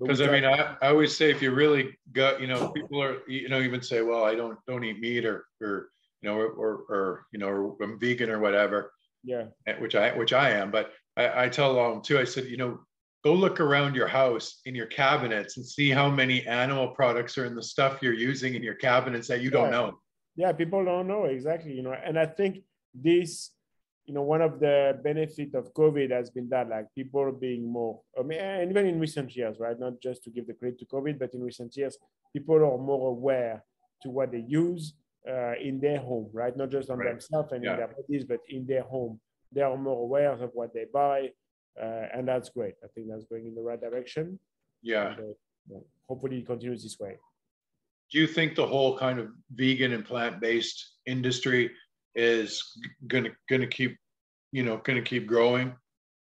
Because 0.00 0.20
I 0.20 0.30
mean, 0.30 0.44
I, 0.44 0.76
I 0.80 0.88
always 0.88 1.16
say 1.16 1.30
if 1.30 1.42
you 1.42 1.50
really 1.50 1.98
got, 2.12 2.40
you 2.40 2.46
know, 2.46 2.68
people 2.68 3.02
are, 3.02 3.28
you 3.28 3.48
know, 3.48 3.60
even 3.60 3.82
say, 3.82 4.02
well, 4.02 4.24
I 4.24 4.34
don't 4.34 4.58
don't 4.66 4.84
eat 4.84 5.00
meat 5.00 5.24
or 5.24 5.44
or 5.60 5.88
you 6.22 6.28
know, 6.28 6.36
or 6.36 6.48
or, 6.50 6.72
or 6.88 7.26
you 7.32 7.38
know, 7.38 7.48
or 7.48 7.76
I'm 7.82 7.98
vegan 7.98 8.30
or 8.30 8.38
whatever, 8.38 8.92
yeah, 9.24 9.46
eh, 9.66 9.74
which 9.78 9.94
I 9.96 10.16
which 10.16 10.32
I 10.32 10.50
am. 10.50 10.70
But 10.70 10.92
I, 11.16 11.44
I 11.44 11.48
tell 11.48 11.74
them 11.74 12.02
too. 12.02 12.18
I 12.18 12.24
said, 12.24 12.44
you 12.44 12.56
know, 12.56 12.78
go 13.24 13.34
look 13.34 13.60
around 13.60 13.94
your 13.94 14.06
house 14.06 14.60
in 14.64 14.74
your 14.74 14.86
cabinets 14.86 15.56
and 15.56 15.66
see 15.66 15.90
how 15.90 16.08
many 16.08 16.46
animal 16.46 16.88
products 16.88 17.36
are 17.36 17.44
in 17.44 17.54
the 17.54 17.62
stuff 17.62 17.98
you're 18.00 18.12
using 18.12 18.54
in 18.54 18.62
your 18.62 18.74
cabinets 18.74 19.28
that 19.28 19.40
you 19.40 19.50
don't 19.50 19.70
know. 19.70 19.98
yeah 20.36 20.52
people 20.52 20.84
don't 20.84 21.08
know 21.08 21.24
exactly 21.24 21.72
you 21.72 21.82
know 21.82 21.92
and 21.92 22.18
i 22.18 22.24
think 22.24 22.62
this 22.94 23.50
you 24.08 24.14
know 24.14 24.22
one 24.22 24.40
of 24.40 24.58
the 24.58 24.98
benefit 25.04 25.54
of 25.54 25.72
covid 25.74 26.10
has 26.10 26.30
been 26.30 26.48
that 26.48 26.66
like 26.70 26.86
people 26.94 27.30
being 27.30 27.70
more 27.70 28.00
i 28.18 28.22
mean 28.22 28.40
and 28.40 28.70
even 28.70 28.86
in 28.86 28.98
recent 28.98 29.36
years 29.36 29.56
right 29.60 29.78
not 29.78 30.00
just 30.02 30.24
to 30.24 30.30
give 30.30 30.46
the 30.46 30.54
credit 30.54 30.78
to 30.78 30.86
covid 30.86 31.18
but 31.18 31.32
in 31.34 31.42
recent 31.42 31.76
years 31.76 31.98
people 32.32 32.56
are 32.56 32.78
more 32.78 33.10
aware 33.10 33.62
to 34.02 34.08
what 34.08 34.32
they 34.32 34.44
use 34.48 34.94
uh, 35.28 35.52
in 35.60 35.78
their 35.78 35.98
home 35.98 36.28
right 36.32 36.56
not 36.56 36.70
just 36.70 36.88
on 36.90 36.98
Right. 36.98 37.10
themselves 37.10 37.52
and 37.52 37.62
Yeah. 37.62 37.72
in 37.72 37.76
their 37.80 37.88
bodies 37.98 38.24
but 38.24 38.40
in 38.48 38.66
their 38.66 38.82
home 38.94 39.20
they 39.52 39.60
are 39.60 39.76
more 39.76 40.00
aware 40.06 40.32
of 40.32 40.50
what 40.54 40.72
they 40.72 40.86
buy 41.00 41.30
uh, 41.82 42.06
and 42.14 42.26
that's 42.26 42.48
great 42.48 42.74
i 42.82 42.88
think 42.94 43.08
that's 43.10 43.26
going 43.26 43.46
in 43.46 43.54
the 43.54 43.62
right 43.70 43.80
direction 43.88 44.38
Yeah. 44.82 45.08
And, 45.10 45.20
uh, 45.20 45.34
well, 45.68 45.84
hopefully 46.08 46.38
it 46.38 46.46
continues 46.46 46.82
this 46.82 46.98
way 47.04 47.14
Do 48.10 48.16
you 48.22 48.28
think 48.36 48.54
the 48.62 48.66
whole 48.74 48.92
kind 49.04 49.18
of 49.22 49.26
vegan 49.62 49.92
and 49.96 50.04
plant-based 50.12 50.78
industry 51.14 51.62
is 52.14 52.62
gonna 53.06 53.30
gonna 53.48 53.66
keep, 53.66 53.96
you 54.52 54.62
know, 54.64 54.78
gonna 54.78 55.02
keep 55.02 55.26
growing? 55.26 55.74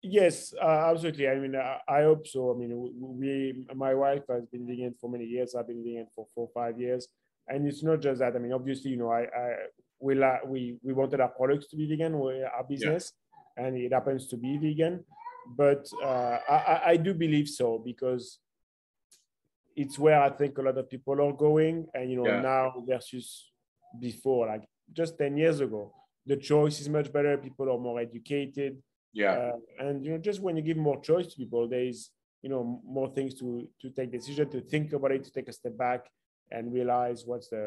Yes, 0.02 0.54
uh, 0.62 0.92
absolutely. 0.92 1.30
I 1.30 1.36
mean, 1.40 1.56
I, 1.56 1.80
I 1.88 2.02
hope 2.04 2.28
so. 2.28 2.54
I 2.54 2.58
mean, 2.58 2.72
we, 3.00 3.66
my 3.74 3.94
wife 3.94 4.24
has 4.30 4.46
been 4.52 4.68
vegan 4.68 4.94
for 5.00 5.10
many 5.10 5.24
years. 5.26 5.56
I've 5.56 5.68
been 5.68 5.82
vegan 5.84 6.08
for 6.14 6.28
four, 6.36 6.50
five 6.54 6.78
years, 6.80 7.08
and 7.48 7.66
it's 7.68 7.84
not 7.84 8.02
just 8.02 8.20
that. 8.20 8.36
I 8.36 8.40
mean, 8.40 8.52
obviously, 8.52 8.92
you 8.92 8.98
know, 8.98 9.12
I, 9.12 9.22
I 9.24 9.56
we 10.00 10.16
la- 10.16 10.44
we 10.46 10.78
we 10.84 10.92
wanted 10.94 11.22
our 11.22 11.30
products 11.30 11.68
to 11.70 11.78
be 11.78 11.88
vegan, 11.88 12.20
we, 12.20 12.44
our 12.44 12.66
business, 12.68 13.14
and 13.56 13.78
it 13.78 13.94
happens 13.94 14.28
to 14.28 14.36
be 14.38 14.58
vegan. 14.58 15.06
But 15.56 15.88
uh, 16.04 16.40
I, 16.50 16.54
I- 16.56 16.82
I 16.92 16.98
do 16.98 17.14
believe 17.14 17.48
so 17.48 17.78
because 17.80 18.40
it's 19.76 19.98
where 19.98 20.22
I 20.22 20.30
think 20.30 20.58
a 20.58 20.62
lot 20.62 20.78
of 20.78 20.90
people 20.90 21.22
are 21.22 21.34
going, 21.34 21.88
and 21.94 22.10
you 22.12 22.18
know, 22.18 22.26
Yeah. 22.28 22.42
now 22.42 22.84
versus 22.86 23.52
before, 24.00 24.48
like 24.48 24.64
just 24.94 25.18
ten 25.18 25.38
years 25.38 25.60
ago, 25.60 25.92
the 26.26 26.38
choice 26.38 26.80
is 26.80 26.90
much 26.90 27.12
better. 27.12 27.38
People 27.38 27.72
are 27.72 27.80
more 27.80 28.00
educated. 28.00 28.82
Yeah, 29.14 29.34
Uh, 29.34 29.58
and 29.86 30.04
you 30.04 30.12
know, 30.12 30.18
just 30.18 30.40
when 30.42 30.58
you 30.58 30.64
give 30.64 30.78
more 30.78 31.00
choice 31.02 31.28
to 31.28 31.36
people, 31.36 31.68
there 31.68 31.86
is 31.86 32.10
you 32.42 32.50
know 32.50 32.82
more 32.86 33.10
things 33.14 33.34
to 33.40 33.68
to 33.82 33.90
take 33.90 34.12
decision, 34.12 34.50
to 34.50 34.62
think 34.62 34.94
about 34.94 35.12
it, 35.12 35.24
to 35.24 35.32
take 35.32 35.50
a 35.50 35.54
step 35.54 35.78
back 35.78 36.02
and 36.52 36.74
realize 36.74 37.26
what's 37.26 37.50
the 37.50 37.64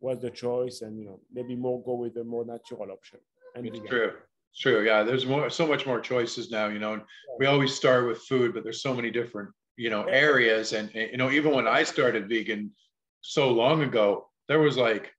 what's 0.00 0.22
the 0.22 0.30
choice, 0.30 0.82
and 0.82 0.98
you 0.98 1.04
know 1.06 1.20
maybe 1.32 1.54
more 1.54 1.82
go 1.82 1.94
with 1.94 2.14
the 2.14 2.24
more 2.24 2.44
natural 2.44 2.90
option. 2.90 3.20
And 3.54 3.66
it's 3.66 3.80
true. 3.88 4.12
It's 4.52 4.60
true. 4.60 4.84
Yeah, 4.84 5.04
there's 5.04 5.26
more, 5.26 5.48
so 5.50 5.66
much 5.66 5.86
more 5.86 6.00
choices 6.00 6.50
now. 6.50 6.66
You 6.66 6.80
know, 6.80 6.94
and 6.94 7.02
we 7.38 7.46
always 7.46 7.72
start 7.74 8.08
with 8.08 8.18
food, 8.30 8.52
but 8.52 8.64
there's 8.64 8.82
so 8.82 8.94
many 8.94 9.10
different, 9.10 9.50
you 9.76 9.90
know, 9.90 10.02
areas. 10.04 10.72
And 10.72 10.90
and, 10.94 11.10
you 11.12 11.18
know, 11.18 11.30
even 11.30 11.54
when 11.54 11.68
I 11.68 11.84
started 11.84 12.28
vegan 12.28 12.72
so 13.20 13.50
long 13.52 13.82
ago, 13.82 14.28
there 14.48 14.60
was 14.60 14.76
like 14.76 15.12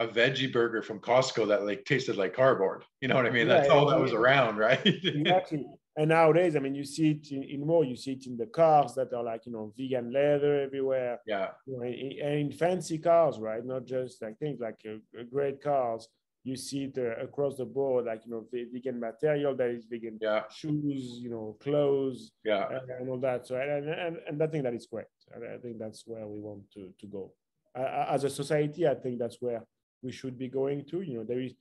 a 0.00 0.06
veggie 0.06 0.52
burger 0.52 0.82
from 0.82 1.00
Costco 1.00 1.48
that 1.48 1.64
like 1.64 1.84
tasted 1.84 2.16
like 2.16 2.34
cardboard. 2.34 2.84
You 3.00 3.08
know 3.08 3.14
what 3.14 3.26
I 3.26 3.30
mean? 3.30 3.48
That's 3.48 3.68
Yeah, 3.68 3.74
all 3.74 3.86
that 3.86 3.98
was 4.00 4.12
around, 4.12 4.56
right? 4.58 4.80
Exactly. 5.04 5.64
And 5.98 6.10
nowadays, 6.10 6.56
I 6.56 6.58
mean, 6.58 6.74
you 6.74 6.84
see 6.84 7.12
it 7.12 7.32
in, 7.32 7.42
in 7.42 7.66
more. 7.66 7.82
You 7.82 7.96
see 7.96 8.12
it 8.12 8.26
in 8.26 8.36
the 8.36 8.44
cars 8.44 8.94
that 8.96 9.14
are 9.14 9.22
like 9.24 9.46
you 9.46 9.52
know 9.52 9.72
vegan 9.78 10.12
leather 10.12 10.60
everywhere. 10.60 11.20
yeah, 11.26 11.48
you 11.66 11.76
know, 11.78 11.84
in- 11.84 12.18
and 12.22 12.34
in 12.40 12.52
fancy 12.52 12.98
cars, 12.98 13.38
right? 13.38 13.64
Not 13.64 13.86
just 13.86 14.20
like 14.20 14.38
things 14.38 14.60
like 14.60 14.76
uh, 14.86 14.96
uh, 15.18 15.22
great 15.32 15.62
cars. 15.62 16.06
You 16.44 16.54
see 16.54 16.84
it 16.84 16.98
uh, 16.98 17.16
across 17.24 17.56
the 17.56 17.64
board, 17.64 18.04
like 18.04 18.26
you 18.26 18.30
know, 18.32 18.44
vegan 18.52 19.00
material 19.00 19.56
that 19.56 19.70
is 19.70 19.86
vegan 19.86 20.18
yeah, 20.20 20.42
shoes, 20.54 21.18
you 21.18 21.30
know, 21.30 21.56
clothes, 21.60 22.30
yeah. 22.44 22.68
and, 22.68 22.90
and 22.90 23.08
all 23.08 23.18
that. 23.20 23.46
So, 23.46 23.56
and, 23.56 23.88
and 23.88 24.18
and 24.28 24.42
I 24.42 24.46
think 24.48 24.64
that 24.64 24.74
is 24.74 24.86
great. 24.86 25.06
And 25.34 25.42
I 25.44 25.56
think 25.56 25.78
that's 25.78 26.06
where 26.06 26.26
we 26.26 26.40
want 26.40 26.70
to 26.74 26.92
to 27.00 27.06
go. 27.06 27.32
Uh, 27.74 28.06
as 28.10 28.24
a 28.24 28.30
society, 28.30 28.86
I 28.86 28.94
think 28.96 29.18
that's 29.18 29.38
where 29.40 29.62
we 30.06 30.12
should 30.12 30.38
be 30.38 30.48
going 30.48 30.84
to. 30.86 31.02
You 31.02 31.18
know, 31.18 31.24
there 31.24 31.40
is 31.40 31.52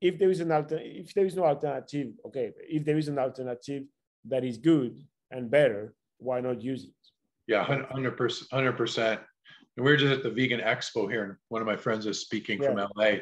if 0.00 0.18
there 0.18 0.30
is 0.30 0.40
an 0.40 0.50
alter, 0.50 0.80
if 0.82 1.14
there 1.14 1.24
is 1.24 1.36
no 1.36 1.44
alternative, 1.44 2.08
okay. 2.26 2.50
If 2.58 2.84
there 2.84 2.98
is 2.98 3.08
an 3.08 3.18
alternative 3.18 3.84
that 4.26 4.44
is 4.44 4.58
good 4.58 5.00
and 5.30 5.50
better, 5.50 5.94
why 6.18 6.40
not 6.40 6.60
use 6.60 6.84
it? 6.84 6.90
Yeah, 7.46 7.62
hundred 7.64 8.16
percent, 8.16 8.50
hundred 8.52 8.76
percent. 8.76 9.20
And 9.76 9.86
we 9.86 9.92
were 9.92 9.96
just 9.96 10.12
at 10.12 10.22
the 10.22 10.30
vegan 10.30 10.60
expo 10.60 11.10
here, 11.10 11.24
and 11.24 11.36
one 11.48 11.62
of 11.62 11.66
my 11.66 11.76
friends 11.76 12.04
is 12.06 12.20
speaking 12.20 12.60
from 12.60 12.76
LA, 12.96 13.12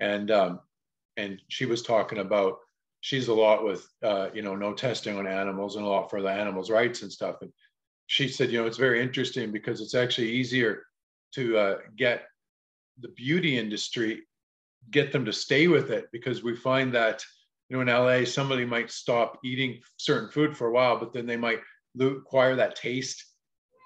and 0.00 0.30
um, 0.30 0.60
and 1.16 1.40
she 1.48 1.64
was 1.64 1.82
talking 1.82 2.18
about 2.18 2.58
she's 3.00 3.28
a 3.28 3.34
lot 3.34 3.64
with 3.64 3.86
uh, 4.02 4.28
you 4.34 4.42
know 4.42 4.56
no 4.56 4.74
testing 4.74 5.16
on 5.16 5.26
animals 5.26 5.76
and 5.76 5.84
a 5.84 5.88
lot 5.88 6.10
for 6.10 6.20
the 6.20 6.28
animals' 6.28 6.70
rights 6.70 7.02
and 7.02 7.12
stuff. 7.12 7.36
And 7.42 7.52
she 8.06 8.28
said, 8.28 8.50
you 8.50 8.60
know, 8.60 8.66
it's 8.66 8.76
very 8.76 9.00
interesting 9.00 9.52
because 9.52 9.80
it's 9.80 9.94
actually 9.94 10.30
easier 10.30 10.82
to 11.34 11.56
uh, 11.56 11.76
get 11.96 12.24
the 13.00 13.08
beauty 13.08 13.58
industry, 13.58 14.22
get 14.90 15.12
them 15.12 15.24
to 15.24 15.32
stay 15.32 15.66
with 15.66 15.90
it 15.90 16.06
because 16.12 16.42
we 16.42 16.54
find 16.54 16.92
that 16.94 17.24
you 17.68 17.76
know 17.76 17.82
in 17.82 17.88
LA 17.88 18.24
somebody 18.24 18.64
might 18.64 18.90
stop 18.90 19.38
eating 19.44 19.80
certain 19.96 20.28
food 20.30 20.56
for 20.56 20.68
a 20.68 20.72
while, 20.72 20.98
but 20.98 21.12
then 21.12 21.26
they 21.26 21.36
might 21.36 21.60
acquire 22.00 22.56
that 22.56 22.76
taste. 22.76 23.24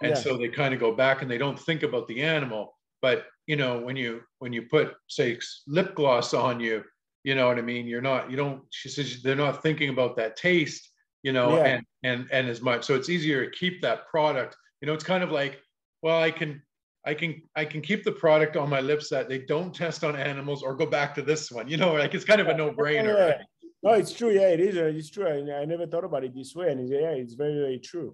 And 0.03 0.11
Yeah. 0.12 0.21
so 0.23 0.37
they 0.37 0.49
kind 0.49 0.75
of 0.75 0.81
go 0.81 0.92
back 0.92 1.23
and 1.23 1.31
they 1.31 1.38
don't 1.38 1.59
think 1.59 1.83
about 1.83 2.07
the 2.09 2.23
animal. 2.23 2.77
But 3.03 3.27
you 3.47 3.57
know 3.57 3.81
when 3.81 3.97
you 3.97 4.23
when 4.40 4.53
you 4.53 4.62
put 4.62 4.94
say 5.09 5.38
lip 5.66 5.94
gloss 5.94 6.35
on 6.35 6.61
you 6.61 6.85
you 7.25 7.35
know 7.35 7.47
what 7.49 7.59
i 7.59 7.62
mean? 7.62 7.87
You're 7.87 8.01
not 8.01 8.31
you 8.31 8.37
don't 8.37 8.62
she 8.71 8.88
says 8.88 9.23
they're 9.23 9.35
not 9.35 9.62
thinking 9.62 9.88
about 9.90 10.16
that 10.16 10.37
taste 10.37 10.90
you 11.23 11.33
know 11.33 11.57
Yeah. 11.57 11.64
and 11.64 11.85
and 12.05 12.29
and 12.31 12.49
as 12.49 12.61
much. 12.61 12.85
So 12.85 12.94
it's 12.94 13.09
easier 13.09 13.44
to 13.44 13.51
keep 13.57 13.81
that 13.83 14.07
product. 14.09 14.57
You 14.81 14.87
know 14.87 14.94
it's 14.94 15.05
kind 15.05 15.25
of 15.25 15.31
like 15.33 15.61
well 16.03 16.21
i 16.21 16.31
can 16.31 16.62
i 17.11 17.12
can 17.21 17.31
i 17.62 17.64
can 17.73 17.81
keep 17.88 18.01
the 18.09 18.12
product 18.25 18.55
on 18.62 18.68
my 18.77 18.81
lips 18.90 19.07
that 19.14 19.25
they 19.31 19.38
don't 19.53 19.73
test 19.83 20.01
on 20.09 20.14
animals 20.33 20.61
or 20.66 20.71
go 20.83 20.87
back 20.99 21.11
to 21.16 21.23
this 21.31 21.42
one 21.59 21.66
you 21.73 21.79
know 21.83 21.92
like 22.03 22.12
it's 22.16 22.25
kind 22.33 22.40
of 22.44 22.49
a 22.49 22.57
no-brainer 22.62 23.14
Yeah. 23.16 23.27
right? 23.29 23.40
No, 23.85 23.90
it's 24.03 24.12
true. 24.21 24.33
Yeah, 24.40 24.49
it 24.57 24.61
is. 24.68 24.75
uh, 24.77 24.87
It's 24.99 25.09
true. 25.14 25.27
I, 25.35 25.61
I 25.61 25.64
never 25.64 25.87
thought 25.87 26.03
about 26.11 26.25
it 26.27 26.33
this 26.35 26.53
way, 26.59 26.66
and 26.73 26.81
it's, 26.81 26.90
yeah, 26.90 27.14
it's 27.23 27.35
very, 27.42 27.55
very 27.64 27.79
true. 27.90 28.11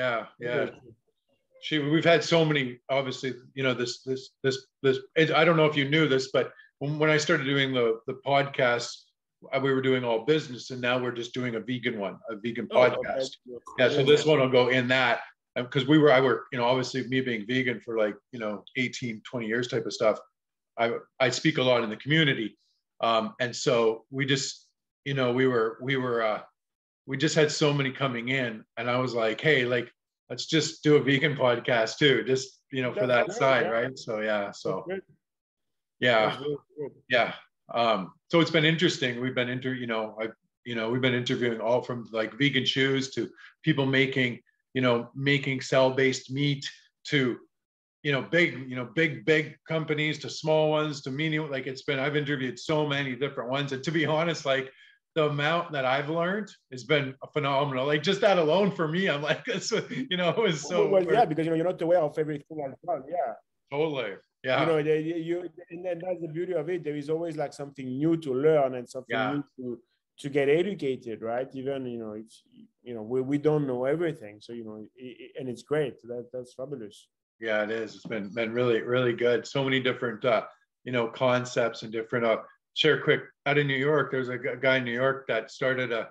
yeah 0.00 0.18
yeah 0.48 0.66
she 1.66 1.74
we've 1.78 2.04
had 2.14 2.22
so 2.34 2.38
many 2.50 2.64
obviously 2.98 3.30
you 3.58 3.62
know 3.66 3.74
this 3.80 3.92
this 4.08 4.22
this 4.44 4.56
this 4.84 4.98
i 5.40 5.42
don't 5.46 5.58
know 5.60 5.68
if 5.72 5.76
you 5.80 5.86
knew 5.94 6.06
this 6.14 6.26
but 6.36 6.46
when, 6.80 6.92
when 7.00 7.10
i 7.16 7.18
started 7.26 7.44
doing 7.54 7.70
the 7.78 7.86
the 8.08 8.16
podcast 8.32 8.88
uh, 9.52 9.60
we 9.64 9.70
were 9.74 9.84
doing 9.90 10.02
all 10.08 10.20
business 10.34 10.70
and 10.72 10.80
now 10.88 10.96
we're 11.02 11.18
just 11.22 11.32
doing 11.38 11.52
a 11.60 11.60
vegan 11.70 11.96
one 12.06 12.16
a 12.32 12.36
vegan 12.44 12.66
Oh, 12.70 12.82
okay. 12.82 12.96
podcast 12.96 13.30
yeah 13.78 13.88
so 13.96 14.00
this 14.12 14.22
one 14.30 14.38
will 14.40 14.54
go 14.60 14.66
in 14.78 14.84
that 14.88 15.16
because 15.56 15.86
we 15.86 15.98
were 15.98 16.12
i 16.12 16.20
were 16.20 16.44
you 16.52 16.58
know 16.58 16.64
obviously 16.64 17.06
me 17.08 17.20
being 17.20 17.46
vegan 17.46 17.80
for 17.80 17.96
like 17.96 18.14
you 18.32 18.38
know 18.38 18.64
18 18.76 19.22
20 19.28 19.46
years 19.46 19.68
type 19.68 19.86
of 19.86 19.92
stuff 19.92 20.18
i 20.78 20.92
i 21.20 21.30
speak 21.30 21.58
a 21.58 21.62
lot 21.62 21.84
in 21.84 21.90
the 21.90 21.96
community. 21.96 22.56
Um 23.00 23.34
and 23.40 23.54
so 23.54 24.04
we 24.10 24.24
just 24.24 24.68
you 25.04 25.14
know 25.14 25.32
we 25.32 25.46
were 25.46 25.78
we 25.82 25.96
were 25.96 26.22
uh 26.22 26.40
we 27.06 27.16
just 27.16 27.34
had 27.34 27.50
so 27.50 27.72
many 27.72 27.90
coming 27.90 28.28
in 28.28 28.64
and 28.78 28.88
i 28.88 28.96
was 28.96 29.14
like 29.14 29.40
hey 29.40 29.64
like 29.64 29.92
let's 30.30 30.46
just 30.46 30.82
do 30.82 30.96
a 30.96 31.02
vegan 31.02 31.36
podcast 31.36 31.98
too 31.98 32.24
just 32.24 32.60
you 32.70 32.82
know 32.82 32.92
for 32.92 33.06
that 33.06 33.26
great, 33.26 33.38
side 33.38 33.66
yeah. 33.66 33.70
right? 33.70 33.98
So 33.98 34.20
yeah 34.20 34.50
so 34.52 34.84
yeah. 36.00 36.36
That's 36.36 36.94
yeah. 37.08 37.32
Um 37.72 38.12
so 38.30 38.40
it's 38.40 38.50
been 38.50 38.64
interesting. 38.64 39.20
We've 39.20 39.34
been 39.34 39.48
inter 39.48 39.74
you 39.74 39.86
know 39.86 40.16
i 40.20 40.28
you 40.64 40.74
know 40.74 40.90
we've 40.90 41.02
been 41.02 41.14
interviewing 41.14 41.60
all 41.60 41.82
from 41.82 42.08
like 42.12 42.34
vegan 42.38 42.64
shoes 42.64 43.10
to 43.10 43.30
people 43.62 43.86
making 43.86 44.40
you 44.74 44.82
know 44.82 45.08
making 45.14 45.60
cell 45.60 45.90
based 45.90 46.30
meat 46.30 46.68
to 47.04 47.38
you 48.04 48.12
know, 48.12 48.20
big, 48.20 48.68
you 48.68 48.76
know, 48.76 48.84
big, 48.84 49.24
big 49.24 49.56
companies 49.66 50.18
to 50.18 50.28
small 50.28 50.70
ones 50.70 51.00
to 51.00 51.10
medium. 51.10 51.50
Like 51.50 51.66
it's 51.66 51.82
been, 51.82 51.98
I've 51.98 52.16
interviewed 52.16 52.58
so 52.58 52.86
many 52.86 53.16
different 53.16 53.50
ones. 53.50 53.72
And 53.72 53.82
to 53.82 53.90
be 53.90 54.04
honest, 54.04 54.44
like 54.44 54.70
the 55.14 55.30
amount 55.30 55.72
that 55.72 55.86
I've 55.86 56.10
learned 56.10 56.50
has 56.70 56.84
been 56.84 57.14
phenomenal. 57.32 57.86
Like 57.86 58.02
just 58.02 58.20
that 58.20 58.38
alone 58.38 58.70
for 58.72 58.86
me, 58.86 59.08
I'm 59.08 59.22
like, 59.22 59.42
it's, 59.46 59.72
you 59.72 60.18
know, 60.18 60.28
it 60.28 60.38
was 60.38 60.60
so. 60.60 60.86
Well, 60.86 61.02
yeah, 61.02 61.24
because 61.24 61.46
you 61.46 61.50
know 61.50 61.56
you're 61.56 61.64
not 61.64 61.80
aware 61.80 62.00
of 62.00 62.18
everything 62.18 62.60
as 62.66 62.74
well. 62.82 63.02
Yeah. 63.08 63.32
Totally. 63.72 64.16
Yeah. 64.44 64.60
You 64.60 64.66
know, 64.66 64.82
they, 64.82 65.00
you 65.00 65.48
and 65.70 65.84
then 65.84 66.02
that's 66.04 66.20
the 66.20 66.28
beauty 66.28 66.52
of 66.52 66.68
it. 66.68 66.84
There 66.84 66.96
is 66.96 67.08
always 67.08 67.38
like 67.38 67.54
something 67.54 67.86
new 67.86 68.18
to 68.18 68.34
learn 68.34 68.74
and 68.74 68.86
something 68.86 69.16
yeah. 69.16 69.32
new 69.32 69.44
to 69.56 69.78
to 70.18 70.28
get 70.28 70.48
educated, 70.48 71.22
right? 71.22 71.48
Even 71.54 71.86
you 71.86 71.98
know, 71.98 72.12
it's 72.12 72.42
you 72.82 72.94
know, 72.94 73.02
we, 73.02 73.20
we 73.20 73.38
don't 73.38 73.66
know 73.66 73.84
everything, 73.84 74.38
so 74.40 74.52
you 74.52 74.64
know, 74.64 74.86
it, 74.96 75.32
and 75.38 75.48
it's 75.48 75.62
great. 75.62 76.00
That 76.02 76.26
that's 76.32 76.54
fabulous. 76.54 77.08
Yeah, 77.40 77.62
it 77.62 77.70
is. 77.70 77.94
It's 77.94 78.06
been 78.06 78.32
been 78.32 78.52
really 78.52 78.80
really 78.82 79.12
good. 79.12 79.46
So 79.46 79.64
many 79.64 79.80
different 79.80 80.24
uh, 80.24 80.44
you 80.84 80.92
know 80.92 81.08
concepts 81.08 81.82
and 81.82 81.92
different. 81.92 82.24
Uh, 82.24 82.38
share 82.74 83.00
quick 83.00 83.22
out 83.46 83.58
of 83.58 83.66
New 83.66 83.76
York. 83.76 84.10
There's 84.10 84.28
a 84.28 84.38
guy 84.38 84.76
in 84.76 84.84
New 84.84 84.92
York 84.92 85.26
that 85.28 85.50
started 85.50 85.92
a. 85.92 86.08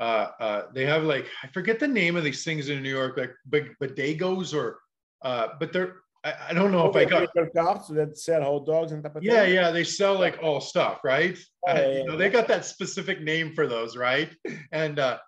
Uh, 0.00 0.30
uh, 0.38 0.62
they 0.72 0.86
have 0.86 1.02
like 1.02 1.26
I 1.42 1.48
forget 1.48 1.80
the 1.80 1.88
name 1.88 2.14
of 2.14 2.22
these 2.22 2.44
things 2.44 2.68
in 2.68 2.82
New 2.82 2.88
York, 2.88 3.18
like 3.18 3.34
bodegos 3.50 4.54
or, 4.54 4.78
uh, 5.22 5.48
but 5.58 5.72
they're 5.72 5.96
I, 6.28 6.50
I 6.50 6.52
don't 6.54 6.72
know 6.72 6.82
oh, 6.82 6.90
if 6.90 6.96
I 6.96 7.04
got 7.04 7.28
cops 7.54 7.88
that 7.88 8.18
sell 8.18 8.42
hot 8.42 8.66
dogs 8.66 8.92
and 8.92 9.04
of 9.04 9.22
Yeah, 9.22 9.44
yeah, 9.44 9.70
they 9.70 9.84
sell 9.84 10.18
like 10.18 10.38
all 10.42 10.60
stuff, 10.60 11.00
right? 11.04 11.38
Oh, 11.66 11.74
yeah, 11.74 11.88
you 11.88 12.04
know, 12.04 12.12
yeah. 12.12 12.18
they 12.18 12.30
got 12.30 12.48
that 12.48 12.64
specific 12.64 13.22
name 13.22 13.54
for 13.54 13.66
those, 13.66 13.96
right? 13.96 14.30
And 14.72 14.98
uh, 14.98 15.18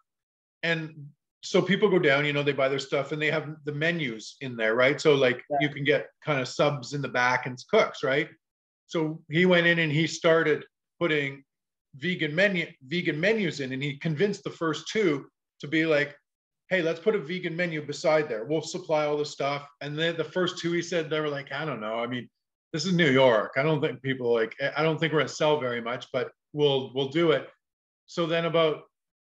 and 0.62 1.08
so 1.42 1.62
people 1.62 1.88
go 1.88 1.98
down, 1.98 2.26
you 2.26 2.32
know, 2.32 2.42
they 2.42 2.52
buy 2.52 2.68
their 2.68 2.78
stuff 2.78 3.12
and 3.12 3.20
they 3.20 3.30
have 3.30 3.56
the 3.64 3.72
menus 3.72 4.36
in 4.40 4.56
there, 4.56 4.74
right? 4.74 5.00
So 5.00 5.14
like 5.14 5.42
yeah. 5.50 5.56
you 5.60 5.68
can 5.70 5.84
get 5.84 6.08
kind 6.24 6.40
of 6.40 6.48
subs 6.48 6.92
in 6.92 7.00
the 7.00 7.08
back 7.08 7.46
and 7.46 7.58
cooks, 7.70 8.02
right? 8.02 8.28
So 8.86 9.22
he 9.30 9.46
went 9.46 9.66
in 9.66 9.78
and 9.78 9.90
he 9.90 10.06
started 10.06 10.64
putting 10.98 11.44
vegan 11.96 12.34
menu 12.34 12.66
vegan 12.86 13.18
menus 13.18 13.58
in 13.58 13.72
and 13.72 13.82
he 13.82 13.96
convinced 13.96 14.44
the 14.44 14.50
first 14.50 14.86
two 14.88 15.26
to 15.58 15.66
be 15.66 15.86
like 15.86 16.14
hey 16.70 16.82
let's 16.82 17.00
put 17.00 17.14
a 17.14 17.18
vegan 17.18 17.54
menu 17.54 17.84
beside 17.84 18.28
there 18.28 18.44
we'll 18.44 18.62
supply 18.62 19.04
all 19.04 19.16
the 19.16 19.24
stuff 19.24 19.68
and 19.80 19.98
then 19.98 20.16
the 20.16 20.24
first 20.24 20.58
two 20.58 20.72
he 20.72 20.82
said 20.82 21.10
they 21.10 21.20
were 21.20 21.28
like 21.28 21.52
i 21.52 21.64
don't 21.64 21.80
know 21.80 21.96
i 21.96 22.06
mean 22.06 22.28
this 22.72 22.86
is 22.86 22.92
new 22.92 23.10
york 23.10 23.52
i 23.56 23.62
don't 23.62 23.80
think 23.80 24.00
people 24.02 24.32
like 24.32 24.54
i 24.76 24.82
don't 24.82 24.98
think 24.98 25.12
we're 25.12 25.18
going 25.18 25.28
to 25.28 25.34
sell 25.34 25.60
very 25.60 25.80
much 25.80 26.06
but 26.12 26.30
we'll 26.52 26.92
we'll 26.94 27.08
do 27.08 27.32
it 27.32 27.48
so 28.06 28.26
then 28.26 28.44
about 28.44 28.82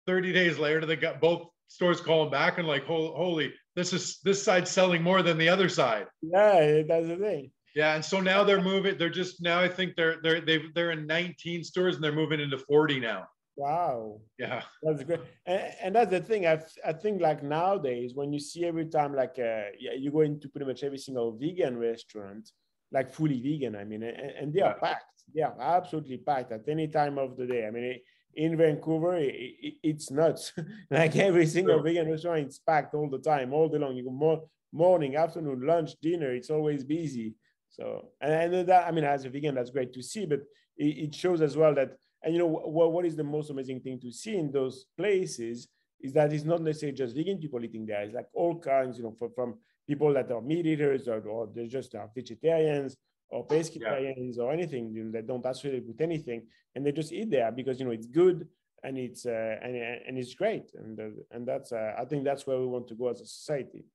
30 0.07 0.33
days 0.33 0.57
later 0.57 0.85
they 0.85 0.95
got 0.95 1.21
both 1.21 1.47
stores 1.67 2.01
calling 2.01 2.31
back 2.31 2.57
and 2.57 2.67
like, 2.67 2.85
holy, 2.85 3.53
this 3.75 3.93
is 3.93 4.19
this 4.23 4.43
side 4.43 4.67
selling 4.67 5.01
more 5.01 5.21
than 5.21 5.37
the 5.37 5.49
other 5.49 5.69
side. 5.69 6.07
Yeah, 6.21 6.81
that's 6.87 7.07
the 7.07 7.17
thing. 7.17 7.51
Yeah, 7.75 7.95
and 7.95 8.05
so 8.05 8.21
now 8.21 8.43
they're 8.43 8.61
moving. 8.61 8.97
They're 8.97 9.09
just 9.09 9.41
now. 9.41 9.59
I 9.59 9.67
think 9.67 9.95
they're 9.95 10.17
they're 10.23 10.39
they 10.39 10.61
they're 10.73 10.91
in 10.91 11.05
19 11.05 11.63
stores 11.63 11.95
and 11.95 12.03
they're 12.03 12.13
moving 12.13 12.39
into 12.39 12.57
40 12.57 12.99
now. 12.99 13.25
Wow. 13.55 14.19
Yeah. 14.37 14.63
That's 14.83 15.03
great. 15.03 15.21
And, 15.45 15.73
and 15.81 15.95
that's 15.95 16.11
the 16.11 16.19
thing. 16.19 16.45
I, 16.45 16.61
I 16.85 16.93
think 16.93 17.21
like 17.21 17.43
nowadays, 17.43 18.13
when 18.13 18.33
you 18.33 18.39
see 18.39 18.65
every 18.65 18.85
time, 18.85 19.15
like 19.15 19.35
uh, 19.39 19.71
yeah, 19.79 19.93
you 19.97 20.11
go 20.11 20.21
into 20.21 20.49
pretty 20.49 20.65
much 20.65 20.83
every 20.83 20.97
single 20.97 21.31
vegan 21.37 21.77
restaurant, 21.77 22.49
like 22.91 23.13
fully 23.13 23.41
vegan, 23.41 23.75
I 23.75 23.83
mean, 23.83 24.03
and, 24.03 24.17
and 24.17 24.53
they 24.53 24.61
are 24.61 24.75
packed. 24.75 25.23
They 25.33 25.41
are 25.41 25.55
absolutely 25.59 26.17
packed 26.17 26.51
at 26.51 26.67
any 26.67 26.87
time 26.87 27.17
of 27.17 27.37
the 27.37 27.45
day. 27.45 27.65
I 27.65 27.71
mean, 27.71 27.83
it, 27.83 28.03
in 28.35 28.57
Vancouver, 28.57 29.15
it, 29.15 29.33
it, 29.33 29.73
it's 29.81 30.11
nuts. 30.11 30.51
like 30.91 31.15
every 31.15 31.45
single 31.45 31.81
vegan 31.81 32.09
restaurant, 32.09 32.47
is 32.47 32.59
packed 32.59 32.93
all 32.93 33.09
the 33.09 33.19
time, 33.19 33.53
all 33.53 33.69
day 33.69 33.77
long. 33.77 33.95
You 33.95 34.03
go 34.03 34.11
more, 34.11 34.43
morning, 34.73 35.15
afternoon, 35.15 35.65
lunch, 35.65 35.91
dinner, 36.01 36.33
it's 36.33 36.49
always 36.49 36.83
busy. 36.83 37.33
So, 37.69 38.09
and, 38.21 38.53
and 38.53 38.69
that, 38.69 38.87
I 38.87 38.91
mean, 38.91 39.05
as 39.05 39.25
a 39.25 39.29
vegan, 39.29 39.55
that's 39.55 39.71
great 39.71 39.93
to 39.93 40.03
see, 40.03 40.25
but 40.25 40.41
it, 40.77 40.97
it 40.97 41.15
shows 41.15 41.41
as 41.41 41.55
well 41.57 41.73
that, 41.75 41.97
and 42.25 42.33
you 42.33 42.39
know, 42.39 42.47
what, 42.47 42.91
what 42.91 43.05
is 43.05 43.15
the 43.15 43.23
most 43.23 43.51
amazing 43.51 43.79
thing 43.79 43.99
to 44.01 44.11
see 44.11 44.35
in 44.35 44.51
those 44.51 44.85
places 44.97 45.67
is 46.01 46.11
that 46.13 46.33
it's 46.33 46.43
not 46.43 46.61
necessarily 46.61 46.97
just 46.97 47.15
vegan 47.15 47.37
people 47.37 47.63
eating 47.63 47.85
there. 47.85 48.01
It's 48.01 48.15
like 48.15 48.27
all 48.33 48.59
kinds, 48.59 48.97
you 48.97 49.03
know, 49.03 49.15
from, 49.17 49.31
from 49.33 49.55
people 49.87 50.11
that 50.13 50.31
are 50.31 50.41
meat 50.41 50.65
eaters 50.65 51.07
or, 51.07 51.21
or 51.21 51.47
they're 51.53 51.67
just 51.67 51.95
uh, 51.95 52.07
vegetarians 52.13 52.97
or 53.29 53.47
pescatarians 53.47 54.37
yeah. 54.37 54.43
or 54.43 54.51
anything 54.51 54.91
you 54.91 55.05
know, 55.05 55.11
that 55.11 55.27
don't 55.27 55.45
associate 55.45 55.85
with 55.87 56.01
anything, 56.01 56.43
and 56.75 56.85
they 56.85 56.91
just 56.91 57.13
eat 57.13 57.29
there 57.29 57.51
because 57.51 57.79
you 57.79 57.85
know 57.85 57.91
it's 57.91 58.07
good 58.07 58.47
and 58.83 58.97
it's 58.97 59.25
uh, 59.25 59.55
and 59.63 59.75
and 59.75 60.17
it's 60.17 60.35
great, 60.35 60.71
and 60.75 60.99
uh, 60.99 61.09
and 61.31 61.47
that's 61.47 61.71
uh, 61.71 61.93
I 61.97 62.05
think 62.05 62.23
that's 62.23 62.45
where 62.45 62.59
we 62.59 62.67
want 62.67 62.87
to 62.89 62.95
go 62.95 63.09
as 63.09 63.21
a 63.21 63.25
society. 63.25 63.85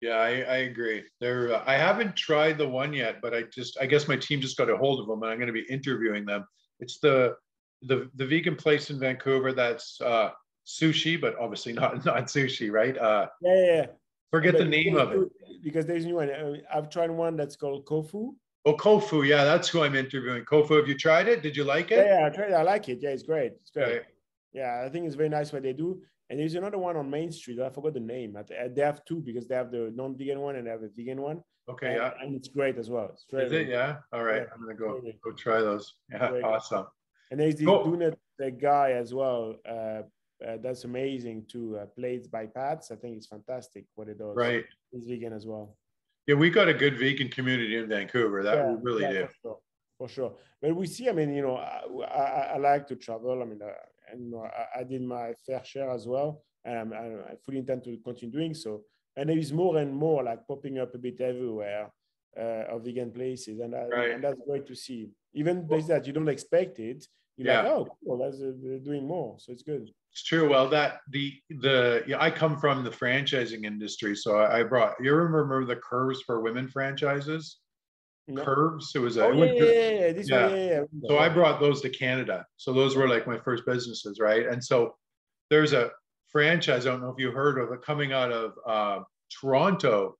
Yeah, 0.00 0.16
I, 0.16 0.28
I 0.42 0.56
agree. 0.58 1.04
There, 1.20 1.54
uh, 1.54 1.64
I 1.66 1.74
haven't 1.74 2.16
tried 2.16 2.58
the 2.58 2.68
one 2.68 2.92
yet, 2.92 3.16
but 3.22 3.34
I 3.34 3.42
just 3.42 3.76
I 3.80 3.86
guess 3.86 4.06
my 4.06 4.16
team 4.16 4.40
just 4.40 4.56
got 4.56 4.70
a 4.70 4.76
hold 4.76 5.00
of 5.00 5.06
them, 5.06 5.22
and 5.22 5.32
I'm 5.32 5.38
going 5.38 5.48
to 5.48 5.52
be 5.52 5.66
interviewing 5.68 6.24
them. 6.24 6.46
It's 6.80 6.98
the 7.00 7.34
the 7.82 8.10
the 8.16 8.26
vegan 8.26 8.56
place 8.56 8.90
in 8.90 8.98
Vancouver 8.98 9.52
that's 9.52 10.00
uh, 10.00 10.30
sushi, 10.66 11.20
but 11.20 11.36
obviously 11.38 11.72
not 11.72 12.04
not 12.04 12.26
sushi, 12.26 12.70
right? 12.70 12.96
Uh, 12.96 13.28
yeah, 13.42 13.54
yeah. 13.54 13.74
yeah. 13.74 13.86
Forget 14.30 14.54
but 14.54 14.58
the 14.58 14.64
name 14.64 14.96
of 14.96 15.12
it 15.12 15.28
because 15.62 15.86
there's 15.86 16.04
a 16.04 16.08
new 16.08 16.16
one. 16.16 16.30
I've 16.72 16.90
tried 16.90 17.10
one 17.10 17.36
that's 17.36 17.56
called 17.56 17.86
Kofu. 17.86 18.34
Oh, 18.64 18.74
Kofu. 18.74 19.26
Yeah, 19.26 19.44
that's 19.44 19.68
who 19.68 19.82
I'm 19.82 19.94
interviewing. 19.94 20.44
Kofu, 20.44 20.76
have 20.76 20.88
you 20.88 20.98
tried 20.98 21.28
it? 21.28 21.42
Did 21.42 21.56
you 21.56 21.62
like 21.62 21.92
it? 21.92 22.04
Yeah, 22.04 22.20
yeah 22.20 22.26
I 22.26 22.30
tried 22.30 22.50
it. 22.50 22.54
I 22.54 22.62
like 22.62 22.88
it. 22.88 22.98
Yeah, 23.00 23.10
it's 23.10 23.22
great. 23.22 23.52
It's 23.60 23.70
great. 23.70 23.84
Okay. 23.84 24.00
Yeah, 24.52 24.82
I 24.84 24.88
think 24.88 25.06
it's 25.06 25.14
very 25.14 25.28
nice 25.28 25.52
what 25.52 25.62
they 25.62 25.72
do. 25.72 26.02
And 26.28 26.40
there's 26.40 26.54
another 26.54 26.78
one 26.78 26.96
on 26.96 27.08
Main 27.08 27.30
Street. 27.30 27.60
I 27.60 27.70
forgot 27.70 27.94
the 27.94 28.00
name. 28.00 28.36
They 28.48 28.82
have 28.82 29.04
two 29.04 29.20
because 29.20 29.46
they 29.46 29.54
have 29.54 29.70
the 29.70 29.92
non-vegan 29.94 30.40
one 30.40 30.56
and 30.56 30.66
they 30.66 30.70
have 30.72 30.80
the 30.80 30.90
vegan 30.96 31.22
one. 31.22 31.42
Okay, 31.68 31.88
and, 31.88 31.96
yeah. 31.96 32.10
And 32.20 32.34
it's 32.34 32.48
great 32.48 32.76
as 32.78 32.90
well. 32.90 33.10
It's 33.12 33.24
Is 33.32 33.52
it? 33.52 33.68
Yeah. 33.68 33.98
All 34.12 34.24
right. 34.24 34.42
Yeah. 34.42 34.48
I'm 34.52 34.60
gonna 34.60 34.74
go 34.74 35.00
go 35.22 35.32
try 35.32 35.60
those. 35.60 35.94
Yeah, 36.10 36.28
great. 36.30 36.44
awesome. 36.44 36.86
And 37.30 37.40
there's 37.40 37.56
the 37.56 37.66
cool. 37.66 38.12
The 38.38 38.50
guy 38.50 38.92
as 38.92 39.14
well. 39.14 39.56
Uh, 39.68 40.02
uh, 40.46 40.58
that's 40.62 40.84
amazing 40.84 41.46
too. 41.48 41.78
Uh, 41.80 41.86
Plates 41.86 42.26
by 42.26 42.46
Pats. 42.46 42.90
I 42.90 42.96
think 42.96 43.16
it's 43.16 43.26
fantastic 43.26 43.86
what 43.94 44.08
it 44.08 44.18
does. 44.18 44.36
Right. 44.36 44.64
He's 44.92 45.06
vegan 45.06 45.32
as 45.32 45.46
well. 45.46 45.76
Yeah, 46.26 46.34
we 46.34 46.50
got 46.50 46.68
a 46.68 46.74
good 46.74 46.98
vegan 46.98 47.28
community 47.28 47.76
in 47.76 47.88
Vancouver. 47.88 48.42
That 48.42 48.56
yeah, 48.56 48.72
we 48.72 48.82
really 48.82 49.02
yeah, 49.02 49.12
do. 49.12 49.26
For 49.26 49.32
sure. 49.42 49.58
for 49.98 50.08
sure. 50.08 50.32
But 50.60 50.76
we 50.76 50.86
see, 50.86 51.08
I 51.08 51.12
mean, 51.12 51.32
you 51.34 51.42
know, 51.42 51.56
I, 51.56 51.82
I, 52.04 52.50
I 52.54 52.56
like 52.58 52.86
to 52.88 52.96
travel. 52.96 53.40
I 53.40 53.44
mean, 53.44 53.60
uh, 53.62 53.70
and 54.10 54.24
you 54.24 54.30
know, 54.30 54.44
I, 54.44 54.80
I, 54.80 54.84
did 54.84 55.02
my 55.02 55.32
fair 55.46 55.64
share 55.64 55.90
as 55.90 56.06
well. 56.06 56.42
And 56.64 56.92
I, 56.92 57.16
I 57.30 57.34
fully 57.44 57.58
intend 57.58 57.84
to 57.84 57.96
continue 58.04 58.32
doing 58.32 58.54
so. 58.54 58.82
And 59.16 59.30
there 59.30 59.38
is 59.38 59.52
more 59.52 59.78
and 59.78 59.94
more 59.94 60.22
like 60.22 60.46
popping 60.46 60.78
up 60.78 60.94
a 60.94 60.98
bit 60.98 61.20
everywhere 61.20 61.90
uh, 62.38 62.74
of 62.74 62.84
vegan 62.84 63.10
places. 63.10 63.60
And, 63.60 63.72
right. 63.72 64.10
and 64.10 64.24
that's 64.24 64.40
great 64.46 64.66
to 64.66 64.74
see. 64.74 65.08
Even 65.34 65.66
places 65.66 65.88
that 65.88 66.06
you 66.06 66.12
don't 66.12 66.28
expect 66.28 66.78
it, 66.78 67.06
you're 67.36 67.48
yeah. 67.48 67.62
like, 67.62 67.72
oh, 67.72 67.88
cool, 68.04 68.18
that's, 68.18 68.40
uh, 68.40 68.52
they're 68.62 68.78
doing 68.78 69.06
more. 69.06 69.36
So 69.38 69.52
it's 69.52 69.62
good. 69.62 69.90
It's 70.12 70.24
true. 70.24 70.48
Well, 70.48 70.68
that 70.70 71.00
the 71.10 71.34
the 71.50 72.02
yeah, 72.06 72.16
I 72.18 72.30
come 72.30 72.56
from 72.56 72.82
the 72.82 72.90
franchising 72.90 73.66
industry, 73.66 74.16
so 74.16 74.38
I, 74.38 74.60
I 74.60 74.62
brought. 74.62 74.94
You 74.98 75.14
remember 75.14 75.66
the 75.66 75.76
curves 75.76 76.22
for 76.22 76.40
women 76.40 76.68
franchises? 76.68 77.58
No. 78.26 78.42
Curves. 78.42 78.92
It 78.94 79.00
was 79.00 79.18
a. 79.18 79.26
Oh, 79.26 79.32
yeah, 79.32 79.44
yeah, 79.44 79.62
yeah, 79.62 80.12
yeah. 80.16 80.48
yeah. 80.48 80.56
yeah, 80.56 80.82
So 81.06 81.18
I 81.18 81.28
brought 81.28 81.60
those 81.60 81.82
to 81.82 81.90
Canada. 81.90 82.46
So 82.56 82.72
those 82.72 82.96
were 82.96 83.06
like 83.06 83.26
my 83.26 83.38
first 83.38 83.66
businesses, 83.66 84.18
right? 84.18 84.46
And 84.46 84.64
so 84.64 84.94
there's 85.50 85.74
a 85.74 85.90
franchise. 86.28 86.86
I 86.86 86.92
don't 86.92 87.02
know 87.02 87.10
if 87.10 87.18
you 87.18 87.30
heard 87.30 87.58
of 87.58 87.70
it 87.72 87.82
coming 87.82 88.14
out 88.14 88.32
of 88.32 88.52
uh, 88.66 89.00
Toronto 89.38 90.16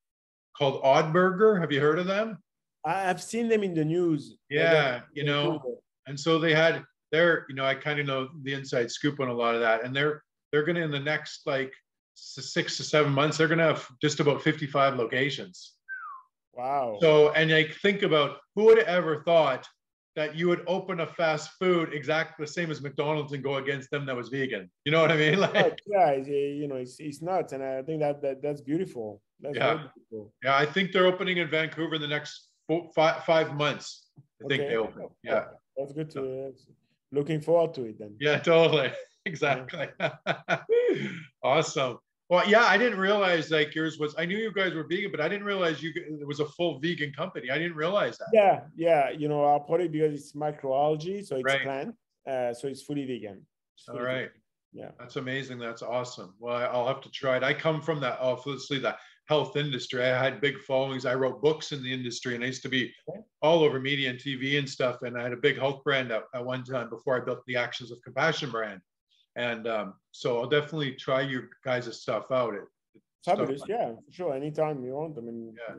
called 0.56 0.80
Odd 0.82 1.12
Burger. 1.12 1.58
Have 1.60 1.72
you 1.72 1.80
heard 1.80 1.98
of 1.98 2.06
them? 2.06 2.38
I've 2.84 3.22
seen 3.22 3.48
them 3.48 3.62
in 3.64 3.74
the 3.74 3.84
news. 3.84 4.36
Yeah, 4.48 5.00
you 5.12 5.24
know, 5.24 5.80
and 6.06 6.18
so 6.18 6.38
they 6.38 6.54
had 6.54 6.84
they're 7.12 7.46
you 7.48 7.54
know 7.54 7.64
i 7.64 7.74
kind 7.74 8.00
of 8.00 8.06
know 8.06 8.28
the 8.42 8.52
inside 8.52 8.90
scoop 8.90 9.20
on 9.20 9.28
a 9.28 9.34
lot 9.34 9.54
of 9.54 9.60
that. 9.60 9.84
And 9.84 9.94
they're 9.94 10.22
they're 10.52 10.64
going 10.64 10.76
to 10.76 10.82
in 10.82 10.90
the 10.90 11.00
next 11.00 11.46
like 11.46 11.72
six 12.14 12.76
to 12.78 12.82
seven 12.82 13.12
months 13.12 13.36
they're 13.36 13.48
going 13.48 13.58
to 13.58 13.64
have 13.64 13.86
just 14.00 14.20
about 14.20 14.40
55 14.42 14.96
locations. 14.96 15.74
Wow. 16.54 16.98
So 17.00 17.30
and 17.32 17.50
like 17.50 17.74
think 17.82 18.02
about 18.02 18.38
who 18.54 18.64
would 18.64 18.78
have 18.78 18.86
ever 18.86 19.22
thought 19.24 19.68
that 20.14 20.34
you 20.34 20.48
would 20.48 20.64
open 20.66 21.00
a 21.00 21.06
fast 21.06 21.50
food 21.58 21.92
exactly 21.92 22.46
the 22.46 22.50
same 22.50 22.70
as 22.70 22.80
mcdonald's 22.80 23.34
and 23.34 23.44
go 23.44 23.56
against 23.56 23.90
them 23.90 24.06
that 24.06 24.16
was 24.16 24.28
vegan? 24.28 24.70
You 24.84 24.92
know 24.92 25.00
what 25.00 25.10
i 25.10 25.16
mean? 25.16 25.40
Like 25.40 25.80
yeah 25.86 26.14
you 26.14 26.68
know 26.68 26.76
it's, 26.76 27.00
it's 27.00 27.20
nuts. 27.20 27.52
And 27.52 27.62
i 27.62 27.82
think 27.82 28.00
that, 28.00 28.22
that 28.22 28.42
that's 28.42 28.60
beautiful 28.60 29.20
that's 29.40 29.56
yeah 29.56 29.74
beautiful. 29.74 30.32
yeah 30.42 30.56
i 30.56 30.64
think 30.64 30.92
they're 30.92 31.06
opening 31.06 31.38
in 31.38 31.48
vancouver 31.48 31.96
in 31.96 32.00
the 32.00 32.08
next 32.08 32.48
four, 32.66 32.90
five, 32.94 33.24
five 33.24 33.54
months 33.54 34.08
i 34.18 34.44
okay. 34.44 34.56
think 34.56 34.68
they 34.68 34.76
open 34.76 35.08
yeah 35.22 35.44
that's 35.76 35.92
good 35.92 36.10
to 36.10 36.52
looking 37.12 37.40
forward 37.40 37.74
to 37.74 37.84
it 37.84 37.98
then. 37.98 38.14
Yeah, 38.20 38.38
totally. 38.38 38.92
Exactly. 39.26 39.88
awesome. 41.42 41.98
Well, 42.28 42.48
yeah, 42.48 42.62
I 42.62 42.78
didn't 42.78 43.00
realize 43.00 43.50
like 43.50 43.74
yours 43.74 43.98
was. 43.98 44.14
I 44.16 44.24
knew 44.24 44.36
you 44.36 44.52
guys 44.52 44.72
were 44.72 44.86
vegan, 44.88 45.10
but 45.10 45.20
I 45.20 45.28
didn't 45.28 45.44
realize 45.44 45.82
you 45.82 45.90
it 45.96 46.24
was 46.24 46.38
a 46.38 46.46
full 46.46 46.78
vegan 46.78 47.12
company. 47.12 47.50
I 47.50 47.58
didn't 47.58 47.74
realize 47.74 48.18
that. 48.18 48.28
Yeah, 48.32 48.60
yeah. 48.76 49.10
You 49.10 49.26
know, 49.26 49.42
our 49.42 49.58
product 49.58 49.90
because 49.90 50.14
it's 50.14 50.32
microalgae, 50.34 51.26
so 51.26 51.34
it's 51.34 51.44
right. 51.44 51.62
plant, 51.64 51.96
uh, 52.30 52.54
so 52.54 52.68
it's 52.68 52.82
fully 52.82 53.04
vegan. 53.04 53.44
It's 53.74 53.84
fully 53.84 53.98
All 53.98 54.04
right. 54.04 54.16
Vegan. 54.16 54.30
Yeah, 54.72 54.90
that's 54.96 55.16
amazing. 55.16 55.58
That's 55.58 55.82
awesome. 55.82 56.34
Well, 56.38 56.54
I'll 56.54 56.86
have 56.86 57.00
to 57.00 57.10
try 57.10 57.36
it. 57.36 57.42
I 57.42 57.52
come 57.52 57.82
from 57.82 57.98
that. 58.02 58.18
Oh, 58.20 58.40
let's 58.46 58.70
leave 58.70 58.82
that. 58.82 58.98
Health 59.26 59.56
industry. 59.56 60.04
I 60.04 60.22
had 60.22 60.40
big 60.40 60.58
followings. 60.60 61.04
I 61.04 61.14
wrote 61.14 61.42
books 61.42 61.72
in 61.72 61.82
the 61.82 61.92
industry 61.92 62.34
and 62.34 62.44
I 62.44 62.48
used 62.48 62.62
to 62.62 62.68
be 62.68 62.92
all 63.42 63.62
over 63.62 63.80
media 63.80 64.10
and 64.10 64.18
TV 64.18 64.58
and 64.58 64.68
stuff. 64.68 65.02
And 65.02 65.18
I 65.18 65.22
had 65.22 65.32
a 65.32 65.36
big 65.36 65.58
health 65.58 65.82
brand 65.84 66.12
at, 66.12 66.22
at 66.34 66.44
one 66.44 66.64
time 66.64 66.88
before 66.88 67.20
I 67.20 67.24
built 67.24 67.40
the 67.46 67.56
Actions 67.56 67.90
of 67.90 67.98
Compassion 68.02 68.50
brand. 68.50 68.80
And 69.34 69.66
um, 69.66 69.94
so 70.12 70.40
I'll 70.40 70.48
definitely 70.48 70.92
try 70.92 71.20
your 71.20 71.50
guys' 71.64 72.00
stuff 72.00 72.30
out. 72.30 72.54
It, 72.54 72.62
Fabulous. 73.24 73.58
Stuff. 73.58 73.68
Yeah, 73.68 73.92
for 73.92 74.12
sure. 74.12 74.34
Anytime 74.34 74.84
you 74.84 74.92
want. 74.92 75.18
I 75.18 75.20
mean, 75.20 75.54
yeah. 75.68 75.74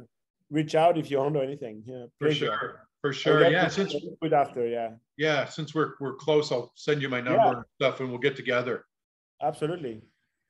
reach 0.52 0.76
out 0.76 0.98
if 0.98 1.10
you 1.10 1.20
want 1.20 1.38
or 1.38 1.44
anything. 1.44 1.82
Yeah. 1.86 2.06
For 2.20 2.34
sure. 2.34 2.88
For 3.02 3.14
sure. 3.14 3.50
Yeah. 3.50 3.70
Since 3.70 3.96
good 4.22 4.34
after, 4.34 4.68
yeah. 4.68 4.90
Yeah. 5.16 5.46
Since 5.46 5.74
we're 5.74 5.94
we're 6.02 6.16
close, 6.16 6.52
I'll 6.52 6.74
send 6.76 7.02
you 7.02 7.08
my 7.08 7.22
number 7.22 7.40
yeah. 7.40 7.52
and 7.52 7.64
stuff 7.80 8.02
and 8.02 8.10
we'll 8.10 8.20
get 8.20 8.36
together. 8.36 8.84
Absolutely. 9.42 10.02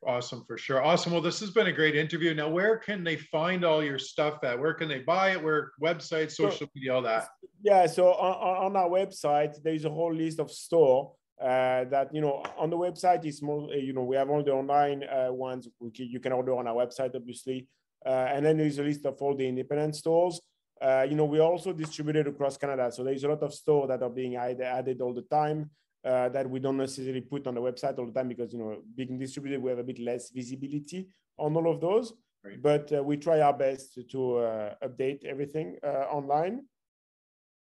Awesome, 0.06 0.44
for 0.46 0.58
sure. 0.58 0.84
Awesome. 0.84 1.12
Well, 1.12 1.22
this 1.22 1.40
has 1.40 1.50
been 1.50 1.68
a 1.68 1.72
great 1.72 1.96
interview. 1.96 2.34
Now, 2.34 2.50
where 2.50 2.78
can 2.78 3.04
they 3.04 3.16
find 3.16 3.66
all 3.66 3.84
your 3.84 3.98
stuff 3.98 4.44
at? 4.44 4.60
Where 4.60 4.74
can 4.74 4.88
they 4.88 5.00
buy 5.00 5.32
it? 5.32 5.44
Where 5.44 5.72
website, 5.82 6.32
social 6.32 6.68
media, 6.76 6.94
all 6.94 7.02
that? 7.02 7.30
Yeah. 7.62 7.88
So 7.88 8.14
on, 8.14 8.66
on 8.68 8.76
our 8.76 8.90
website, 8.90 9.62
there 9.64 9.74
is 9.74 9.86
a 9.86 9.90
whole 9.90 10.14
list 10.14 10.40
of 10.40 10.52
store 10.52 11.14
uh, 11.42 11.86
that 11.86 12.10
you 12.14 12.22
know 12.22 12.44
on 12.58 12.70
the 12.70 12.78
website 12.78 13.26
is 13.26 13.42
more. 13.42 13.74
You 13.74 13.94
know, 13.94 14.04
we 14.04 14.16
have 14.16 14.30
all 14.30 14.44
the 14.44 14.52
online 14.52 15.04
uh, 15.04 15.34
ones. 15.34 15.68
Can, 15.80 15.92
you 16.10 16.20
can 16.20 16.32
order 16.32 16.56
on 16.56 16.68
our 16.68 16.76
website, 16.76 17.16
obviously, 17.16 17.68
uh, 18.06 18.28
and 18.32 18.46
then 18.46 18.58
there 18.58 18.68
is 18.68 18.78
a 18.78 18.84
list 18.84 19.06
of 19.06 19.20
all 19.20 19.36
the 19.36 19.48
independent 19.48 19.96
stores. 19.96 20.40
Uh, 20.80 21.08
you 21.10 21.16
know, 21.16 21.26
we 21.26 21.40
also 21.40 21.74
distributed 21.74 22.28
across 22.28 22.56
Canada, 22.56 22.92
so 22.92 23.04
there's 23.04 23.24
a 23.24 23.28
lot 23.28 23.42
of 23.42 23.52
store 23.52 23.88
that 23.88 24.04
are 24.04 24.12
being 24.12 24.36
added, 24.36 24.62
added 24.62 25.02
all 25.02 25.14
the 25.14 25.24
time 25.24 25.72
uh, 26.08 26.30
that 26.30 26.50
we 26.50 26.60
don't 26.60 26.78
necessarily 26.78 27.22
put 27.22 27.48
on 27.48 27.56
the 27.56 27.62
website 27.62 27.98
all 28.00 28.06
the 28.06 28.14
time 28.14 28.30
because 28.30 28.54
you 28.54 28.60
know 28.60 28.78
being 28.96 29.20
distributed 29.20 29.62
we 29.62 29.70
have 29.70 29.80
a 29.80 29.84
bit 29.84 30.00
less 30.00 30.30
visibility 30.30 31.10
on 31.38 31.56
all 31.56 31.70
of 31.70 31.82
those. 31.82 32.14
But 32.62 32.94
uh, 32.94 33.04
we 33.04 33.18
try 33.18 33.42
our 33.42 33.52
best 33.52 33.96
to, 33.96 34.04
to 34.04 34.38
uh, 34.38 34.74
update 34.82 35.26
everything 35.26 35.76
uh, 35.84 36.06
online. 36.20 36.62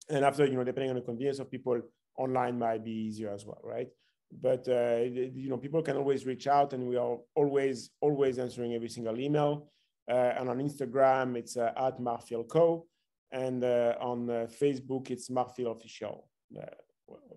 And 0.09 0.23
after 0.23 0.45
you 0.45 0.55
know 0.57 0.63
depending 0.63 0.91
on 0.91 0.95
the 0.97 1.01
convenience 1.01 1.39
of 1.39 1.49
people 1.49 1.81
online 2.17 2.59
might 2.59 2.83
be 2.83 2.91
easier 2.91 3.31
as 3.33 3.45
well 3.45 3.61
right? 3.63 3.87
But 4.31 4.67
uh, 4.67 4.97
you 5.43 5.49
know 5.49 5.57
people 5.57 5.81
can 5.81 5.97
always 5.97 6.27
reach 6.27 6.45
out 6.45 6.73
and 6.73 6.87
we 6.87 6.97
are 6.97 7.17
always 7.35 7.89
always 7.99 8.37
answering 8.37 8.75
every 8.75 8.89
single 8.89 9.19
email 9.19 9.71
uh, 10.07 10.37
and 10.37 10.49
on 10.49 10.59
instagram 10.59 11.35
it's 11.35 11.57
at 11.57 11.99
Marphyl 11.99 12.47
co 12.47 12.85
and 13.31 13.63
on 13.63 14.27
facebook 14.61 15.09
it's 15.09 15.29
Marphyl 15.29 15.75
official 15.75 16.29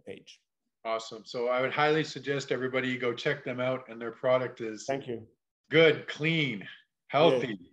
page 0.07 0.39
Awesome. 0.85 1.23
So 1.25 1.49
I 1.49 1.61
would 1.61 1.73
highly 1.73 2.03
suggest 2.03 2.51
everybody 2.51 2.97
go 2.97 3.13
check 3.13 3.45
them 3.45 3.61
out, 3.61 3.85
and 3.89 4.01
their 4.01 4.11
product 4.11 4.61
is 4.61 4.85
thank 4.85 5.07
you 5.07 5.27
good, 5.73 6.07
clean, 6.07 6.67
healthy, 7.09 7.49
yeah. 7.49 7.69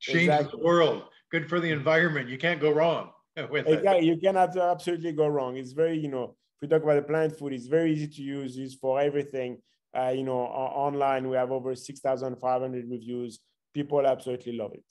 changes 0.00 0.22
exactly. 0.24 0.58
the 0.58 0.64
world, 0.64 1.04
good 1.30 1.48
for 1.48 1.60
the 1.60 1.70
environment. 1.70 2.28
You 2.28 2.36
can't 2.36 2.60
go 2.60 2.70
wrong 2.70 3.10
with 3.50 3.66
exactly. 3.66 3.98
it. 3.98 4.04
You 4.04 4.16
cannot 4.18 4.56
absolutely 4.58 5.12
go 5.12 5.28
wrong. 5.28 5.56
It's 5.56 5.72
very, 5.72 5.96
you 5.96 6.08
know, 6.08 6.24
if 6.56 6.62
we 6.62 6.68
talk 6.68 6.82
about 6.82 6.96
the 6.96 7.02
plant 7.02 7.38
food, 7.38 7.52
it's 7.54 7.66
very 7.66 7.92
easy 7.92 8.08
to 8.08 8.22
use. 8.22 8.56
Used 8.56 8.78
for 8.80 9.00
everything. 9.00 9.62
Uh, 9.96 10.08
you 10.08 10.24
know, 10.24 10.40
online 10.40 11.28
we 11.28 11.36
have 11.36 11.52
over 11.52 11.74
six 11.76 12.00
thousand 12.00 12.36
five 12.36 12.60
hundred 12.60 12.90
reviews. 12.90 13.38
People 13.72 14.04
absolutely 14.06 14.56
love 14.56 14.72
it. 14.74 14.84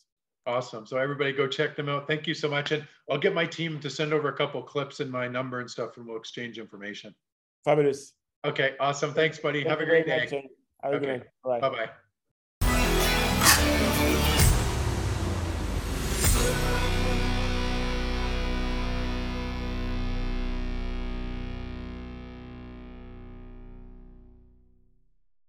Awesome. 0.46 0.86
So 0.86 0.98
everybody 0.98 1.32
go 1.32 1.48
check 1.48 1.76
them 1.76 1.88
out. 1.88 2.08
Thank 2.08 2.28
you 2.28 2.34
so 2.34 2.50
much. 2.50 2.72
And 2.72 2.86
I'll 3.10 3.18
get 3.18 3.34
my 3.34 3.46
team 3.46 3.80
to 3.80 3.90
send 3.90 4.14
over 4.14 4.28
a 4.28 4.36
couple 4.36 4.62
clips 4.62 5.00
and 5.00 5.10
my 5.10 5.26
number 5.26 5.62
and 5.62 5.72
stuff 5.72 5.96
and 5.96 6.06
we'll 6.06 6.18
exchange 6.18 6.60
information. 6.60 7.16
Fabulous. 7.64 8.14
Okay, 8.46 8.76
awesome. 8.80 9.14
Thanks, 9.14 9.40
buddy. 9.40 9.60
Thank 9.64 9.70
Have 9.70 9.80
a 9.82 9.86
great 9.86 10.06
day. 10.06 10.20
Much, 10.20 10.32
Have 10.84 10.94
okay. 10.94 10.98
a 10.98 11.00
great 11.00 11.24
day. 11.24 11.30
Bye-bye. 11.44 11.90